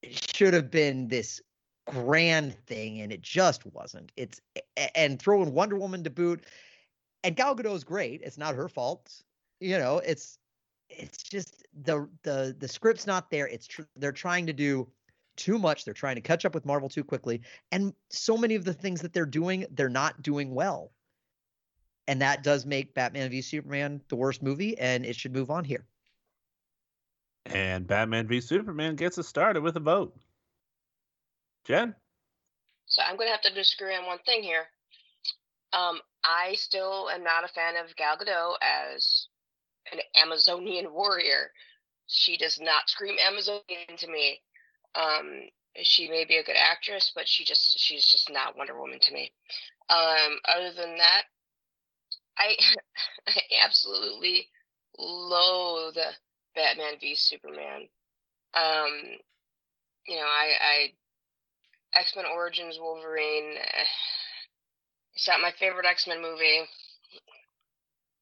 should 0.10 0.54
have 0.54 0.70
been 0.70 1.08
this 1.08 1.42
grand 1.86 2.56
thing, 2.66 3.02
and 3.02 3.12
it 3.12 3.22
just 3.22 3.66
wasn't. 3.66 4.12
It's 4.16 4.42
and 4.96 5.22
throwing 5.22 5.54
Wonder 5.54 5.76
Woman 5.76 6.04
to 6.04 6.10
boot, 6.10 6.46
and 7.24 7.36
Gal 7.36 7.56
Gadot's 7.56 7.84
great. 7.84 8.22
It's 8.22 8.38
not 8.38 8.56
her 8.56 8.70
fault. 8.70 9.12
You 9.60 9.78
know, 9.78 10.00
it's 10.00 10.38
it's 10.90 11.24
just 11.24 11.66
the 11.84 12.08
the 12.24 12.56
the 12.58 12.68
script's 12.68 13.08
not 13.08 13.30
there. 13.30 13.48
It's 13.48 13.68
tr- 13.68 13.84
they're 13.96 14.12
trying 14.12 14.48
to 14.48 14.54
do 14.54 14.90
too 15.36 15.58
much. 15.58 15.86
They're 15.86 15.94
trying 15.94 16.16
to 16.16 16.22
catch 16.22 16.46
up 16.46 16.54
with 16.54 16.66
Marvel 16.66 16.90
too 16.90 17.04
quickly, 17.04 17.42
and 17.72 17.94
so 18.10 18.38
many 18.38 18.56
of 18.56 18.66
the 18.66 18.74
things 18.74 19.02
that 19.02 19.14
they're 19.14 19.26
doing, 19.26 19.66
they're 19.72 19.90
not 19.90 20.22
doing 20.22 20.54
well. 20.54 20.92
And 22.08 22.22
that 22.22 22.44
does 22.44 22.66
make 22.66 22.94
Batman 22.94 23.30
v 23.30 23.42
Superman 23.42 24.02
the 24.10 24.18
worst 24.18 24.44
movie, 24.44 24.78
and 24.78 25.06
it 25.06 25.16
should 25.16 25.34
move 25.34 25.50
on 25.50 25.64
here. 25.64 25.86
And 27.46 27.88
Batman 27.88 28.28
v 28.28 28.42
Superman 28.42 28.96
gets 28.96 29.18
us 29.18 29.28
started 29.28 29.64
with 29.64 29.78
a 29.78 29.80
vote. 29.80 30.16
Jen? 31.66 31.96
So 32.86 33.02
I'm 33.02 33.16
going 33.16 33.28
to 33.28 33.32
have 33.32 33.42
to 33.42 33.54
disagree 33.54 33.96
on 33.96 34.06
one 34.06 34.20
thing 34.26 34.44
here. 34.44 34.66
Um, 35.74 36.00
I 36.24 36.54
still 36.54 37.10
am 37.10 37.24
not 37.24 37.44
a 37.44 37.48
fan 37.48 37.76
of 37.76 37.96
Gal 37.96 38.18
Gadot 38.18 38.56
as 38.62 39.28
an 39.92 40.00
Amazonian 40.22 40.94
warrior. 40.94 41.52
She 42.08 42.38
does 42.38 42.60
not 42.62 42.90
scream 42.90 43.16
Amazonian 43.20 43.98
to 43.98 44.08
me. 44.08 44.42
Um, 44.96 45.50
she 45.82 46.08
may 46.10 46.26
be 46.26 46.38
a 46.38 46.44
good 46.44 46.56
actress, 46.56 47.12
but 47.16 47.28
she 47.28 47.44
just 47.44 47.80
she's 47.80 48.06
just 48.06 48.30
not 48.32 48.56
Wonder 48.56 48.78
Woman 48.80 49.00
to 49.02 49.14
me. 49.14 49.32
Um, 49.90 50.38
other 50.48 50.72
than 50.76 50.98
that, 50.98 51.24
I 52.38 52.56
I 53.28 53.42
absolutely 53.64 54.48
loathe 54.98 55.98
Batman 56.56 56.94
v 57.00 57.16
Superman. 57.16 57.88
Um, 58.54 59.18
you 60.06 60.18
know, 60.18 60.28
I, 60.28 60.52
I 60.62 60.94
X 61.96 62.14
Men 62.16 62.26
Origins 62.26 62.78
Wolverine. 62.80 63.58
Eh, 63.58 63.86
it's 65.16 65.28
not 65.28 65.42
my 65.42 65.52
favorite 65.60 65.86
X 65.86 66.08
Men 66.08 66.22
movie. 66.22 66.64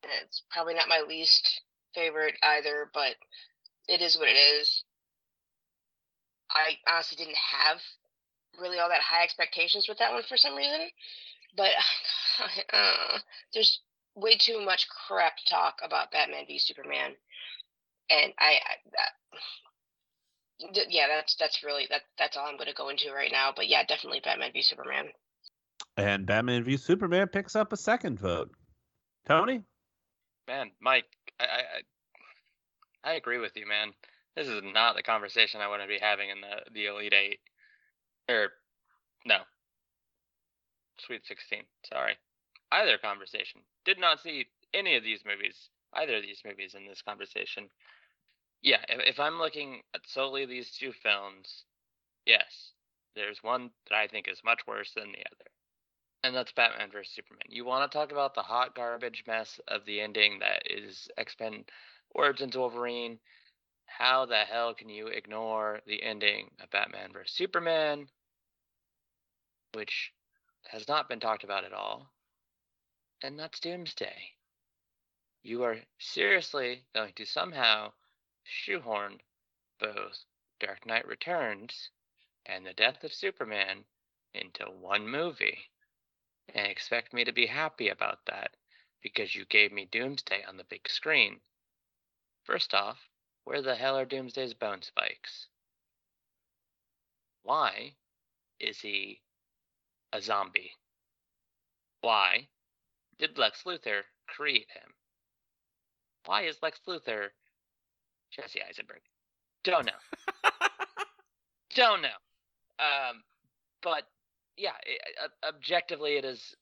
It's 0.03 0.43
probably 0.51 0.73
not 0.73 0.89
my 0.89 1.03
least 1.07 1.61
favorite 1.93 2.35
either, 2.43 2.89
but 2.93 3.15
it 3.87 4.01
is 4.01 4.17
what 4.17 4.27
it 4.27 4.37
is. 4.37 4.83
I 6.49 6.77
honestly 6.91 7.17
didn't 7.17 7.37
have 7.37 7.77
really 8.59 8.79
all 8.79 8.89
that 8.89 9.01
high 9.01 9.23
expectations 9.23 9.85
with 9.87 9.97
that 9.99 10.11
one 10.11 10.23
for 10.27 10.37
some 10.37 10.55
reason, 10.55 10.89
but 11.55 11.71
uh, 12.73 13.19
there's 13.53 13.79
way 14.15 14.37
too 14.37 14.63
much 14.63 14.87
crap 15.07 15.33
talk 15.49 15.79
about 15.83 16.11
Batman 16.11 16.45
v 16.47 16.59
Superman, 16.59 17.11
and 18.09 18.33
I, 18.37 18.59
I 18.59 19.39
yeah, 20.89 21.07
that's 21.07 21.35
that's 21.35 21.63
really 21.63 21.87
that 21.89 22.01
that's 22.17 22.37
all 22.37 22.47
I'm 22.47 22.57
going 22.57 22.67
to 22.67 22.73
go 22.73 22.89
into 22.89 23.11
right 23.13 23.31
now. 23.31 23.51
But 23.55 23.67
yeah, 23.67 23.83
definitely 23.85 24.21
Batman 24.23 24.51
v 24.53 24.61
Superman. 24.61 25.07
And 25.97 26.25
Batman 26.25 26.63
v 26.63 26.77
Superman 26.77 27.27
picks 27.27 27.55
up 27.55 27.73
a 27.73 27.77
second 27.77 28.19
vote. 28.19 28.51
Tony, 29.27 29.61
man, 30.47 30.71
Mike, 30.81 31.05
I, 31.39 31.43
I 33.03 33.11
I 33.11 33.13
agree 33.13 33.39
with 33.39 33.55
you, 33.55 33.67
man. 33.67 33.93
This 34.35 34.47
is 34.47 34.61
not 34.63 34.95
the 34.95 35.03
conversation 35.03 35.61
I 35.61 35.67
want 35.67 35.81
to 35.81 35.87
be 35.87 35.99
having 35.99 36.29
in 36.29 36.41
the 36.41 36.71
the 36.71 36.85
Elite 36.87 37.13
Eight, 37.13 37.39
or 38.29 38.49
no, 39.25 39.37
Sweet 40.99 41.25
Sixteen. 41.25 41.63
Sorry, 41.91 42.13
either 42.71 42.97
conversation. 42.97 43.61
Did 43.85 43.99
not 43.99 44.21
see 44.21 44.45
any 44.73 44.95
of 44.95 45.03
these 45.03 45.21
movies, 45.25 45.69
either 45.93 46.17
of 46.17 46.23
these 46.23 46.41
movies 46.45 46.75
in 46.75 46.87
this 46.87 47.01
conversation. 47.01 47.69
Yeah, 48.61 48.83
if, 48.89 49.15
if 49.15 49.19
I'm 49.19 49.39
looking 49.39 49.81
at 49.93 50.07
solely 50.07 50.45
these 50.45 50.71
two 50.71 50.91
films, 50.91 51.65
yes, 52.25 52.73
there's 53.15 53.43
one 53.43 53.71
that 53.89 53.95
I 53.95 54.07
think 54.07 54.27
is 54.27 54.43
much 54.43 54.61
worse 54.67 54.91
than 54.93 55.11
the 55.11 55.25
other 55.31 55.51
and 56.23 56.35
that's 56.35 56.51
Batman 56.51 56.91
vs 56.91 57.13
Superman. 57.13 57.47
You 57.49 57.65
want 57.65 57.89
to 57.89 57.97
talk 57.97 58.11
about 58.11 58.35
the 58.35 58.43
hot 58.43 58.75
garbage 58.75 59.23
mess 59.27 59.59
of 59.67 59.85
the 59.85 60.01
ending 60.01 60.39
that 60.39 60.63
is 60.69 61.09
X 61.17 61.35
Men 61.39 61.65
Origins 62.11 62.55
Wolverine? 62.55 63.19
How 63.85 64.25
the 64.25 64.39
hell 64.39 64.73
can 64.73 64.89
you 64.89 65.07
ignore 65.07 65.81
the 65.85 66.01
ending 66.03 66.51
of 66.61 66.69
Batman 66.69 67.11
vs 67.11 67.33
Superman, 67.35 68.07
which 69.73 70.13
has 70.67 70.87
not 70.87 71.09
been 71.09 71.19
talked 71.19 71.43
about 71.43 71.65
at 71.65 71.73
all? 71.73 72.07
And 73.23 73.37
that's 73.37 73.59
Doomsday. 73.59 74.33
You 75.43 75.63
are 75.63 75.77
seriously 75.99 76.83
going 76.93 77.13
to 77.15 77.25
somehow 77.25 77.93
shoehorn 78.43 79.21
both 79.79 80.25
Dark 80.59 80.85
Knight 80.85 81.07
Returns 81.07 81.89
and 82.45 82.65
the 82.65 82.73
death 82.73 83.03
of 83.03 83.13
Superman 83.13 83.85
into 84.33 84.65
one 84.65 85.07
movie 85.07 85.69
and 86.53 86.67
expect 86.67 87.13
me 87.13 87.23
to 87.23 87.31
be 87.31 87.47
happy 87.47 87.89
about 87.89 88.25
that 88.25 88.55
because 89.01 89.35
you 89.35 89.45
gave 89.45 89.71
me 89.71 89.85
Doomsday 89.85 90.43
on 90.43 90.57
the 90.57 90.63
big 90.63 90.87
screen. 90.89 91.41
First 92.43 92.73
off, 92.73 93.09
where 93.43 93.61
the 93.61 93.75
hell 93.75 93.97
are 93.97 94.05
Doomsday's 94.05 94.53
bone 94.53 94.81
spikes? 94.81 95.47
Why 97.43 97.95
is 98.59 98.81
he 98.81 99.21
a 100.13 100.21
zombie? 100.21 100.77
Why 102.01 102.47
did 103.17 103.37
Lex 103.37 103.63
Luthor 103.63 104.03
create 104.27 104.69
him? 104.71 104.93
Why 106.25 106.43
is 106.43 106.61
Lex 106.61 106.79
Luthor 106.87 107.29
Jesse 108.31 108.61
Eisenberg? 108.67 109.01
Don't 109.63 109.85
know. 109.85 109.91
Don't 111.75 112.01
know. 112.01 112.07
Um, 112.79 113.23
but 113.83 114.03
yeah, 114.57 114.71
it, 114.85 115.31
objectively, 115.47 116.17
it 116.17 116.25
is 116.25 116.55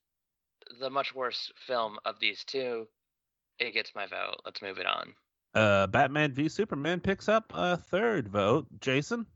the 0.80 0.90
much 0.90 1.14
worse 1.14 1.50
film 1.66 1.98
of 2.04 2.16
these 2.20 2.44
two. 2.44 2.86
It 3.58 3.74
gets 3.74 3.94
my 3.94 4.06
vote. 4.06 4.36
Let's 4.44 4.62
move 4.62 4.78
it 4.78 4.86
on. 4.86 5.14
Uh, 5.54 5.86
Batman 5.88 6.32
v 6.32 6.48
Superman 6.48 7.00
picks 7.00 7.28
up 7.28 7.52
a 7.54 7.76
third 7.76 8.28
vote. 8.28 8.66
Jason. 8.80 9.26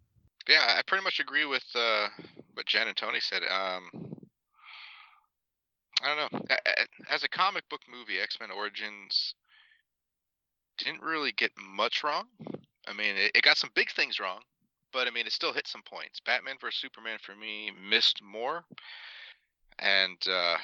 Yeah, 0.49 0.75
I 0.79 0.83
pretty 0.87 1.05
much 1.05 1.21
agree 1.21 1.47
with 1.47 1.65
uh, 1.75 2.09
what 2.53 2.67
Jen 2.67 2.89
and 2.89 2.97
Tony 2.97 3.21
said. 3.21 3.43
Um, 3.43 3.91
I 6.03 6.15
don't 6.15 6.33
know. 6.33 6.41
As 7.11 7.25
a 7.25 7.29
comic 7.29 7.69
book 7.69 7.81
movie, 7.91 8.21
X 8.21 8.39
Men 8.39 8.51
Origins 8.51 9.35
didn't 10.79 11.03
really 11.03 11.33
get 11.33 11.53
much 11.57 12.03
wrong. 12.05 12.27
I 12.87 12.93
mean, 12.93 13.17
it, 13.17 13.33
it 13.35 13.43
got 13.43 13.57
some 13.57 13.71
big 13.75 13.91
things 13.91 14.21
wrong, 14.21 14.41
but 14.93 15.07
I 15.07 15.11
mean, 15.11 15.27
it 15.27 15.33
still 15.33 15.53
hit 15.53 15.67
some 15.67 15.83
points. 15.83 16.21
Batman 16.25 16.57
vs 16.61 16.81
Superman 16.81 17.19
for 17.23 17.35
me 17.35 17.71
missed 17.89 18.23
more, 18.23 18.65
and 19.79 20.19
uh, 20.29 20.57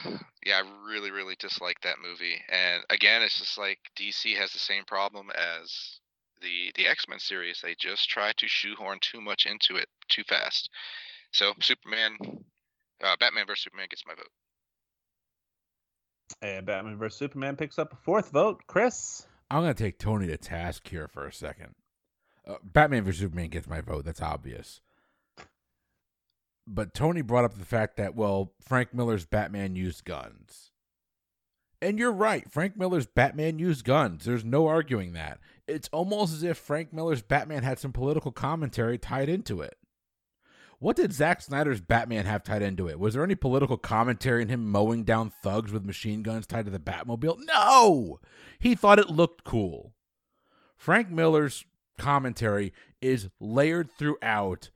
yeah, 0.44 0.60
I 0.62 0.88
really, 0.88 1.10
really 1.10 1.36
dislike 1.38 1.80
that 1.82 1.96
movie. 2.02 2.40
And 2.48 2.82
again, 2.90 3.22
it's 3.22 3.38
just 3.38 3.58
like 3.58 3.78
DC 3.98 4.36
has 4.36 4.52
the 4.52 4.58
same 4.58 4.84
problem 4.84 5.30
as 5.30 6.00
the 6.42 6.72
the 6.74 6.86
X 6.86 7.06
Men 7.08 7.18
series. 7.18 7.60
They 7.62 7.74
just 7.78 8.08
try 8.08 8.32
to 8.36 8.48
shoehorn 8.48 8.98
too 9.00 9.20
much 9.20 9.46
into 9.46 9.76
it 9.76 9.88
too 10.08 10.22
fast. 10.28 10.70
So 11.32 11.52
Superman, 11.60 12.16
uh, 13.02 13.16
Batman 13.18 13.46
vs 13.46 13.64
Superman 13.64 13.86
gets 13.90 14.04
my 14.06 14.14
vote. 14.14 14.30
And 16.42 16.66
Batman 16.66 16.98
vs 16.98 17.18
Superman 17.18 17.56
picks 17.56 17.78
up 17.78 17.92
a 17.92 17.96
fourth 17.96 18.30
vote. 18.30 18.62
Chris. 18.66 19.26
I'm 19.50 19.62
gonna 19.62 19.74
take 19.74 19.98
Tony 19.98 20.26
to 20.28 20.36
task 20.36 20.88
here 20.88 21.08
for 21.08 21.26
a 21.26 21.32
second. 21.32 21.74
Uh, 22.46 22.56
Batman 22.62 23.04
vs 23.04 23.20
Superman 23.20 23.48
gets 23.48 23.68
my 23.68 23.80
vote. 23.80 24.04
That's 24.04 24.22
obvious. 24.22 24.80
But 26.66 26.94
Tony 26.94 27.20
brought 27.20 27.44
up 27.44 27.58
the 27.58 27.64
fact 27.64 27.96
that 27.96 28.14
well, 28.14 28.52
Frank 28.60 28.94
Miller's 28.94 29.26
Batman 29.26 29.74
used 29.74 30.04
guns. 30.04 30.70
And 31.82 31.98
you're 31.98 32.12
right. 32.12 32.50
Frank 32.50 32.76
Miller's 32.76 33.06
Batman 33.06 33.58
used 33.58 33.84
guns. 33.84 34.24
There's 34.24 34.44
no 34.44 34.66
arguing 34.66 35.14
that. 35.14 35.40
It's 35.66 35.88
almost 35.92 36.34
as 36.34 36.42
if 36.42 36.58
Frank 36.58 36.92
Miller's 36.92 37.22
Batman 37.22 37.62
had 37.62 37.78
some 37.78 37.92
political 37.92 38.32
commentary 38.32 38.98
tied 38.98 39.28
into 39.30 39.62
it. 39.62 39.78
What 40.80 40.96
did 40.96 41.12
Zack 41.12 41.42
Snyder's 41.42 41.82
Batman 41.82 42.24
have 42.24 42.42
tied 42.42 42.62
into 42.62 42.88
it? 42.88 42.98
Was 42.98 43.12
there 43.12 43.22
any 43.22 43.34
political 43.34 43.76
commentary 43.76 44.40
in 44.40 44.48
him 44.48 44.66
mowing 44.66 45.04
down 45.04 45.30
thugs 45.42 45.70
with 45.70 45.84
machine 45.84 46.22
guns 46.22 46.46
tied 46.46 46.64
to 46.64 46.70
the 46.70 46.78
Batmobile? 46.78 47.36
No! 47.44 48.18
He 48.58 48.74
thought 48.74 48.98
it 48.98 49.10
looked 49.10 49.44
cool. 49.44 49.92
Frank 50.78 51.10
Miller's 51.10 51.66
commentary 51.98 52.72
is 53.02 53.28
layered 53.38 53.90
throughout 53.98 54.70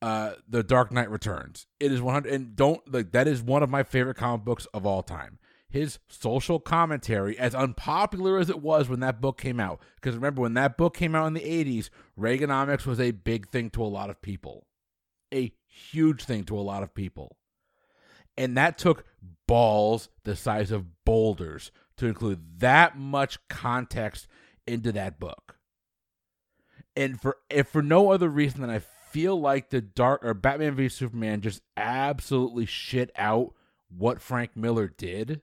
uh 0.00 0.32
the 0.48 0.62
Dark 0.62 0.90
Knight 0.90 1.10
Returns. 1.10 1.66
It 1.78 1.92
is 1.92 2.00
100 2.00 2.32
and 2.32 2.56
don't 2.56 2.90
like 2.90 3.12
that 3.12 3.28
is 3.28 3.42
one 3.42 3.62
of 3.62 3.68
my 3.68 3.82
favorite 3.82 4.16
comic 4.16 4.46
books 4.46 4.66
of 4.72 4.86
all 4.86 5.02
time. 5.02 5.38
His 5.68 5.98
social 6.08 6.58
commentary, 6.58 7.38
as 7.38 7.54
unpopular 7.54 8.38
as 8.38 8.48
it 8.48 8.62
was 8.62 8.88
when 8.88 9.00
that 9.00 9.20
book 9.20 9.38
came 9.38 9.60
out, 9.60 9.82
because 9.96 10.14
remember 10.14 10.40
when 10.40 10.54
that 10.54 10.78
book 10.78 10.96
came 10.96 11.14
out 11.14 11.26
in 11.26 11.34
the 11.34 11.40
80s, 11.40 11.90
Reaganomics 12.18 12.86
was 12.86 12.98
a 12.98 13.10
big 13.10 13.50
thing 13.50 13.68
to 13.70 13.82
a 13.82 13.84
lot 13.84 14.08
of 14.08 14.22
people. 14.22 14.67
A 15.32 15.52
huge 15.66 16.24
thing 16.24 16.44
to 16.44 16.58
a 16.58 16.60
lot 16.60 16.82
of 16.82 16.94
people. 16.94 17.36
And 18.36 18.56
that 18.56 18.78
took 18.78 19.04
balls 19.46 20.08
the 20.24 20.36
size 20.36 20.70
of 20.70 21.04
boulders 21.04 21.70
to 21.96 22.06
include 22.06 22.60
that 22.60 22.96
much 22.96 23.38
context 23.48 24.28
into 24.66 24.92
that 24.92 25.18
book 25.18 25.58
and 26.98 27.20
for 27.20 27.36
if 27.48 27.68
for 27.68 27.80
no 27.80 28.10
other 28.10 28.28
reason 28.28 28.60
than 28.60 28.70
I 28.70 28.80
feel 28.80 29.40
like 29.40 29.70
the 29.70 29.80
dark 29.80 30.24
or 30.24 30.34
Batman 30.34 30.74
v 30.74 30.88
Superman 30.88 31.40
just 31.40 31.62
absolutely 31.76 32.66
shit 32.66 33.12
out 33.16 33.54
what 33.88 34.20
Frank 34.20 34.56
Miller 34.56 34.88
did 34.88 35.40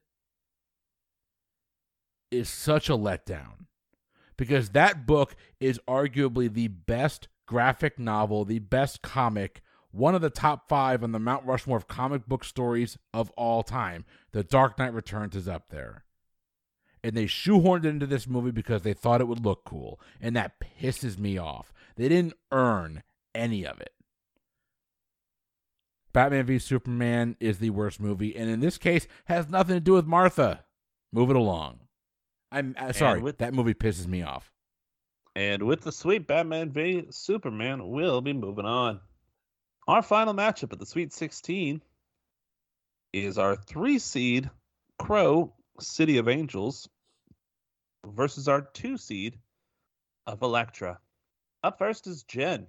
is 2.30 2.50
such 2.50 2.90
a 2.90 2.98
letdown 2.98 3.68
because 4.38 4.70
that 4.72 5.08
book 5.08 5.36
is 5.62 5.80
arguably 5.88 6.54
the 6.54 6.68
best 6.68 7.30
graphic 7.48 7.98
novel, 7.98 8.44
the 8.44 8.60
best 8.60 9.02
comic, 9.02 9.62
one 9.96 10.16
of 10.16 10.22
the 10.22 10.30
top 10.30 10.68
five 10.68 11.04
on 11.04 11.12
the 11.12 11.20
Mount 11.20 11.46
Rushmore 11.46 11.78
of 11.78 11.88
comic 11.88 12.28
book 12.28 12.44
stories 12.44 12.98
of 13.14 13.30
all 13.32 13.64
time. 13.64 14.06
The 14.32 14.44
Dark 14.44 14.78
Knight 14.78 14.94
Returns 14.94 15.36
is 15.36 15.48
up 15.48 15.70
there 15.70 16.06
and 17.06 17.16
they 17.16 17.26
shoehorned 17.26 17.86
it 17.86 17.90
into 17.90 18.08
this 18.08 18.26
movie 18.26 18.50
because 18.50 18.82
they 18.82 18.94
thought 18.94 19.22
it 19.22 19.28
would 19.28 19.46
look 19.46 19.64
cool, 19.64 20.00
and 20.20 20.36
that 20.36 20.56
pisses 20.60 21.20
me 21.20 21.38
off. 21.38 21.72
They 21.98 22.10
didn't 22.10 22.34
earn 22.52 23.04
any 23.36 23.64
of 23.64 23.80
it. 23.80 23.94
Batman 26.14 26.48
v 26.48 26.58
Superman 26.58 27.38
is 27.40 27.60
the 27.60 27.70
worst 27.70 28.00
movie, 28.00 28.36
and 28.36 28.50
in 28.50 28.60
this 28.60 28.80
case, 28.80 29.06
has 29.26 29.48
nothing 29.50 29.76
to 29.76 29.80
do 29.80 29.94
with 29.94 30.08
Martha. 30.08 30.64
Move 31.12 31.30
it 31.30 31.36
along. 31.36 31.82
I'm 32.52 32.74
uh, 32.76 32.92
sorry. 32.92 33.22
with- 33.22 33.38
that 33.38 33.54
movie 33.54 33.76
pisses 33.76 34.08
me 34.08 34.24
off. 34.24 34.52
And 35.36 35.62
with 35.62 35.82
the 35.82 35.92
sweet 35.92 36.26
Batman 36.26 36.72
v 36.72 37.06
Superman, 37.12 37.88
we'll 37.90 38.22
be 38.22 38.34
moving 38.34 38.66
on. 38.66 39.00
Our 39.88 40.02
final 40.02 40.34
matchup 40.34 40.74
at 40.74 40.80
the 40.80 40.86
Sweet 40.86 41.14
16 41.14 41.82
is 43.14 43.38
our 43.38 43.56
three 43.56 44.00
seed 44.00 44.50
Crow 44.98 45.54
City 45.80 46.18
of 46.18 46.28
Angels 46.28 46.90
versus 48.06 48.48
our 48.48 48.62
two 48.62 48.98
seed 48.98 49.38
of 50.26 50.42
Elektra. 50.42 51.00
Up 51.64 51.78
first 51.78 52.08
is 52.08 52.24
Jen. 52.24 52.68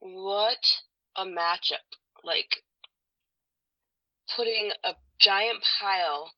What 0.00 0.82
a 1.14 1.24
matchup. 1.24 1.84
Like 2.24 2.62
putting 4.34 4.70
a 4.82 4.94
giant 5.18 5.62
pile 5.78 6.32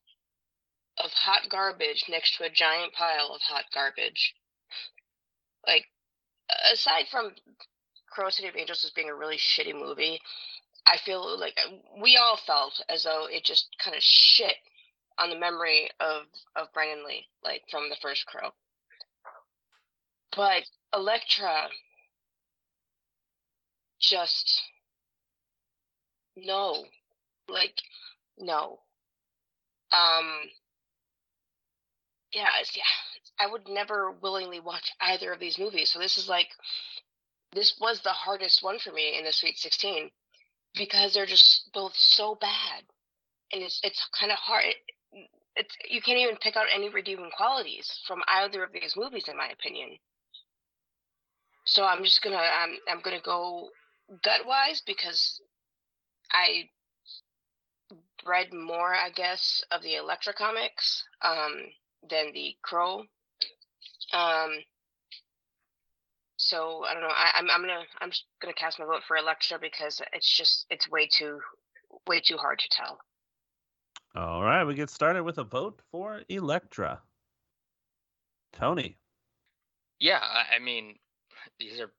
of 0.97 1.11
hot 1.11 1.49
garbage 1.49 2.03
next 2.09 2.37
to 2.37 2.43
a 2.43 2.49
giant 2.49 2.93
pile 2.93 3.31
of 3.33 3.41
hot 3.41 3.65
garbage. 3.73 4.35
Like 5.65 5.85
aside 6.73 7.05
from 7.09 7.31
Crow 8.11 8.29
City 8.29 8.47
of 8.47 8.55
Angels 8.55 8.83
as 8.83 8.91
being 8.91 9.09
a 9.09 9.15
really 9.15 9.37
shitty 9.37 9.73
movie, 9.73 10.19
I 10.85 10.97
feel 10.97 11.39
like 11.39 11.57
uh, 11.57 11.75
we 12.01 12.17
all 12.17 12.37
felt 12.45 12.81
as 12.89 13.03
though 13.03 13.27
it 13.29 13.43
just 13.43 13.67
kind 13.83 13.95
of 13.95 14.01
shit 14.03 14.55
on 15.17 15.29
the 15.29 15.39
memory 15.39 15.89
of 15.99 16.23
of 16.55 16.71
Brandon 16.73 17.05
Lee, 17.05 17.27
like 17.43 17.63
from 17.69 17.89
the 17.89 17.97
first 18.01 18.25
Crow. 18.25 18.49
But 20.35 20.63
Elektra 20.93 21.67
just 23.99 24.61
no 26.35 26.85
like 27.49 27.75
no 28.37 28.79
um 29.91 30.49
yeah 32.31 32.47
yeah 32.75 32.83
i 33.39 33.47
would 33.47 33.67
never 33.67 34.11
willingly 34.21 34.59
watch 34.59 34.91
either 35.01 35.33
of 35.33 35.39
these 35.39 35.59
movies 35.59 35.91
so 35.91 35.99
this 35.99 36.17
is 36.17 36.29
like 36.29 36.47
this 37.53 37.75
was 37.79 38.01
the 38.01 38.09
hardest 38.09 38.63
one 38.63 38.79
for 38.79 38.91
me 38.91 39.17
in 39.17 39.25
the 39.25 39.31
sweet 39.31 39.57
16 39.57 40.09
because 40.75 41.13
they're 41.13 41.25
just 41.25 41.69
both 41.73 41.93
so 41.95 42.35
bad 42.35 42.83
and 43.51 43.63
it's 43.63 43.79
it's 43.83 44.07
kind 44.19 44.31
of 44.31 44.37
hard 44.37 44.65
it, 44.65 44.75
it's 45.55 45.75
you 45.89 46.01
can't 46.01 46.19
even 46.19 46.37
pick 46.37 46.55
out 46.55 46.67
any 46.73 46.89
redeeming 46.89 47.31
qualities 47.35 47.99
from 48.07 48.21
either 48.27 48.63
of 48.63 48.71
these 48.71 48.95
movies 48.95 49.27
in 49.27 49.35
my 49.35 49.47
opinion 49.47 49.97
so 51.65 51.83
i'm 51.83 52.03
just 52.03 52.21
gonna 52.21 52.37
i'm, 52.37 52.75
I'm 52.87 53.01
gonna 53.01 53.21
go 53.23 53.69
gut 54.23 54.45
wise 54.45 54.81
because 54.85 55.41
I 56.31 56.69
read 58.25 58.53
more, 58.53 58.93
I 58.93 59.09
guess, 59.09 59.63
of 59.71 59.81
the 59.81 59.95
Elektra 59.95 60.33
comics 60.33 61.03
um, 61.21 61.55
than 62.09 62.31
the 62.33 62.55
Crow. 62.61 63.03
Um, 64.13 64.51
so 66.39 66.85
I 66.85 66.93
don't 66.93 67.03
know. 67.03 67.09
I, 67.09 67.31
I'm 67.35 67.49
I'm 67.49 67.61
gonna 67.61 67.83
I'm 67.99 68.09
just 68.09 68.23
gonna 68.41 68.53
cast 68.53 68.79
my 68.79 68.85
vote 68.85 69.01
for 69.05 69.17
Elektra 69.17 69.59
because 69.59 70.01
it's 70.13 70.37
just 70.37 70.65
it's 70.69 70.89
way 70.89 71.05
too 71.05 71.39
way 72.07 72.21
too 72.21 72.37
hard 72.37 72.59
to 72.59 72.69
tell. 72.69 72.99
All 74.15 74.41
right, 74.41 74.63
we 74.63 74.73
get 74.73 74.89
started 74.89 75.23
with 75.23 75.37
a 75.37 75.43
vote 75.43 75.81
for 75.91 76.21
Elektra. 76.29 77.01
Tony. 78.53 78.97
Yeah, 79.99 80.19
I, 80.21 80.55
I 80.55 80.59
mean, 80.59 80.95
these 81.59 81.79
are 81.81 81.91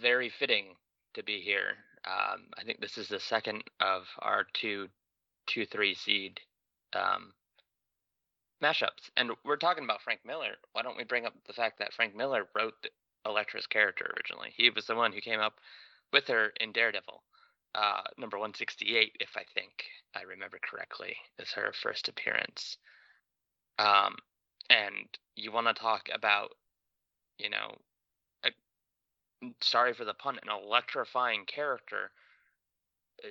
very 0.00 0.30
fitting 0.36 0.74
to 1.14 1.22
be 1.22 1.40
here. 1.40 1.76
Um, 2.06 2.46
I 2.58 2.64
think 2.64 2.80
this 2.80 2.98
is 2.98 3.08
the 3.08 3.20
second 3.20 3.62
of 3.80 4.02
our 4.18 4.46
two, 4.52 4.88
two, 5.46 5.64
three 5.64 5.94
seed 5.94 6.40
um, 6.92 7.32
mashups, 8.62 9.10
and 9.16 9.30
we're 9.44 9.56
talking 9.56 9.84
about 9.84 10.02
Frank 10.02 10.20
Miller. 10.26 10.56
Why 10.72 10.82
don't 10.82 10.96
we 10.96 11.04
bring 11.04 11.24
up 11.24 11.34
the 11.46 11.52
fact 11.52 11.78
that 11.78 11.94
Frank 11.94 12.16
Miller 12.16 12.48
wrote 12.54 12.74
Elektra's 13.26 13.66
character 13.66 14.12
originally? 14.16 14.52
He 14.56 14.70
was 14.70 14.86
the 14.86 14.94
one 14.94 15.12
who 15.12 15.20
came 15.20 15.40
up 15.40 15.54
with 16.12 16.28
her 16.28 16.52
in 16.60 16.72
Daredevil, 16.72 17.22
uh, 17.74 18.02
number 18.16 18.38
one 18.38 18.54
sixty 18.54 18.96
eight, 18.96 19.16
if 19.20 19.30
I 19.36 19.44
think 19.54 19.84
I 20.14 20.22
remember 20.22 20.58
correctly, 20.62 21.16
is 21.38 21.52
her 21.52 21.72
first 21.82 22.08
appearance. 22.08 22.78
Um, 23.78 24.16
and 24.70 25.06
you 25.34 25.52
want 25.52 25.66
to 25.66 25.74
talk 25.74 26.08
about, 26.14 26.50
you 27.38 27.50
know, 27.50 27.76
sorry 29.60 29.92
for 29.92 30.04
the 30.04 30.14
pun, 30.14 30.38
an 30.42 30.48
electrifying 30.48 31.44
character. 31.46 32.10
Uh, 33.22 33.28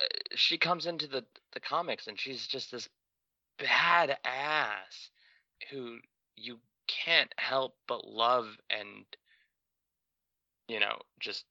uh, 0.00 0.04
she 0.34 0.58
comes 0.58 0.86
into 0.86 1.06
the 1.06 1.24
the 1.52 1.60
comics 1.60 2.06
and 2.06 2.18
she's 2.18 2.46
just 2.46 2.72
this 2.72 2.88
bad 3.58 4.16
ass 4.24 5.10
who 5.70 5.98
you 6.36 6.58
can't 6.86 7.32
help 7.38 7.74
but 7.88 8.06
love 8.06 8.46
and 8.70 9.04
you 10.68 10.80
know 10.80 10.96
just 11.20 11.44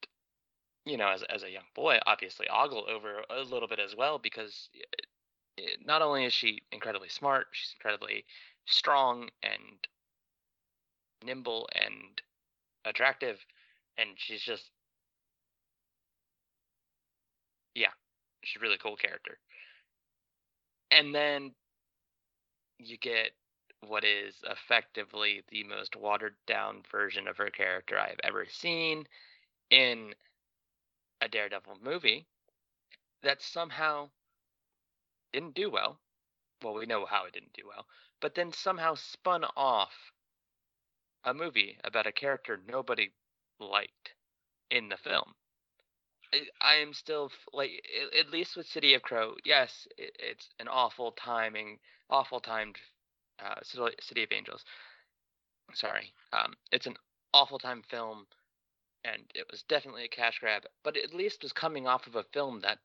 you 0.86 0.98
know 0.98 1.10
as 1.10 1.24
as 1.24 1.44
a 1.44 1.52
young 1.52 1.64
boy 1.76 1.98
obviously 2.06 2.48
ogle 2.50 2.86
over 2.90 3.24
a 3.30 3.42
little 3.42 3.68
bit 3.68 3.80
as 3.80 3.96
well 3.96 4.18
because 4.18 4.70
it, 4.74 5.08
it, 5.58 5.80
not 5.86 6.02
only 6.02 6.26
is 6.26 6.34
she 6.34 6.62
incredibly 6.72 7.10
smart 7.10 7.48
she's 7.52 7.74
incredibly 7.78 8.26
strong 8.66 9.30
and 9.44 9.88
nimble 11.26 11.68
and 11.74 12.22
attractive 12.86 13.40
and 13.98 14.10
she's 14.18 14.42
just 14.42 14.70
yeah 17.76 17.90
she's 18.44 18.62
a 18.62 18.64
really 18.64 18.78
cool 18.78 18.96
character. 18.96 19.38
And 20.92 21.14
then 21.14 21.54
you 22.78 22.98
get 22.98 23.32
what 23.88 24.04
is 24.04 24.36
effectively 24.50 25.44
the 25.50 25.64
most 25.64 25.96
watered 25.96 26.36
down 26.46 26.84
version 26.92 27.28
of 27.28 27.38
her 27.38 27.50
character 27.50 28.00
I 28.00 28.10
have 28.10 28.20
ever 28.24 28.46
seen 28.46 29.08
in 29.70 30.14
a 31.22 31.28
Daredevil 31.28 31.80
movie 31.82 32.28
that 33.22 33.42
somehow 33.42 34.10
didn't 35.32 35.56
do 35.56 35.70
well. 35.70 36.00
Well, 36.62 36.76
we 36.76 36.86
know 36.86 37.06
how 37.06 37.26
it 37.26 37.34
didn't 37.34 37.54
do 37.54 37.68
well, 37.68 37.88
but 38.22 38.36
then 38.36 38.54
somehow 38.54 38.96
spun 38.96 39.46
off 39.56 40.14
a 41.24 41.34
movie 41.34 41.78
about 41.84 42.08
a 42.08 42.12
character 42.12 42.60
nobody 42.68 43.12
liked 43.60 44.14
in 44.70 44.90
the 44.90 44.98
film. 44.98 45.36
I, 46.62 46.76
am 46.76 46.94
still 46.94 47.32
like 47.54 47.72
at 48.18 48.32
least 48.32 48.56
with 48.56 48.66
City 48.68 48.96
of 48.96 49.04
Crow. 49.04 49.36
Yes, 49.46 49.88
it, 49.98 50.16
it's 50.20 50.50
an 50.60 50.68
awful 50.68 51.12
timing, 51.12 51.80
awful 52.10 52.40
timed 52.40 52.78
uh, 53.44 53.56
City 53.64 54.24
of 54.24 54.32
Angels. 54.32 54.64
Sorry, 55.74 56.12
um, 56.34 56.54
it's 56.72 56.88
an 56.88 56.96
awful 57.34 57.60
time 57.60 57.82
film, 57.90 58.26
and 59.04 59.24
it 59.34 59.46
was 59.50 59.64
definitely 59.64 60.06
a 60.06 60.10
cash 60.10 60.40
grab. 60.40 60.64
But 60.84 60.98
at 60.98 61.14
least 61.14 61.44
was 61.44 61.54
coming 61.54 61.88
off 61.88 62.08
of 62.08 62.16
a 62.16 62.26
film 62.34 62.60
that 62.62 62.80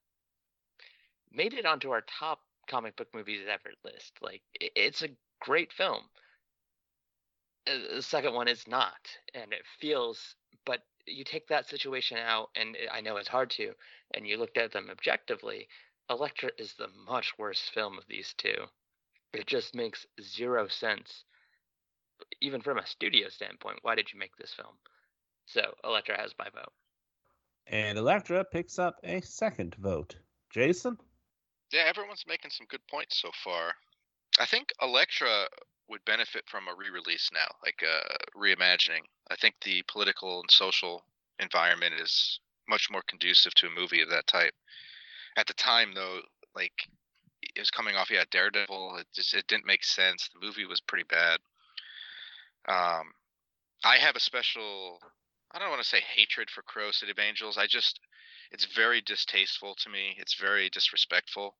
made 1.32 1.54
it 1.54 1.66
onto 1.66 1.90
our 1.90 2.02
top 2.02 2.40
comic 2.68 2.96
book 2.96 3.08
movies 3.14 3.40
ever 3.48 3.74
list. 3.84 4.12
Like 4.20 4.42
it, 4.54 4.72
it's 4.76 5.02
a 5.02 5.10
great 5.40 5.72
film. 5.72 6.02
Uh, 7.66 7.96
the 7.96 8.02
second 8.02 8.34
one 8.34 8.48
is 8.48 8.66
not, 8.66 9.08
and 9.34 9.52
it 9.52 9.62
feels 9.80 10.36
but 10.64 10.84
you 11.06 11.24
take 11.24 11.48
that 11.48 11.66
situation 11.66 12.18
out, 12.18 12.50
and 12.54 12.76
I 12.92 13.00
know 13.00 13.16
it's 13.16 13.28
hard 13.28 13.50
to, 13.52 13.72
and 14.12 14.26
you 14.26 14.36
looked 14.36 14.58
at 14.58 14.72
them 14.72 14.88
objectively. 14.90 15.68
Elektra 16.10 16.50
is 16.58 16.74
the 16.74 16.88
much 17.06 17.38
worse 17.38 17.70
film 17.72 17.96
of 17.98 18.04
these 18.06 18.34
two. 18.36 18.68
It 19.32 19.46
just 19.46 19.74
makes 19.74 20.06
zero 20.22 20.68
sense, 20.68 21.24
even 22.40 22.60
from 22.60 22.78
a 22.78 22.86
studio 22.86 23.28
standpoint. 23.28 23.78
Why 23.82 23.94
did 23.94 24.12
you 24.12 24.18
make 24.18 24.36
this 24.36 24.54
film? 24.54 24.74
So 25.46 25.62
Elektra 25.84 26.18
has 26.20 26.34
my 26.38 26.48
vote. 26.54 26.72
And 27.66 27.98
Elektra 27.98 28.44
picks 28.44 28.78
up 28.78 28.96
a 29.04 29.20
second 29.20 29.74
vote. 29.76 30.16
Jason? 30.50 30.96
Yeah, 31.72 31.84
everyone's 31.86 32.24
making 32.26 32.50
some 32.50 32.66
good 32.70 32.86
points 32.90 33.20
so 33.20 33.30
far. 33.44 33.74
I 34.40 34.46
think 34.46 34.72
Elektra 34.80 35.46
would 35.88 36.04
benefit 36.04 36.44
from 36.46 36.68
a 36.68 36.74
re-release 36.74 37.30
now, 37.32 37.46
like 37.62 37.82
a 37.82 38.38
reimagining. 38.38 39.04
I 39.30 39.36
think 39.36 39.54
the 39.62 39.82
political 39.88 40.40
and 40.40 40.50
social 40.50 41.04
environment 41.38 41.94
is 42.00 42.40
much 42.68 42.88
more 42.90 43.02
conducive 43.08 43.54
to 43.54 43.66
a 43.66 43.80
movie 43.80 44.02
of 44.02 44.10
that 44.10 44.26
type. 44.26 44.54
At 45.36 45.46
the 45.46 45.54
time, 45.54 45.92
though, 45.94 46.20
like 46.54 46.88
it 47.58 47.62
was 47.62 47.72
coming 47.72 47.96
off, 47.96 48.10
yeah, 48.10 48.24
Daredevil. 48.30 48.98
It 49.00 49.08
just 49.14 49.34
it 49.34 49.48
didn't 49.48 49.66
make 49.66 49.84
sense. 49.84 50.30
The 50.34 50.46
movie 50.46 50.66
was 50.66 50.80
pretty 50.82 51.06
bad. 51.10 51.40
Um, 52.68 53.12
I 53.84 53.96
have 53.98 54.16
a 54.16 54.20
special. 54.20 55.00
I 55.52 55.60
don't 55.60 55.70
want 55.70 55.82
to 55.82 55.88
say 55.88 56.00
hatred 56.16 56.50
for 56.50 56.62
Crow 56.62 56.92
City 56.92 57.12
of 57.12 57.20
Angels. 57.20 57.58
I 57.58 57.66
just, 57.66 58.00
it's 58.52 58.66
very 58.66 59.02
distasteful 59.02 59.76
to 59.76 59.90
me. 59.90 60.16
It's 60.18 60.36
very 60.40 60.70
disrespectful 60.70 61.56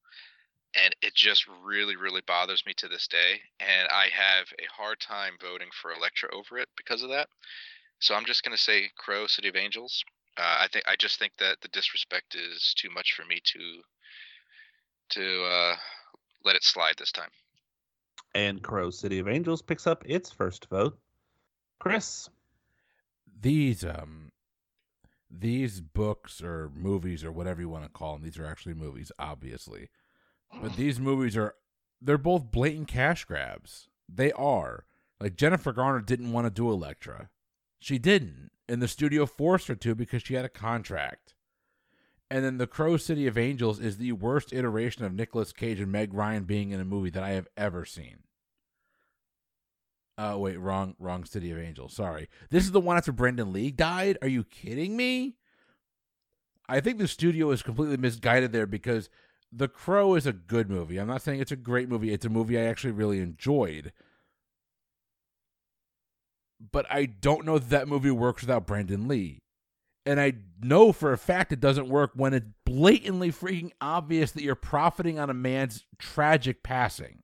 and 0.77 0.95
it 1.03 1.15
just 1.15 1.47
really 1.65 1.97
really 1.97 2.23
bothers 2.27 2.65
me 2.67 2.75
to 2.77 2.89
this 2.89 3.09
day 3.09 3.41
and 3.61 3.89
i 3.91 4.09
have 4.13 4.47
a 4.61 4.67
hard 4.77 5.01
time 5.01 5.35
voting 5.41 5.69
for 5.73 5.93
elektra 5.93 6.29
over 6.35 6.59
it 6.59 6.69
because 6.77 7.03
of 7.03 7.11
that 7.11 7.29
so 8.01 8.15
i'm 8.15 8.27
just 8.27 8.45
going 8.45 8.57
to 8.57 8.63
say 8.63 8.91
crow 8.99 9.27
city 9.27 9.49
of 9.49 9.57
angels 9.57 10.05
Uh, 10.39 10.59
I 10.65 10.69
think 10.73 10.85
I 10.89 10.97
just 10.97 11.19
think 11.19 11.33
that 11.39 11.59
the 11.63 11.69
disrespect 11.69 12.37
is 12.37 12.75
too 12.79 12.91
much 12.91 13.15
for 13.17 13.25
me 13.27 13.41
to 13.55 13.83
to 15.11 15.45
uh, 15.45 15.77
let 16.45 16.57
it 16.57 16.65
slide 16.65 16.95
this 16.99 17.13
time. 17.13 17.31
And 18.35 18.63
Crow 18.63 18.91
City 18.91 19.19
of 19.19 19.29
Angels 19.29 19.63
picks 19.63 19.87
up 19.87 20.05
its 20.07 20.31
first 20.31 20.69
vote. 20.69 20.99
Chris, 21.79 22.29
these 23.41 23.85
um 23.85 24.33
these 25.31 25.81
books 25.81 26.43
or 26.43 26.71
movies 26.75 27.23
or 27.23 27.31
whatever 27.31 27.61
you 27.61 27.69
want 27.69 27.85
to 27.85 27.91
call 27.91 28.15
them 28.15 28.23
these 28.23 28.39
are 28.39 28.47
actually 28.47 28.75
movies 28.75 29.13
obviously. 29.19 29.89
But 30.63 30.77
these 30.77 30.99
movies 30.99 31.37
are 31.37 31.55
they're 32.01 32.19
both 32.19 32.51
blatant 32.51 32.89
cash 32.89 33.25
grabs. 33.25 33.89
They 34.09 34.33
are. 34.33 34.85
Like 35.21 35.37
jennifer 35.37 35.73
garner 35.73 36.01
didn't 36.01 36.33
want 36.33 36.47
to 36.47 36.51
do 36.51 36.71
elektra 36.71 37.29
she 37.79 37.99
didn't. 37.99 38.51
And 38.69 38.83
the 38.83 38.89
studio 38.89 39.25
forced 39.25 39.69
her 39.69 39.75
to 39.77 39.95
because 39.95 40.23
she 40.23 40.35
had 40.35 40.45
a 40.45 40.51
contract 40.51 41.35
and 42.31 42.45
then 42.45 42.59
the 42.59 42.67
crow 42.67 42.97
city 42.97 43.27
of 43.27 43.39
angels 43.39 43.81
is 43.81 43.97
the 43.97 44.13
worst 44.13 44.53
iteration 44.53 45.05
of 45.05 45.15
Nicolas 45.15 45.53
cage 45.53 45.81
and 45.81 45.93
meg 45.93 46.13
ryan 46.13 46.45
being 46.45 46.71
in 46.71 46.81
a 46.81 46.85
movie 46.85 47.11
that 47.11 47.23
i 47.23 47.31
have 47.31 47.49
ever 47.57 47.85
seen 47.85 48.19
Oh 50.21 50.39
wait, 50.39 50.57
wrong, 50.57 50.97
wrong 50.99 51.25
City 51.25 51.53
of 51.53 51.59
Angels. 51.59 51.95
Sorry, 51.95 52.29
this 52.51 52.65
is 52.65 52.73
the 52.73 52.81
one 52.81 52.97
after 52.97 53.13
Brandon 53.13 53.53
Lee 53.53 53.71
died. 53.71 54.19
Are 54.21 54.27
you 54.27 54.43
kidding 54.43 54.97
me? 54.97 55.37
I 56.69 56.81
think 56.81 56.99
the 56.99 57.07
studio 57.07 57.53
is 57.53 57.63
completely 57.63 57.97
misguided 57.97 58.51
there 58.51 58.67
because 58.67 59.09
The 59.53 59.69
Crow 59.69 60.17
is 60.17 60.27
a 60.27 60.33
good 60.33 60.69
movie. 60.69 60.99
I'm 60.99 61.07
not 61.07 61.23
saying 61.23 61.41
it's 61.41 61.53
a 61.53 61.57
great 61.57 61.89
movie. 61.89 62.13
It's 62.13 62.27
a 62.27 62.31
movie 62.31 62.59
I 62.59 62.65
actually 62.65 62.91
really 62.91 63.21
enjoyed, 63.21 63.93
but 66.73 66.85
I 66.91 67.07
don't 67.07 67.47
know 67.47 67.59
that, 67.59 67.71
that 67.71 67.89
movie 67.89 68.11
works 68.11 68.43
without 68.43 68.67
Brandon 68.67 69.07
Lee. 69.07 69.41
And 70.09 70.19
I 70.19 70.37
know 70.63 70.91
for 70.91 71.13
a 71.13 71.19
fact 71.19 71.53
it 71.53 71.61
doesn't 71.61 71.91
work 71.91 72.13
when 72.15 72.33
it's 72.33 72.47
blatantly 72.65 73.31
freaking 73.31 73.73
obvious 73.79 74.33
that 74.33 74.43
you're 74.43 74.55
profiting 74.55 75.19
on 75.19 75.29
a 75.29 75.35
man's 75.35 75.85
tragic 75.99 76.63
passing. 76.63 77.19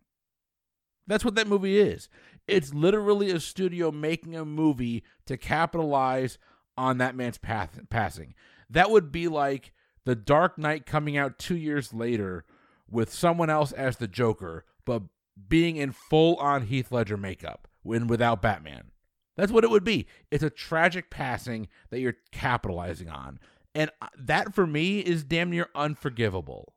That's 1.06 1.24
what 1.24 1.34
that 1.36 1.46
movie 1.46 1.78
is. 1.78 2.10
It's 2.46 2.74
literally 2.74 3.30
a 3.30 3.40
studio 3.40 3.90
making 3.90 4.36
a 4.36 4.44
movie 4.44 5.02
to 5.24 5.38
capitalize 5.38 6.36
on 6.76 6.98
that 6.98 7.16
man's 7.16 7.38
path, 7.38 7.80
passing. 7.88 8.34
That 8.68 8.90
would 8.90 9.10
be 9.10 9.28
like 9.28 9.72
The 10.04 10.14
Dark 10.14 10.58
Knight 10.58 10.84
coming 10.84 11.16
out 11.16 11.38
two 11.38 11.56
years 11.56 11.94
later 11.94 12.44
with 12.90 13.10
someone 13.10 13.48
else 13.48 13.72
as 13.72 13.96
the 13.96 14.08
Joker, 14.08 14.66
but 14.84 15.04
being 15.48 15.78
in 15.78 15.92
full 15.92 16.36
on 16.36 16.66
Heath 16.66 16.92
Ledger 16.92 17.16
makeup 17.16 17.66
when 17.82 18.08
without 18.08 18.42
Batman. 18.42 18.90
That's 19.36 19.52
what 19.52 19.64
it 19.64 19.70
would 19.70 19.84
be. 19.84 20.06
It's 20.30 20.44
a 20.44 20.50
tragic 20.50 21.10
passing 21.10 21.68
that 21.90 22.00
you're 22.00 22.16
capitalizing 22.30 23.08
on. 23.08 23.40
And 23.74 23.90
uh, 24.00 24.08
that 24.16 24.54
for 24.54 24.66
me 24.66 25.00
is 25.00 25.24
damn 25.24 25.50
near 25.50 25.68
unforgivable. 25.74 26.74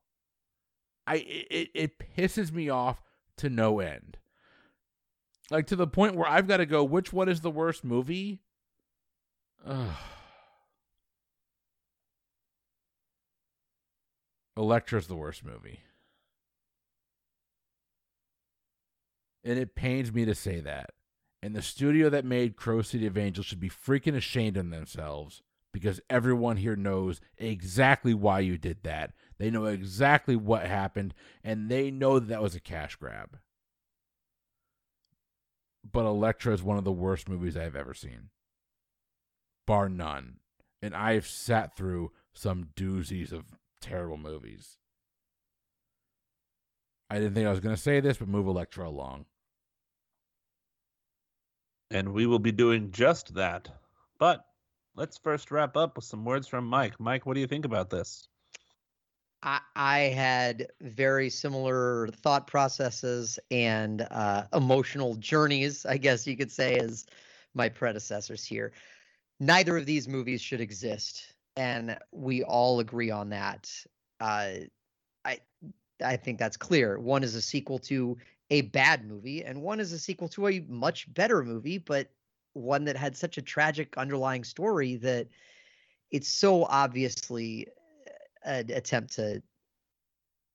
I 1.05 1.16
it, 1.18 1.70
it 1.74 1.99
pisses 1.99 2.51
me 2.51 2.70
off 2.70 3.01
to 3.38 3.49
no 3.49 3.80
end. 3.80 4.18
Like 5.51 5.68
to 5.68 5.76
the 5.76 5.88
point 5.88 6.16
where 6.16 6.28
I've 6.28 6.47
got 6.47 6.58
to 6.58 6.66
go, 6.66 6.84
which 6.84 7.14
one 7.14 7.30
is 7.30 7.41
the 7.41 7.51
worst 7.51 7.84
movie? 7.84 8.41
Ugh. 9.66 9.95
Elektra's 14.58 15.08
the 15.08 15.16
worst 15.16 15.45
movie. 15.45 15.82
And 19.43 19.58
it 19.58 19.76
pains 19.76 20.12
me 20.12 20.26
to 20.26 20.36
say 20.36 20.60
that. 20.62 20.89
And 21.41 21.55
the 21.55 21.61
studio 21.61 22.09
that 22.09 22.25
made 22.25 22.55
Crow 22.55 22.81
City 22.81 23.05
of 23.05 23.17
Angels 23.17 23.45
should 23.45 23.59
be 23.59 23.69
freaking 23.69 24.15
ashamed 24.15 24.57
of 24.57 24.69
themselves 24.69 25.43
because 25.71 26.01
everyone 26.09 26.57
here 26.57 26.75
knows 26.75 27.21
exactly 27.38 28.13
why 28.13 28.39
you 28.39 28.57
did 28.57 28.83
that. 28.83 29.13
They 29.38 29.51
know 29.51 29.65
exactly 29.65 30.35
what 30.35 30.65
happened, 30.65 31.13
and 31.43 31.69
they 31.69 31.91
know 31.91 32.17
that 32.19 32.29
that 32.29 32.41
was 32.41 32.55
a 32.55 32.59
cash 32.59 32.95
grab 32.95 33.38
but 35.91 36.05
Elektra 36.05 36.53
is 36.53 36.63
one 36.63 36.77
of 36.77 36.83
the 36.83 36.91
worst 36.91 37.29
movies 37.29 37.57
I've 37.57 37.75
ever 37.75 37.93
seen, 37.93 38.29
bar 39.65 39.89
none. 39.89 40.38
And 40.81 40.95
I've 40.95 41.25
sat 41.25 41.75
through 41.75 42.11
some 42.33 42.69
doozies 42.75 43.31
of 43.31 43.45
terrible 43.81 44.17
movies. 44.17 44.77
I 47.09 47.15
didn't 47.15 47.33
think 47.33 47.47
I 47.47 47.51
was 47.51 47.59
going 47.59 47.75
to 47.75 47.81
say 47.81 47.99
this, 47.99 48.17
but 48.17 48.27
move 48.27 48.47
Elektra 48.47 48.88
along. 48.88 49.25
And 51.91 52.13
we 52.13 52.25
will 52.25 52.39
be 52.39 52.51
doing 52.51 52.91
just 52.91 53.33
that. 53.35 53.69
But 54.19 54.45
let's 54.95 55.17
first 55.17 55.51
wrap 55.51 55.77
up 55.77 55.95
with 55.95 56.05
some 56.05 56.25
words 56.25 56.47
from 56.47 56.65
Mike. 56.65 56.99
Mike, 56.99 57.25
what 57.25 57.35
do 57.35 57.39
you 57.39 57.47
think 57.47 57.65
about 57.65 57.89
this? 57.89 58.27
I, 59.43 59.59
I 59.75 59.99
had 59.99 60.67
very 60.81 61.29
similar 61.29 62.07
thought 62.07 62.47
processes 62.47 63.39
and 63.51 64.05
uh, 64.09 64.45
emotional 64.53 65.15
journeys, 65.15 65.85
I 65.85 65.97
guess 65.97 66.25
you 66.25 66.35
could 66.35 66.51
say, 66.51 66.77
as 66.77 67.05
my 67.53 67.69
predecessors 67.69 68.43
here. 68.43 68.73
Neither 69.39 69.77
of 69.77 69.85
these 69.85 70.07
movies 70.07 70.41
should 70.41 70.61
exist, 70.61 71.33
and 71.55 71.97
we 72.11 72.43
all 72.43 72.79
agree 72.79 73.11
on 73.11 73.29
that. 73.29 73.71
Uh, 74.19 74.53
I 75.23 75.39
I 76.03 76.17
think 76.17 76.39
that's 76.39 76.57
clear. 76.57 76.99
One 76.99 77.23
is 77.23 77.35
a 77.35 77.41
sequel 77.41 77.79
to 77.79 78.17
a 78.49 78.61
bad 78.61 79.05
movie, 79.05 79.43
and 79.43 79.61
one 79.61 79.79
is 79.79 79.91
a 79.91 79.99
sequel 79.99 80.29
to 80.29 80.47
a 80.47 80.65
much 80.67 81.11
better 81.13 81.43
movie, 81.43 81.77
but 81.77 82.09
one 82.53 82.85
that 82.85 82.97
had 82.97 83.15
such 83.15 83.37
a 83.37 83.41
tragic 83.41 83.97
underlying 83.97 84.43
story 84.43 84.95
that 84.95 85.27
it's 86.11 86.29
so 86.29 86.65
obviously 86.65 87.67
an 88.43 88.71
attempt 88.71 89.13
to 89.13 89.41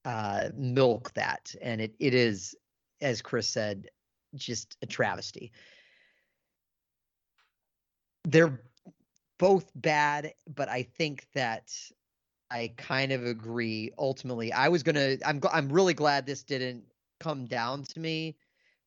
uh, 0.05 0.49
milk 0.55 1.13
that, 1.13 1.53
and 1.61 1.79
it 1.81 1.95
it 1.99 2.13
is, 2.13 2.55
as 3.01 3.21
Chris 3.21 3.47
said, 3.47 3.87
just 4.35 4.75
a 4.81 4.85
travesty. 4.85 5.51
They're 8.25 8.59
both 9.37 9.71
bad, 9.75 10.33
but 10.55 10.69
I 10.69 10.83
think 10.83 11.27
that 11.33 11.71
I 12.49 12.71
kind 12.77 13.11
of 13.11 13.25
agree. 13.25 13.91
Ultimately, 13.97 14.51
I 14.51 14.69
was 14.69 14.83
gonna. 14.83 15.17
I'm 15.25 15.41
I'm 15.51 15.71
really 15.71 15.93
glad 15.93 16.25
this 16.25 16.43
didn't 16.43 16.83
come 17.23 17.45
down 17.45 17.83
to 17.83 17.99
me 17.99 18.35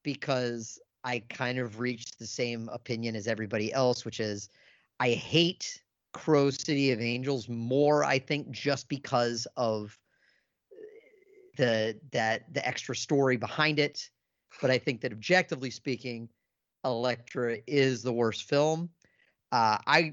because 0.02 0.78
I 1.04 1.20
kind 1.30 1.58
of 1.58 1.80
reached 1.80 2.18
the 2.18 2.26
same 2.26 2.68
opinion 2.72 3.16
as 3.16 3.26
everybody 3.26 3.72
else, 3.72 4.04
which 4.04 4.20
is 4.20 4.50
I 5.00 5.10
hate 5.10 5.82
Crow 6.12 6.50
City 6.50 6.92
of 6.92 7.00
Angels 7.00 7.48
more, 7.48 8.04
I 8.04 8.18
think, 8.18 8.50
just 8.50 8.88
because 8.88 9.46
of 9.56 9.98
the 11.56 11.98
that 12.12 12.52
the 12.52 12.66
extra 12.66 12.94
story 12.94 13.36
behind 13.36 13.78
it. 13.78 14.10
But 14.60 14.70
I 14.70 14.78
think 14.78 15.00
that 15.00 15.12
objectively 15.12 15.70
speaking, 15.70 16.28
Elektra 16.84 17.58
is 17.66 18.02
the 18.02 18.12
worst 18.12 18.44
film. 18.44 18.90
Uh, 19.52 19.78
I 19.86 20.12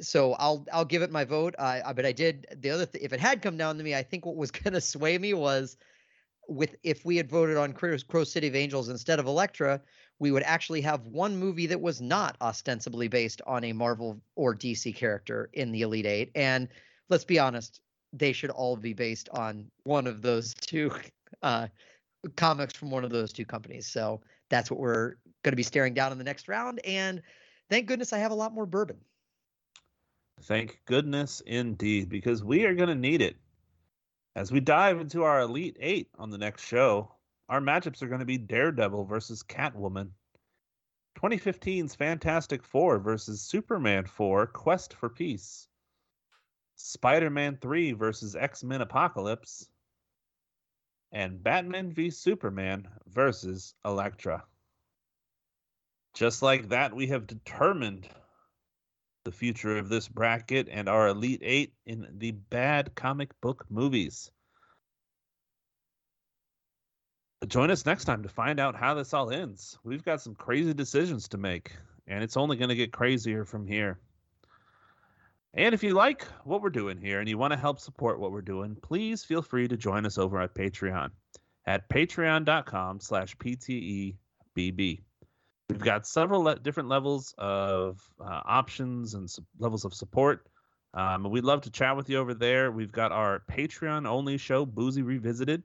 so 0.00 0.34
I'll 0.34 0.66
I'll 0.72 0.84
give 0.84 1.02
it 1.02 1.10
my 1.10 1.24
vote. 1.24 1.54
Uh, 1.58 1.92
but 1.92 2.06
I 2.06 2.12
did 2.12 2.46
the 2.60 2.70
other 2.70 2.86
th- 2.86 3.04
if 3.04 3.12
it 3.12 3.20
had 3.20 3.42
come 3.42 3.56
down 3.56 3.78
to 3.78 3.84
me, 3.84 3.94
I 3.94 4.02
think 4.02 4.26
what 4.26 4.36
was 4.36 4.50
to 4.74 4.80
sway 4.80 5.18
me 5.18 5.34
was 5.34 5.76
with 6.48 6.76
if 6.82 7.04
we 7.04 7.16
had 7.16 7.28
voted 7.28 7.56
on 7.56 7.72
Crow, 7.72 8.24
City 8.24 8.48
of 8.48 8.54
Angels 8.54 8.88
instead 8.88 9.18
of 9.18 9.26
Elektra, 9.26 9.80
we 10.18 10.30
would 10.30 10.42
actually 10.44 10.80
have 10.82 11.06
one 11.06 11.36
movie 11.36 11.66
that 11.66 11.80
was 11.80 12.00
not 12.00 12.36
ostensibly 12.40 13.08
based 13.08 13.42
on 13.46 13.64
a 13.64 13.72
Marvel 13.72 14.20
or 14.36 14.54
DC 14.54 14.94
character 14.94 15.50
in 15.52 15.72
the 15.72 15.82
Elite 15.82 16.06
Eight. 16.06 16.30
And 16.34 16.68
let's 17.08 17.24
be 17.24 17.38
honest, 17.38 17.80
they 18.12 18.32
should 18.32 18.50
all 18.50 18.76
be 18.76 18.92
based 18.92 19.28
on 19.30 19.70
one 19.82 20.06
of 20.06 20.22
those 20.22 20.54
two 20.54 20.92
uh, 21.42 21.66
comics 22.36 22.74
from 22.74 22.90
one 22.90 23.04
of 23.04 23.10
those 23.10 23.32
two 23.32 23.44
companies. 23.44 23.86
So 23.86 24.20
that's 24.50 24.70
what 24.70 24.80
we're 24.80 25.16
going 25.42 25.52
to 25.52 25.56
be 25.56 25.62
staring 25.62 25.94
down 25.94 26.12
in 26.12 26.18
the 26.18 26.24
next 26.24 26.48
round. 26.48 26.80
And 26.84 27.22
thank 27.70 27.86
goodness 27.86 28.12
I 28.12 28.18
have 28.18 28.30
a 28.30 28.36
lot 28.36 28.54
more 28.54 28.66
bourbon. 28.66 28.98
Thank 30.42 30.80
goodness 30.86 31.42
indeed, 31.46 32.08
because 32.08 32.44
we 32.44 32.64
are 32.64 32.74
going 32.74 32.88
to 32.88 32.94
need 32.94 33.22
it. 33.22 33.36
As 34.36 34.50
we 34.50 34.58
dive 34.58 35.00
into 35.00 35.22
our 35.22 35.42
Elite 35.42 35.76
Eight 35.78 36.08
on 36.18 36.30
the 36.30 36.38
next 36.38 36.64
show, 36.64 37.14
our 37.48 37.60
matchups 37.60 38.02
are 38.02 38.08
going 38.08 38.18
to 38.18 38.24
be 38.24 38.36
Daredevil 38.36 39.04
versus 39.04 39.44
Catwoman, 39.44 40.10
2015's 41.18 41.94
Fantastic 41.94 42.64
Four 42.64 42.98
versus 42.98 43.40
Superman 43.40 44.06
4 44.06 44.48
Quest 44.48 44.94
for 44.94 45.08
Peace, 45.08 45.68
Spider 46.74 47.30
Man 47.30 47.58
3 47.60 47.92
versus 47.92 48.34
X 48.34 48.64
Men 48.64 48.80
Apocalypse, 48.80 49.68
and 51.12 51.40
Batman 51.40 51.92
v 51.92 52.10
Superman 52.10 52.88
versus 53.06 53.74
Elektra. 53.84 54.44
Just 56.12 56.42
like 56.42 56.70
that, 56.70 56.94
we 56.94 57.06
have 57.06 57.28
determined 57.28 58.08
the 59.24 59.32
future 59.32 59.78
of 59.78 59.88
this 59.88 60.08
bracket 60.08 60.68
and 60.70 60.88
our 60.88 61.08
Elite 61.08 61.42
Eight 61.42 61.72
in 61.86 62.06
the 62.18 62.32
bad 62.32 62.94
comic 62.94 63.30
book 63.40 63.64
movies. 63.70 64.30
Join 67.46 67.70
us 67.70 67.84
next 67.84 68.04
time 68.04 68.22
to 68.22 68.28
find 68.28 68.58
out 68.58 68.74
how 68.74 68.94
this 68.94 69.12
all 69.12 69.30
ends. 69.30 69.78
We've 69.84 70.04
got 70.04 70.20
some 70.20 70.34
crazy 70.34 70.72
decisions 70.72 71.28
to 71.28 71.38
make, 71.38 71.72
and 72.06 72.22
it's 72.22 72.36
only 72.36 72.56
going 72.56 72.70
to 72.70 72.74
get 72.74 72.92
crazier 72.92 73.44
from 73.44 73.66
here. 73.66 73.98
And 75.52 75.74
if 75.74 75.82
you 75.82 75.94
like 75.94 76.24
what 76.44 76.62
we're 76.62 76.70
doing 76.70 76.98
here 76.98 77.20
and 77.20 77.28
you 77.28 77.38
want 77.38 77.52
to 77.52 77.58
help 77.58 77.78
support 77.78 78.18
what 78.18 78.32
we're 78.32 78.42
doing, 78.42 78.76
please 78.82 79.24
feel 79.24 79.42
free 79.42 79.68
to 79.68 79.76
join 79.76 80.04
us 80.04 80.18
over 80.18 80.40
at 80.40 80.54
Patreon 80.54 81.10
at 81.66 81.88
patreon.com 81.88 83.00
slash 83.00 83.36
ptebb. 83.36 84.16
We've 85.70 85.78
got 85.80 86.06
several 86.06 86.42
le- 86.42 86.58
different 86.58 86.88
levels 86.88 87.34
of 87.38 88.00
uh, 88.20 88.40
options 88.44 89.14
and 89.14 89.30
su- 89.30 89.44
levels 89.58 89.84
of 89.84 89.94
support. 89.94 90.46
Um, 90.92 91.28
we'd 91.30 91.44
love 91.44 91.62
to 91.62 91.70
chat 91.70 91.96
with 91.96 92.08
you 92.08 92.18
over 92.18 92.34
there. 92.34 92.70
We've 92.70 92.92
got 92.92 93.12
our 93.12 93.42
Patreon 93.50 94.06
only 94.06 94.36
show, 94.36 94.66
Boozy 94.66 95.02
Revisited, 95.02 95.62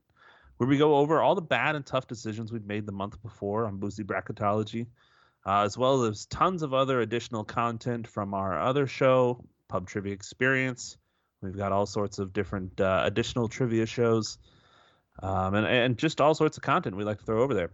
where 0.58 0.70
we 0.70 0.78
go 0.78 0.96
over 0.96 1.22
all 1.22 1.36
the 1.36 1.42
bad 1.42 1.76
and 1.76 1.86
tough 1.86 2.08
decisions 2.08 2.52
we've 2.52 2.66
made 2.66 2.86
the 2.86 2.92
month 2.92 3.22
before 3.22 3.66
on 3.66 3.78
Boozy 3.78 4.04
Bracketology, 4.04 4.88
uh, 5.46 5.62
as 5.62 5.78
well 5.78 6.04
as 6.04 6.26
tons 6.26 6.64
of 6.64 6.74
other 6.74 7.02
additional 7.02 7.44
content 7.44 8.08
from 8.08 8.34
our 8.34 8.60
other 8.60 8.88
show, 8.88 9.44
Pub 9.68 9.88
Trivia 9.88 10.14
Experience. 10.14 10.98
We've 11.42 11.56
got 11.56 11.72
all 11.72 11.86
sorts 11.86 12.20
of 12.20 12.34
different 12.34 12.82
uh, 12.82 13.02
additional 13.06 13.48
trivia 13.48 13.86
shows 13.86 14.38
um, 15.22 15.56
and, 15.56 15.66
and 15.66 15.98
just 15.98 16.22
all 16.22 16.34
sorts 16.34 16.58
of 16.58 16.64
content 16.64 16.96
we 16.96 17.04
like 17.04 17.20
to 17.20 17.26
throw 17.26 17.44
over 17.44 17.54
there. 17.54 17.72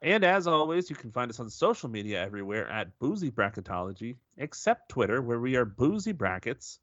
And 0.00 0.22
as 0.22 0.46
always, 0.46 0.90
you 0.90 0.96
can 0.96 1.10
find 1.10 1.30
us 1.30 1.40
on 1.40 1.50
social 1.50 1.88
media 1.88 2.22
everywhere 2.22 2.68
at 2.70 2.96
Boozy 3.00 3.30
Bracketology, 3.30 4.16
except 4.36 4.88
Twitter, 4.88 5.20
where 5.20 5.40
we 5.40 5.56
are 5.56 5.64
Boozy 5.64 6.12
Brackets, 6.12 6.78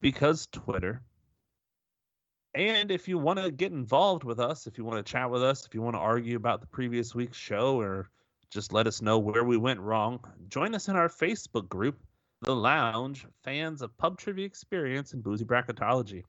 because 0.00 0.48
Twitter. 0.48 1.02
And 2.54 2.90
if 2.90 3.06
you 3.06 3.18
want 3.18 3.38
to 3.38 3.50
get 3.50 3.70
involved 3.70 4.24
with 4.24 4.40
us, 4.40 4.66
if 4.66 4.76
you 4.76 4.84
want 4.84 5.04
to 5.04 5.12
chat 5.12 5.30
with 5.30 5.42
us, 5.42 5.66
if 5.66 5.74
you 5.74 5.82
want 5.82 5.94
to 5.94 6.00
argue 6.00 6.36
about 6.36 6.60
the 6.60 6.66
previous 6.66 7.14
week's 7.14 7.36
show, 7.36 7.78
or 7.78 8.10
just 8.50 8.72
let 8.72 8.88
us 8.88 9.02
know 9.02 9.18
where 9.18 9.44
we 9.44 9.56
went 9.56 9.80
wrong, 9.80 10.18
join 10.48 10.74
us 10.74 10.88
in 10.88 10.96
our 10.96 11.08
Facebook 11.08 11.68
group, 11.68 11.98
The 12.42 12.56
Lounge, 12.56 13.26
fans 13.44 13.82
of 13.82 13.96
pub 13.98 14.18
trivia 14.18 14.46
experience 14.46 15.12
and 15.12 15.22
boozy 15.22 15.44
bracketology. 15.44 16.24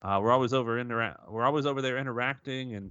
Uh, 0.00 0.18
we're 0.22 0.30
always 0.30 0.54
over 0.54 0.82
intera- 0.82 1.18
we're 1.28 1.44
always 1.44 1.66
over 1.66 1.82
there 1.82 1.98
interacting 1.98 2.74
and 2.74 2.90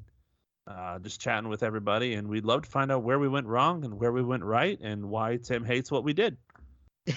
uh, 0.67 0.99
just 0.99 1.21
chatting 1.21 1.49
with 1.49 1.63
everybody, 1.63 2.15
and 2.15 2.27
we'd 2.27 2.45
love 2.45 2.63
to 2.63 2.69
find 2.69 2.91
out 2.91 3.03
where 3.03 3.19
we 3.19 3.27
went 3.27 3.47
wrong 3.47 3.85
and 3.85 3.99
where 3.99 4.11
we 4.11 4.23
went 4.23 4.43
right, 4.43 4.79
and 4.81 5.09
why 5.09 5.37
Tim 5.37 5.63
hates 5.63 5.91
what 5.91 6.03
we 6.03 6.13
did. 6.13 6.37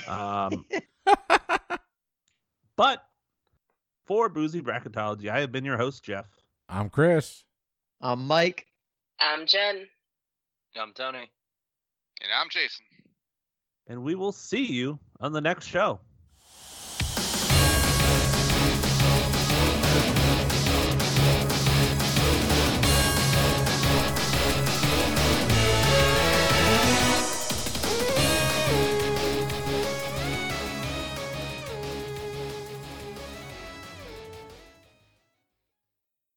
Um, 0.06 0.66
but 2.76 3.02
for 4.06 4.28
Boozy 4.28 4.60
Bracketology, 4.60 5.28
I 5.28 5.40
have 5.40 5.52
been 5.52 5.64
your 5.64 5.76
host, 5.76 6.04
Jeff. 6.04 6.26
I'm 6.68 6.90
Chris. 6.90 7.44
I'm 8.00 8.26
Mike. 8.26 8.66
I'm 9.20 9.46
Jen. 9.46 9.86
I'm 10.76 10.92
Tony. 10.92 11.30
And 12.20 12.32
I'm 12.38 12.48
Jason. 12.50 12.84
And 13.86 14.02
we 14.02 14.14
will 14.14 14.32
see 14.32 14.64
you 14.64 14.98
on 15.20 15.32
the 15.32 15.40
next 15.40 15.66
show. 15.66 16.00